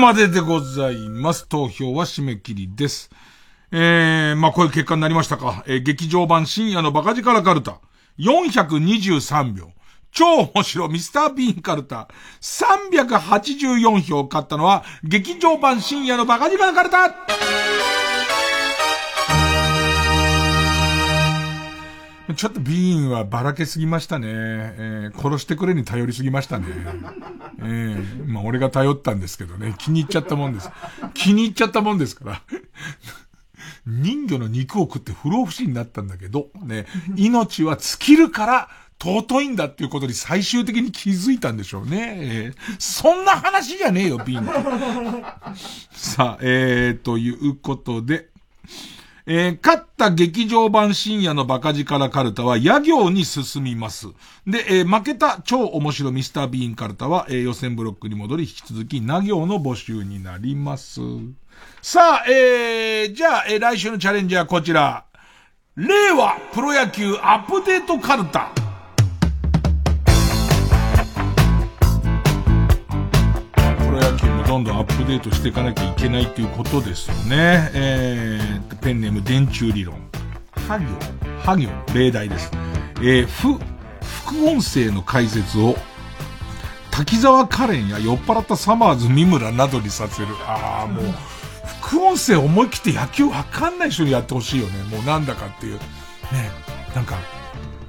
[0.00, 1.46] こまででございます。
[1.46, 3.10] 投票は締め切りです。
[3.70, 5.62] えー、まあ、こういう結果になりましたか。
[5.66, 7.80] えー劇場版深夜のバカ力カルタ。
[8.18, 9.72] 423秒。
[10.10, 12.08] 超面白ミスター・ビーンカルタ。
[12.40, 17.14] 384票を買ったのは、劇場版深夜のバカ力カルタ
[22.36, 24.26] ちょっとビーンはばらけすぎましたね。
[24.28, 26.66] えー殺してくれに頼りすぎましたね。
[27.58, 29.74] えーまあ俺が頼ったんですけどね。
[29.78, 30.70] 気に入っちゃったもんです。
[31.14, 32.42] 気に入っちゃったもんですから。
[33.86, 36.86] 人魚の肉を食って不老不死になったんだけど、ね、
[37.16, 38.68] 命は尽きるから
[39.02, 42.16] 尊いんだっていうことに最終的に気づいたんでしょうね。
[42.20, 44.44] えーそんな話じゃねえよ、ビーン。
[45.90, 48.28] さあ、えー、ということで、
[49.32, 54.08] えー勝った劇場版深夜のバカ力カルタは、野行に進みます。
[54.44, 61.00] で、えー負けた超面白ミスタービーンカルタは、えー予選ブロックに戻り、引き続き、な行の募集になります。
[61.80, 65.04] さあ、えー、じゃあ、えー来週のチャレンジはこちら。
[65.76, 68.50] 令和プロ野球アップデートカルタ。
[74.50, 77.70] どんどんアップデートしていかなきゃいけないということですよね。
[77.72, 79.94] えー、ペンネーム電柱理論。
[80.66, 80.86] は行、
[81.48, 82.50] は行、例題です。
[82.96, 83.60] えー、ふ、
[84.24, 85.76] 副音声の解説を、
[86.90, 90.26] 滝沢カレンや酔っ払ったサマーズ三村などにさせる。
[90.44, 91.04] ああ、もう、
[91.82, 94.82] 副音声思い切って野球わかんない人にやってほしいよね。
[94.90, 95.74] もうなんだかっていう。
[95.74, 95.80] ね
[96.92, 97.18] なんか、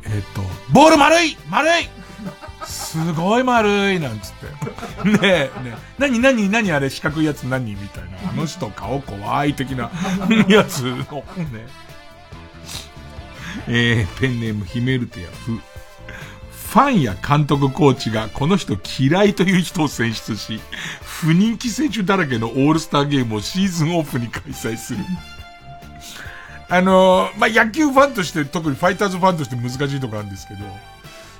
[0.03, 1.89] えーっと、ボール丸い丸い
[2.71, 4.31] すごい丸いなんつっ
[5.03, 5.03] て。
[5.09, 8.29] ねえ、ねえ、何何何あれ四角いやつ何みたいな。
[8.29, 9.91] あの人顔怖い的な
[10.47, 11.03] やつの、ね。
[13.67, 15.59] えー、ペンネームヒメルテやフ。
[16.71, 20.61] ファンや監督コーチがこの人嫌いという人を選出し、
[21.03, 24.99] 不人気選手だらけのオールスターゲームをシーズンオフに開催する。
[26.69, 30.63] あのーまあ、野球ファンとして、特にファイターズファンとして難しいところあるんですけど、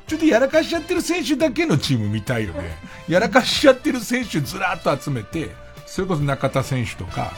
[0.07, 2.78] ちょっとやらかしちゃってる選手だけのチーム見たいよね。
[3.07, 5.52] やらかしちゃってる選手ずらっと集めて、
[5.86, 7.34] それこそ中田選手とか、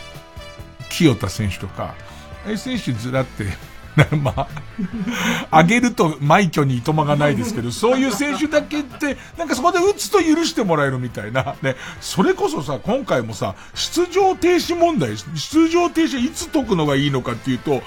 [0.90, 1.96] 清田選手とか、
[2.46, 3.46] ああいう選手ずらって、
[4.22, 4.48] まあ、
[5.52, 11.56] あげると枚挙にいとまがないですけど、そういう選手だけって、なんかそこで打つと許してもらえるみたいな。
[11.62, 17.84] ね、それこそさ、今回もさ、出場停止問題、出場停止いつ解くのがいいのかっていうと、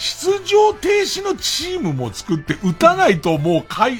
[0.00, 3.98] 出場停止のチームも作って、打たないともうかい、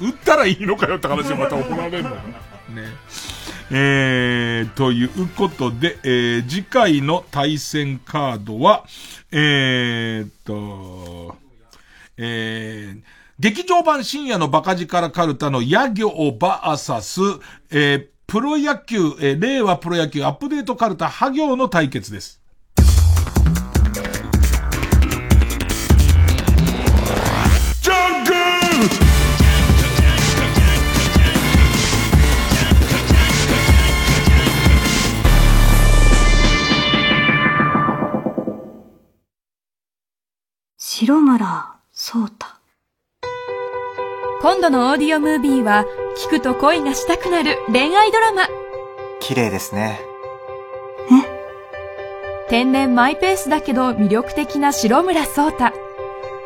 [0.00, 2.16] 打ったらいいのかよって話でまた怒られるのか
[2.74, 2.82] な。
[2.82, 2.88] ね。
[3.70, 8.84] えー、ということで、えー、次回の対戦カードは、
[9.30, 11.36] えーと、
[12.16, 13.02] えー、
[13.38, 17.20] 劇場版深夜のバカ力カルタの野行バーサス、
[17.70, 22.41] えー、プロ野球、えー、令和プロ野球アップデートカルタハ行の対決です。
[41.04, 42.46] 白村聡太
[44.40, 45.84] 今度のオーディオムービーは
[46.16, 48.46] 聞くと恋がしたくなる恋愛ドラマ
[49.18, 49.98] 綺麗ですね。
[52.48, 55.72] 天然マイペースだけど魅力的な白村聡太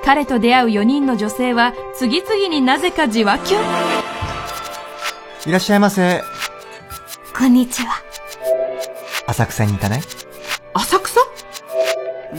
[0.02, 3.62] 彼と出会う4人の女性は次々になぜかじわキュン
[5.50, 6.22] いらっしゃいませ。
[7.38, 7.92] こんにちは。
[9.26, 10.00] 浅草に行かない？
[10.72, 11.20] 浅草？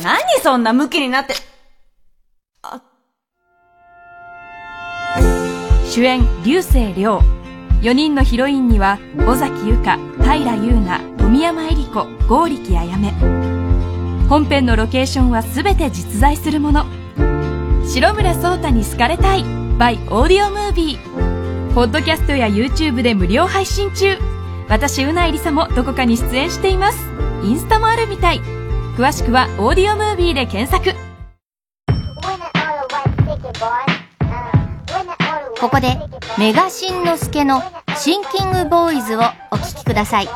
[0.04, 1.36] 何そんなムキになって。
[5.90, 7.22] 主演流星涼。
[7.82, 13.12] 4人のヒロインには尾崎由香平優奈富山恵里子剛力あやめ
[14.28, 16.86] 本編のロケーションは全て実在するもの。
[17.86, 24.18] 白村聡太に好かれたい by オーディオムービーポッドキャストや YouTube で無料配信中。
[24.68, 27.00] 私うないりさもどこかに出演しています。
[27.44, 28.42] インスタもあるみたい。
[28.98, 31.07] 詳しくはオーディオムービーで検索。
[35.60, 35.98] ここで、
[36.38, 37.64] メガシンのすけの
[37.98, 39.22] シンキングボーイズを
[39.52, 40.28] お聴きください。
[40.28, 40.30] 永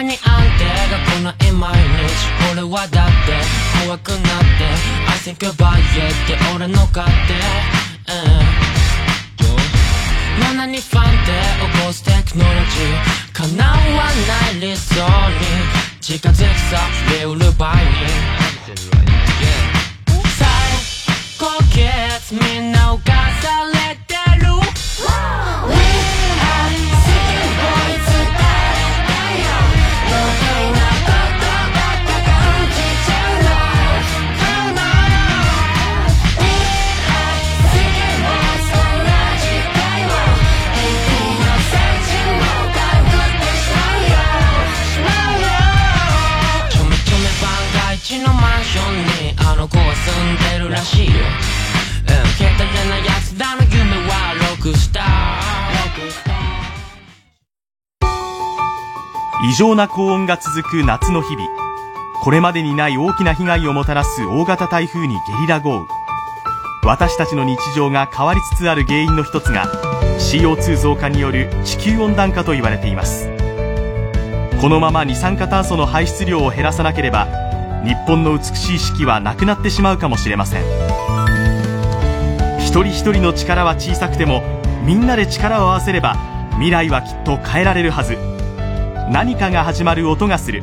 [0.00, 1.84] 遠に安定が来ない毎日
[2.52, 4.64] 俺はだって怖くなって
[5.06, 7.34] I think about it って俺の勝手、
[8.12, 8.63] うん
[10.54, 11.32] 7にファンで
[11.80, 13.02] 起こすテクノロジー
[13.32, 13.80] 叶わな
[14.56, 15.42] い理想に
[16.00, 16.78] 近づくさ
[17.18, 17.82] れうる場合に。
[20.38, 20.46] 最
[21.40, 22.83] 高傑みんな
[59.46, 61.46] 異常な高温が続く夏の日々。
[62.22, 65.86] これまでにない大きな被害をもたらす大型台風にゲリラ豪雨。
[66.82, 69.66] 私たちの日常が変わりつつある原因の一つが
[70.18, 73.28] CO2 増加による地球温暖化と言われています。
[74.62, 77.26] このまま二酸化炭素の排出量を減らさなければ
[77.84, 80.62] 日本の美しい四季はなくなってしまうかもしれません。
[82.60, 84.42] 一人一人の力は小さくても
[84.86, 86.16] みんなで力を合わせれば
[86.52, 88.33] 未来はきっと変えられるはず。
[89.10, 90.62] 何かが始まる音がする。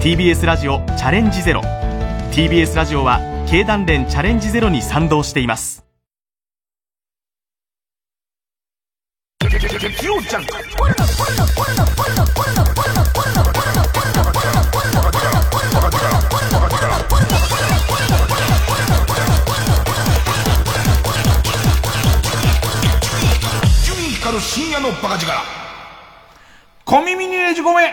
[0.00, 1.62] TBS ラジオチャレンジゼロ。
[2.32, 5.84] TBS ラジオは経団連チャレンジゼロに賛同しています。
[24.40, 25.67] 深夜のバカ力。
[26.90, 27.92] 小耳にねじ込め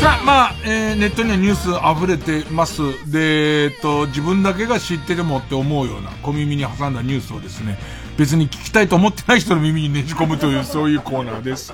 [0.00, 1.68] さあ、まあ、えー、ネットにはニュース
[2.00, 2.82] 溢れてます。
[3.12, 7.78] で、えっと、自分だけが知っててもって思うような小耳に挟んだニュースをですね、
[8.18, 11.72] 別に聞きたいと思ってない人の耳にねじ込むという、そういうコーナーです。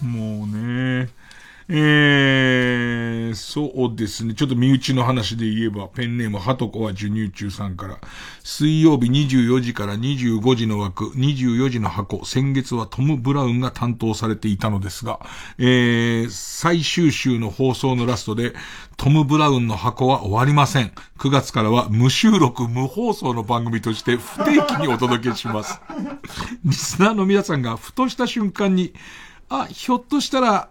[0.00, 1.08] もうね、
[1.74, 4.34] えー、そうですね。
[4.34, 7.98] ちょっと身内の話で言えば、ペンネーム、はとこは授乳中さんから、
[8.44, 15.20] 水曜日24時から25時の枠、24時の箱、先月はトム・ブラウンが担当されていたのですが、
[15.56, 18.52] えー、最終週の放送のラストで、
[18.98, 20.92] トム・ブラウンの箱は終わりません。
[21.16, 25.80] 9月からは無収録、無放送の番組として不定期にお届けします。
[26.66, 28.92] リスナーの皆さんがふとした瞬間に、
[29.48, 30.68] あ、ひょっとしたら、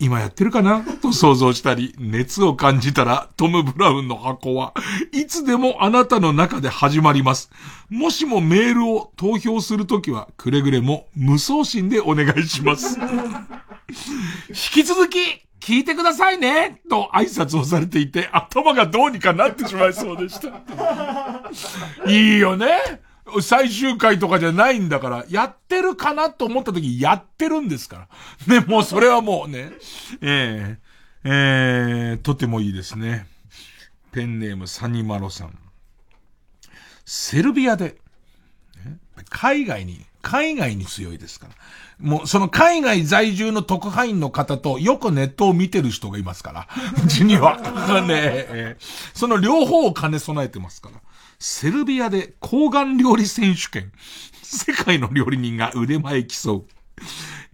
[0.00, 0.82] 今やってるかな？
[1.02, 4.72] と想像したり、熱を感じたら、トム・ブラウンの箱は
[5.12, 7.50] いつでもあなたの中で始まります。
[7.90, 12.98] もしもメールを投票するときは、くれぐれも無送信でお願いします。
[14.48, 15.18] 引き続き、
[15.60, 20.48] 聞いてくださいねと挨拶をされていて、頭がどうにかなってしまいそうでした。
[22.10, 22.68] いいよね
[23.42, 28.08] 最終回とかじゃないんだから、やってるかなと思った時やってるんですか
[28.48, 28.58] ら。
[28.60, 29.72] ね、もうそれはもうね、
[30.20, 30.88] えー、
[31.24, 33.26] えー、とてもいいですね。
[34.12, 35.58] ペンネームサニマロさん。
[37.04, 37.96] セルビアで、
[39.30, 41.54] 海外に、海外に強いですから。
[41.98, 46.68] もう、その海外在住の特派員の方とよくネットを見てる人がいますから。
[47.04, 47.58] うちには。
[48.02, 48.76] ねえ
[49.14, 51.00] その両方を兼ね備えてますから。
[51.40, 53.92] セルビアで抗がん料理選手権。
[54.42, 56.64] 世界の料理人が腕前競う。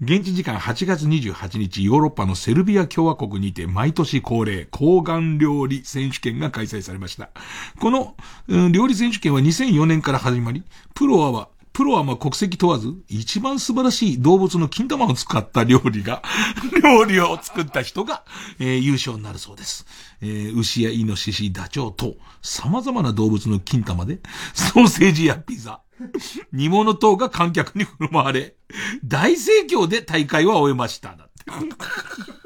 [0.00, 7.30] 現地時間8月28日、ヨーロッパのセルビア共和国にて毎年恒例、抗がん料理選手権が開催されました。
[7.78, 8.16] この、
[8.48, 10.62] うん料理選手権は2004年から始まり、
[10.94, 16.22] プロは、プロはま国籍問わず、一番素晴らしい動物の金玉を使った料理が、
[16.84, 18.22] 料理を作った人が、
[18.60, 19.84] えー優勝になるそうです。
[20.20, 24.20] えー牛やイノシシ、ダチョウと、様々な動物の金玉で、
[24.54, 25.80] ソーセージやピザ、
[26.52, 28.54] 煮物等が観客に振る舞われ、
[29.02, 31.16] 大盛況で大会は終えました。
[31.16, 32.43] だって。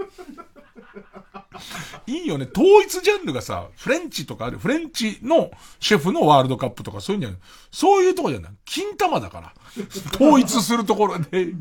[2.07, 2.49] いいよね。
[2.53, 4.59] 統一ジャンルがさ、フレンチとかある。
[4.59, 7.39] フレンチのシェフのワールドカップとかそういうんじゃない。
[7.71, 8.53] そういうとこじゃない。
[8.65, 9.53] 金玉だから。
[10.15, 11.53] 統一するところで、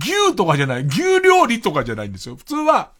[0.00, 0.84] 牛とかじゃない。
[0.84, 2.36] 牛料理とかじゃないんですよ。
[2.36, 2.90] 普通は、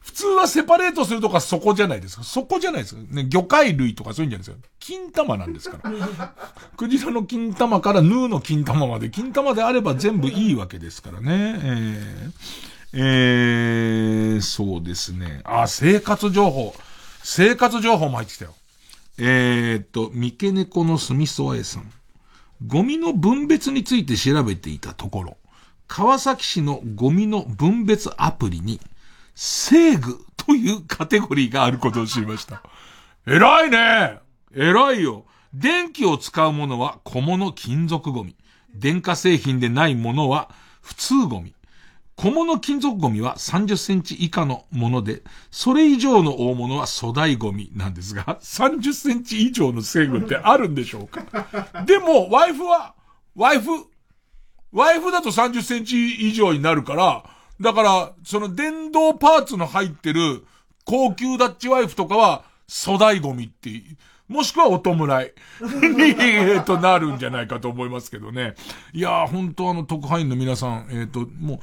[0.00, 2.22] 普通はセパレートするとかそこじゃないですか。
[2.22, 3.02] そこじゃないですか。
[3.10, 4.68] ね、魚介類とかそういうんじゃないですか。
[4.80, 6.32] 金玉なんですから。
[6.76, 11.60] クジラの金玉からヌーの金玉まで、金玉であれば全部いいわけですからね。
[11.62, 12.32] えー、
[12.92, 15.42] えー、そうですね。
[15.44, 16.74] あ、生活情報。
[17.22, 18.54] 生活情報も入ってきたよ。
[19.18, 21.92] えーっと、三毛猫のすみそあえさん。
[22.66, 25.36] ゴミの分別について調べていたところ、
[25.86, 28.80] 川崎市のゴミの分別アプリに、
[29.34, 32.62] セーグというカテゴリーがあることを知りました。
[33.26, 34.18] 偉いね
[34.54, 35.24] 偉いよ。
[35.52, 38.34] 電気を使うものは小物金属ゴミ。
[38.74, 40.50] 電化製品でないものは
[40.82, 41.54] 普通ゴミ。
[42.18, 45.22] 小物金属ゴミは30センチ以下のもので、
[45.52, 51.84] それ以上の大物は粗大ゴミなんですが、30センチ以上の成分ってあるんでしょうか？
[51.86, 52.96] でも、ワイフは、
[53.36, 53.70] ワイフ、
[54.72, 57.24] ワイフだと30センチ以上になるから、
[57.60, 60.44] だから、その電動パーツの入ってる
[60.84, 63.70] 高級ダッチワイフとかは粗大ゴミって、
[64.26, 68.56] もしくはお弔いに、えっと、なるんじゃないかと思いますけどね。
[68.92, 71.58] いやー、本当あの、特派員の皆さん、えっ、と、もう、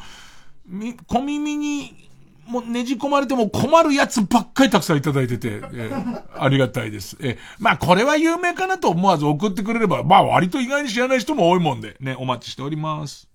[1.08, 2.10] 小耳に、
[2.48, 7.18] もうねじ込まれても困るやつばっかりたくさんいただいてて、えー、ありがたいです。
[7.20, 13.28] えー、まあこれは有名かなと思わず送ってくれれば、まあ割と意外に知らない人も多いもんで、ね、お待ちしております。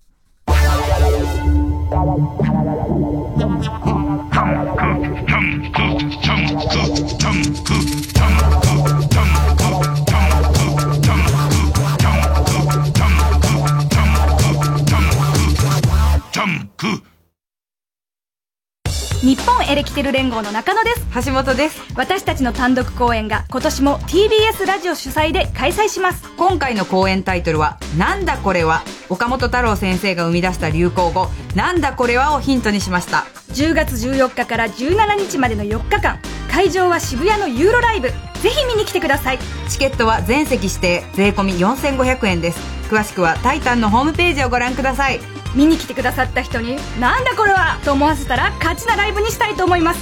[19.21, 21.27] 日本エレキテル連合の中野です。
[21.27, 21.79] 橋本です。
[21.95, 26.27] 私たちの単独公演が今年も TBS ラジオ主催で開催します。
[26.37, 33.27] 今回の公演タイトルは「なんだこれは」岡本太郎先生が生み出した流行語「なんだこれは」をヒントにしました。
[33.53, 36.17] 10月14日から17日までの4日間
[36.51, 38.09] 会場は渋谷のユーロライブ。
[38.09, 39.39] ぜひ見に来てください。
[39.69, 42.59] チケットは全席指定税込4500円です。
[42.89, 45.19] 詳しくは「タイタン」のホームページをご覧ください
[45.55, 49.99] 見に来てくださった人に「なんだこれは!」と思わせたら勝ちなライブにしたいと思います。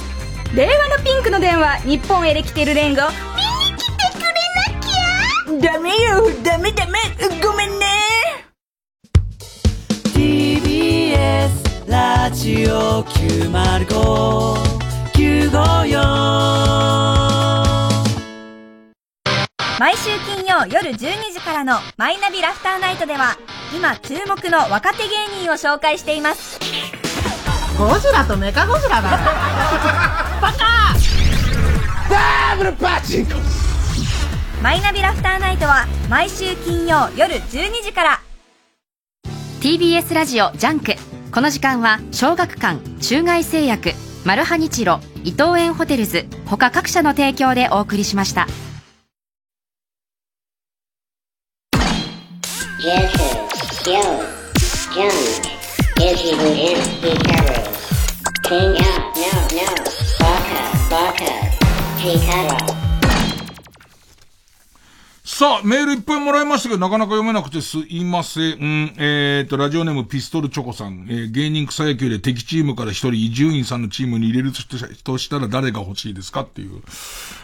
[0.54, 3.02] 令和のピンクの電話日本エレキテル連合
[3.36, 4.26] 見に来てくれ
[5.56, 5.72] なきゃ。
[5.72, 6.98] ダメよダメダメ。
[7.40, 7.86] ごめんね。
[10.12, 11.50] TBS
[11.88, 14.56] ラジオ905
[15.14, 16.00] 954
[19.78, 23.36] 毎週金曜夜12時からのマイナビラフターナイトでは
[23.72, 26.58] 今注目の若手芸人を紹介しています。
[27.78, 29.10] ゴジラとメカゴジラだ
[30.40, 30.94] バカ！
[32.10, 33.32] ダブルパチンコ
[34.60, 38.20] マイナビラフターナイトは毎週金曜夜12時から。
[39.60, 40.94] TBS ラジオジャンク。
[41.32, 43.92] この時間は小学館中外製薬
[44.24, 48.46] マルハニチロ伊藤園ホテルズ他各社の提供でお送りしました。
[52.82, 53.39] Yes,
[53.86, 54.02] Yo,
[54.92, 55.40] Johnny,
[56.02, 57.88] is he would empty covers.
[58.42, 59.74] King up, no, no,
[60.18, 61.50] Baka, Baka,
[61.98, 62.79] Chikara.
[65.40, 68.92] さあ、メールいっぱいもらいましたけど、なかなか読めなくてすいません。
[68.98, 71.06] えっ、ー、と、ラジオネームピストルチョコさん。
[71.08, 76.82] えー、芸人草野球で敵チームから一人伊集院さんのチームに入れるとしたら誰が欲しいですかっていう。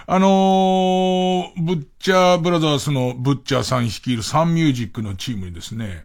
[0.06, 6.04] あのー、ブッチャーブラザーズのブッチャーさん率いるサンミュージックのチームにですね、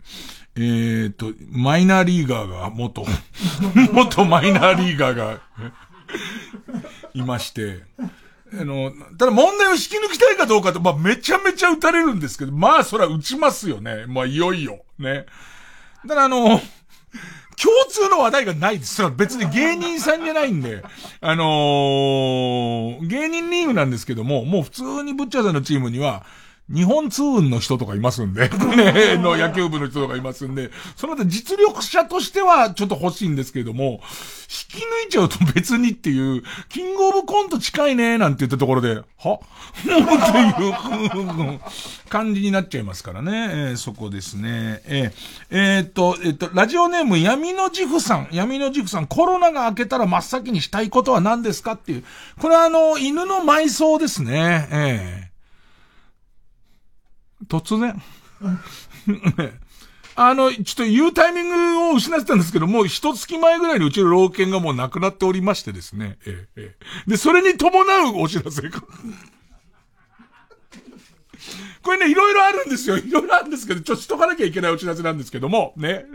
[0.55, 3.05] えっ、ー、と、マイナーリーガーが、元、
[3.91, 5.41] 元マイナーリーガーが
[7.13, 7.83] いまして、
[8.53, 14.05] あの、ただ問題を引き抜きたいかどうかと、まあ、めちゃめちゃ打たれるんですけど、まあ、それは打ちますよね。
[14.07, 14.81] まあ、いよいよ。
[14.99, 15.25] ね。
[16.07, 16.59] ただあの、
[17.61, 18.95] 共通の話題がないです。
[18.95, 20.83] それは別に芸人さんじゃないんで、
[21.21, 26.25] あのー、芸人リーグなんですけども、もう普通にブッチャーさんのチームには、
[26.73, 34.01] 日本通運の人とかいますんで、 ね、の野球部の人とかいますんで、その後実力者としてはちょっと欲しいんですけれども、
[34.73, 39.39] 引き抜いちゃうと別にっていう、キングオブコント近いねなんて言ったところで、は？
[39.79, 41.59] っていう
[42.09, 43.49] 感じになっちゃいますからね。
[43.51, 44.81] えー、そこですね。
[44.85, 45.13] えー、
[45.51, 48.27] えー、っと、えー、っと、ラジオネーム闇のジフさん。
[48.31, 52.03] 闇のジフさん、コロナが明けたら真っ先にしたいことは何ですかっていう。
[52.39, 54.67] これはあの、犬の埋葬ですね。
[54.71, 55.30] えー
[57.51, 58.01] 突然。
[60.15, 66.17] あの、ちょっと言うタイミングを失ってたんですけど、もう一月前ぐらいにうちの老犬がもう亡くなっておりましてですね。
[66.25, 66.75] ええ、
[67.07, 68.81] で、それに伴うお知らせが。
[71.81, 72.97] これね、いろいろあるんですよ。
[72.97, 76.05] いろいろあるんですけど、ちょっとしとかなきゃいけないお知らせなんですけども、ね。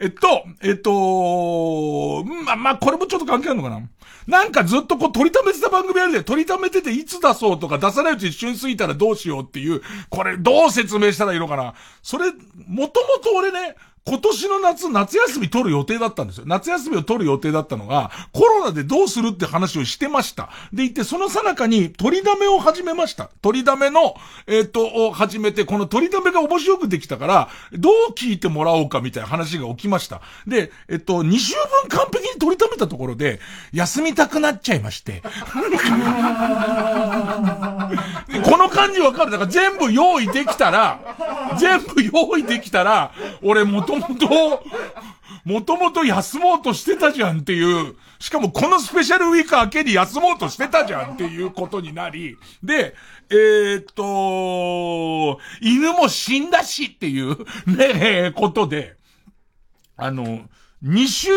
[0.00, 3.80] えっと、えっと、ま、まあ、これもちょっと関係あるのかな？
[4.26, 11.74] なんかずっとこう取り溜めてた番組あるで、取り溜めてていつ出そうとか出さないうち一瞬過ぎたらどうしようっていう、これどう説明したらいいのかな？
[12.02, 12.32] それ、
[12.66, 13.76] もともと俺ね、
[14.06, 16.44] 今年の夏、夏休み取る予定だったんですよ。
[16.46, 20.50] 夏休みを取る予定だったのが、コロナでどうするって話をしてました。
[20.74, 23.30] で言って、そのさなかに取りだめを始めました。
[23.40, 24.14] 取りだめの、
[24.46, 30.20] えっ、と、を始めて、この取りだめが面白くできたから、どう聞いてもらおうかみたいな話が起きました。
[30.46, 33.40] で、えっ、と、2週分完璧に取りためたところで、
[33.72, 35.22] 休みたくなっちゃいまして。
[38.44, 41.00] この感じわかるだから全部用意できたら、
[41.58, 43.12] 全部用意できたら、
[43.42, 44.64] 俺もともと、
[45.44, 52.94] もともと休もうとしてたじゃんっていう、しかもこのスペシャルウィーク明けに休もうとしてたじゃんっていうことになり、で、
[53.30, 58.96] えー、っと、犬も死んだしっていう、ねえ、ことで、
[59.96, 60.48] あの、
[60.84, 61.30] 2週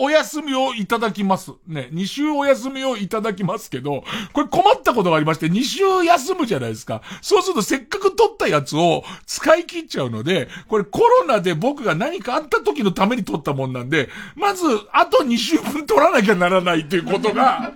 [0.00, 1.52] お休みをいただきます。
[1.66, 4.02] ね、2週お休みをいただきますけど、
[4.32, 7.02] これ困ったことがありまして、2週休むじゃないですか。
[7.20, 17.74] そうするとせっかく取ったやつを使い切っちゃうので、これコロナで僕が何かあった時のために取ったもんなんで、まず、あと2週分取らなきゃならないっていうことが、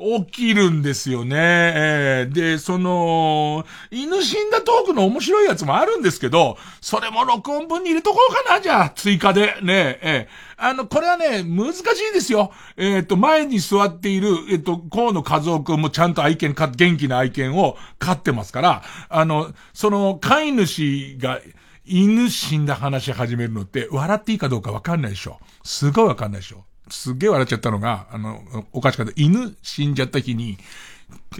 [0.00, 1.36] 起きるんですよね。
[1.36, 9.56] えーで、その、犬死んだトークの面白いやつもあるんですけど、それも録音分に入れとこうかな、じゃあ、追加で。
[9.62, 12.52] ねえ、えーあの、これはね、難しいですよ。
[12.76, 21.40] えっ、と、前に座っている、えっ、と、河野和夫くんもちゃんと愛犬か、元気な愛犬を飼ってますから、あの、その、飼い主が、
[21.86, 25.40] 犬死んだ話始めるのって、笑っていいかどうかわかんないでしょ。
[25.64, 26.64] すごいわかんないでしょ。
[26.90, 28.42] すげえ笑っちゃったのが、あの、
[28.72, 29.12] おかしかった。
[29.16, 30.58] 犬死んじゃった日に、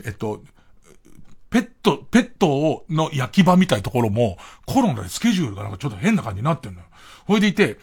[0.05, 0.43] えっと、
[1.51, 6.87] ペット、ペットを、の焼き場みたいなところも、コロナでスケジュールがなんかちょっと変な感じになってんのよ。
[7.27, 7.79] ほいでいて、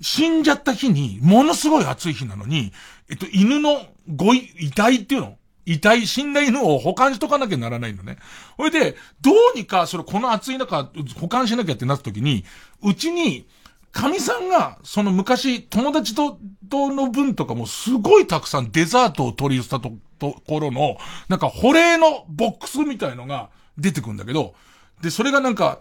[0.00, 2.72] 死んじゃった日に、ものすごい暑い日なのに、
[3.10, 3.82] えっと、犬の
[4.14, 8.16] ごい、遺体っていうの遺体、死んだ犬を保管しとかなきゃならないのね。
[8.56, 12.44] ほいで、どうにか、それ、この暑い中、保管しなきゃってなった時に、
[12.82, 13.46] うちに、
[13.92, 16.38] 神さんが、その昔、友達と、
[16.68, 20.96] との分とかもすごいたくさんデザートを取り寄せたと、ところの、
[21.28, 24.54] なんか保冷のボックスみたいのが出てくんだけど、
[25.02, 25.80] で、それがなんか、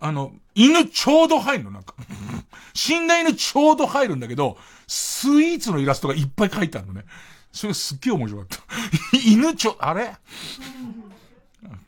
[0.00, 1.94] あの、犬ちょうど入るの、なんか。
[2.74, 7.04] 死んだ犬ちょうど入るんだけど、スイーツのイラストがいっぱい描いてあるのね。
[7.52, 8.58] それすっげえ面白かった。
[9.24, 10.16] 犬ちょ、あれ？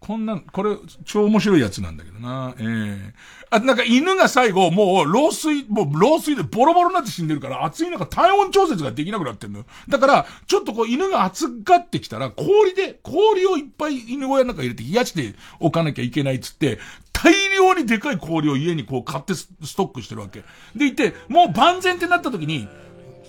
[0.01, 2.55] こんな、これ、超面白いやつなんだけどな。
[2.59, 3.15] ええ
[3.51, 9.67] あ、なんか犬が最後、もう、老衰、もう、老衰でボロボロになって死んでるから、暑い中体温調節ができなくなってんのよ。
[9.89, 16.79] だから、ちょっとこう、犬が暑がってきたら、氷で、氷をいっぱい犬小屋の中入れて冷やしておかなきゃいけないっつって、
[17.13, 20.45] 大量にでかい氷を家にこう買ってスストックしてるわけ。
[20.75, 22.69] でいて、もう万全ってなった時に、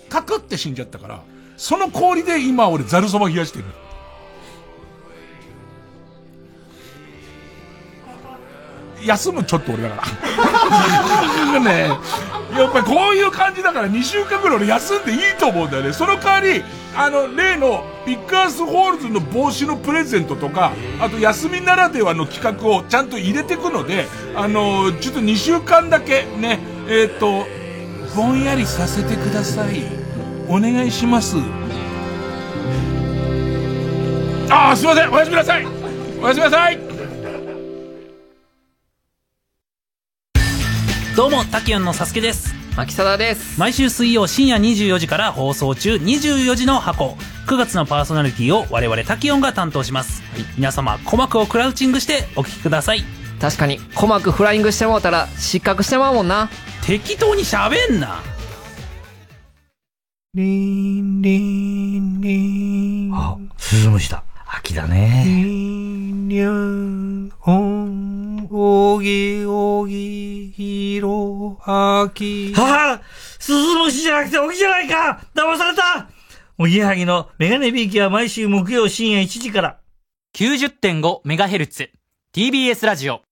[0.08, 1.22] カクって死んじゃったから、
[1.56, 3.64] その氷で今俺ザルそば冷やしてる。
[9.04, 10.02] 休むちょっと俺だか
[11.52, 11.60] ら。
[11.60, 11.90] ね
[12.56, 15.92] やっぱりこういう感じだから2週間ぐらい俺休んでいいと思うんだよね。
[15.92, 16.64] その代わり、
[16.96, 26.58] あの、例のビッグアースホールズの帽子のプレゼントとか、あと休みならではの企画をちゃんと入れていくので、あの、ちょっと2週間だけね、
[26.88, 27.46] えっ、と、
[28.16, 29.84] ぼんやりさせてください。
[30.48, 31.36] お願いします。
[34.50, 35.12] ああ、すいません。
[35.12, 35.66] おやすみなさい。
[36.20, 36.87] おやすみなさい。
[41.18, 42.54] どうも、タキヨンのサスケです。
[42.76, 43.58] 牧貞です。
[43.58, 47.16] 毎週水曜深夜24時から放送中24時の箱。
[47.48, 50.22] 9月のパーソナリティを我々タキヨンが担当します。
[50.56, 53.02] 皆様、鼓膜をクラウチングしてお聞きください。
[53.40, 56.50] 確かに、鼓膜フライングしてもうたら失格してまうもんな。
[56.86, 58.22] 適当に喋んな。
[60.34, 63.12] リンリンリン。
[63.12, 64.22] あ、鈴虫だ。
[64.50, 65.22] 秋だね。
[65.26, 72.54] リンリン、おん、おぎおぎ、ひろ、あき。
[72.54, 73.02] はあ
[73.38, 76.08] 鈴虫じゃなくて起きじゃないか騙された
[76.58, 79.80] おぎはぎのメガネビーキは毎週木曜深夜1時から。
[80.36, 81.90] 90.5MHz
[82.34, 83.22] TBS ラジオ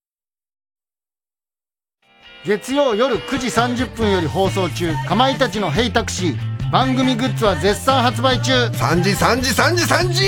[2.44, 6.36] 月曜夜9時30分より放送中かまいたちの「ヘイタクシー」
[6.76, 8.52] 番組グッズは絶賛発売中。
[8.52, 10.24] 3時3時3時3時。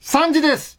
[0.00, 0.77] 3時です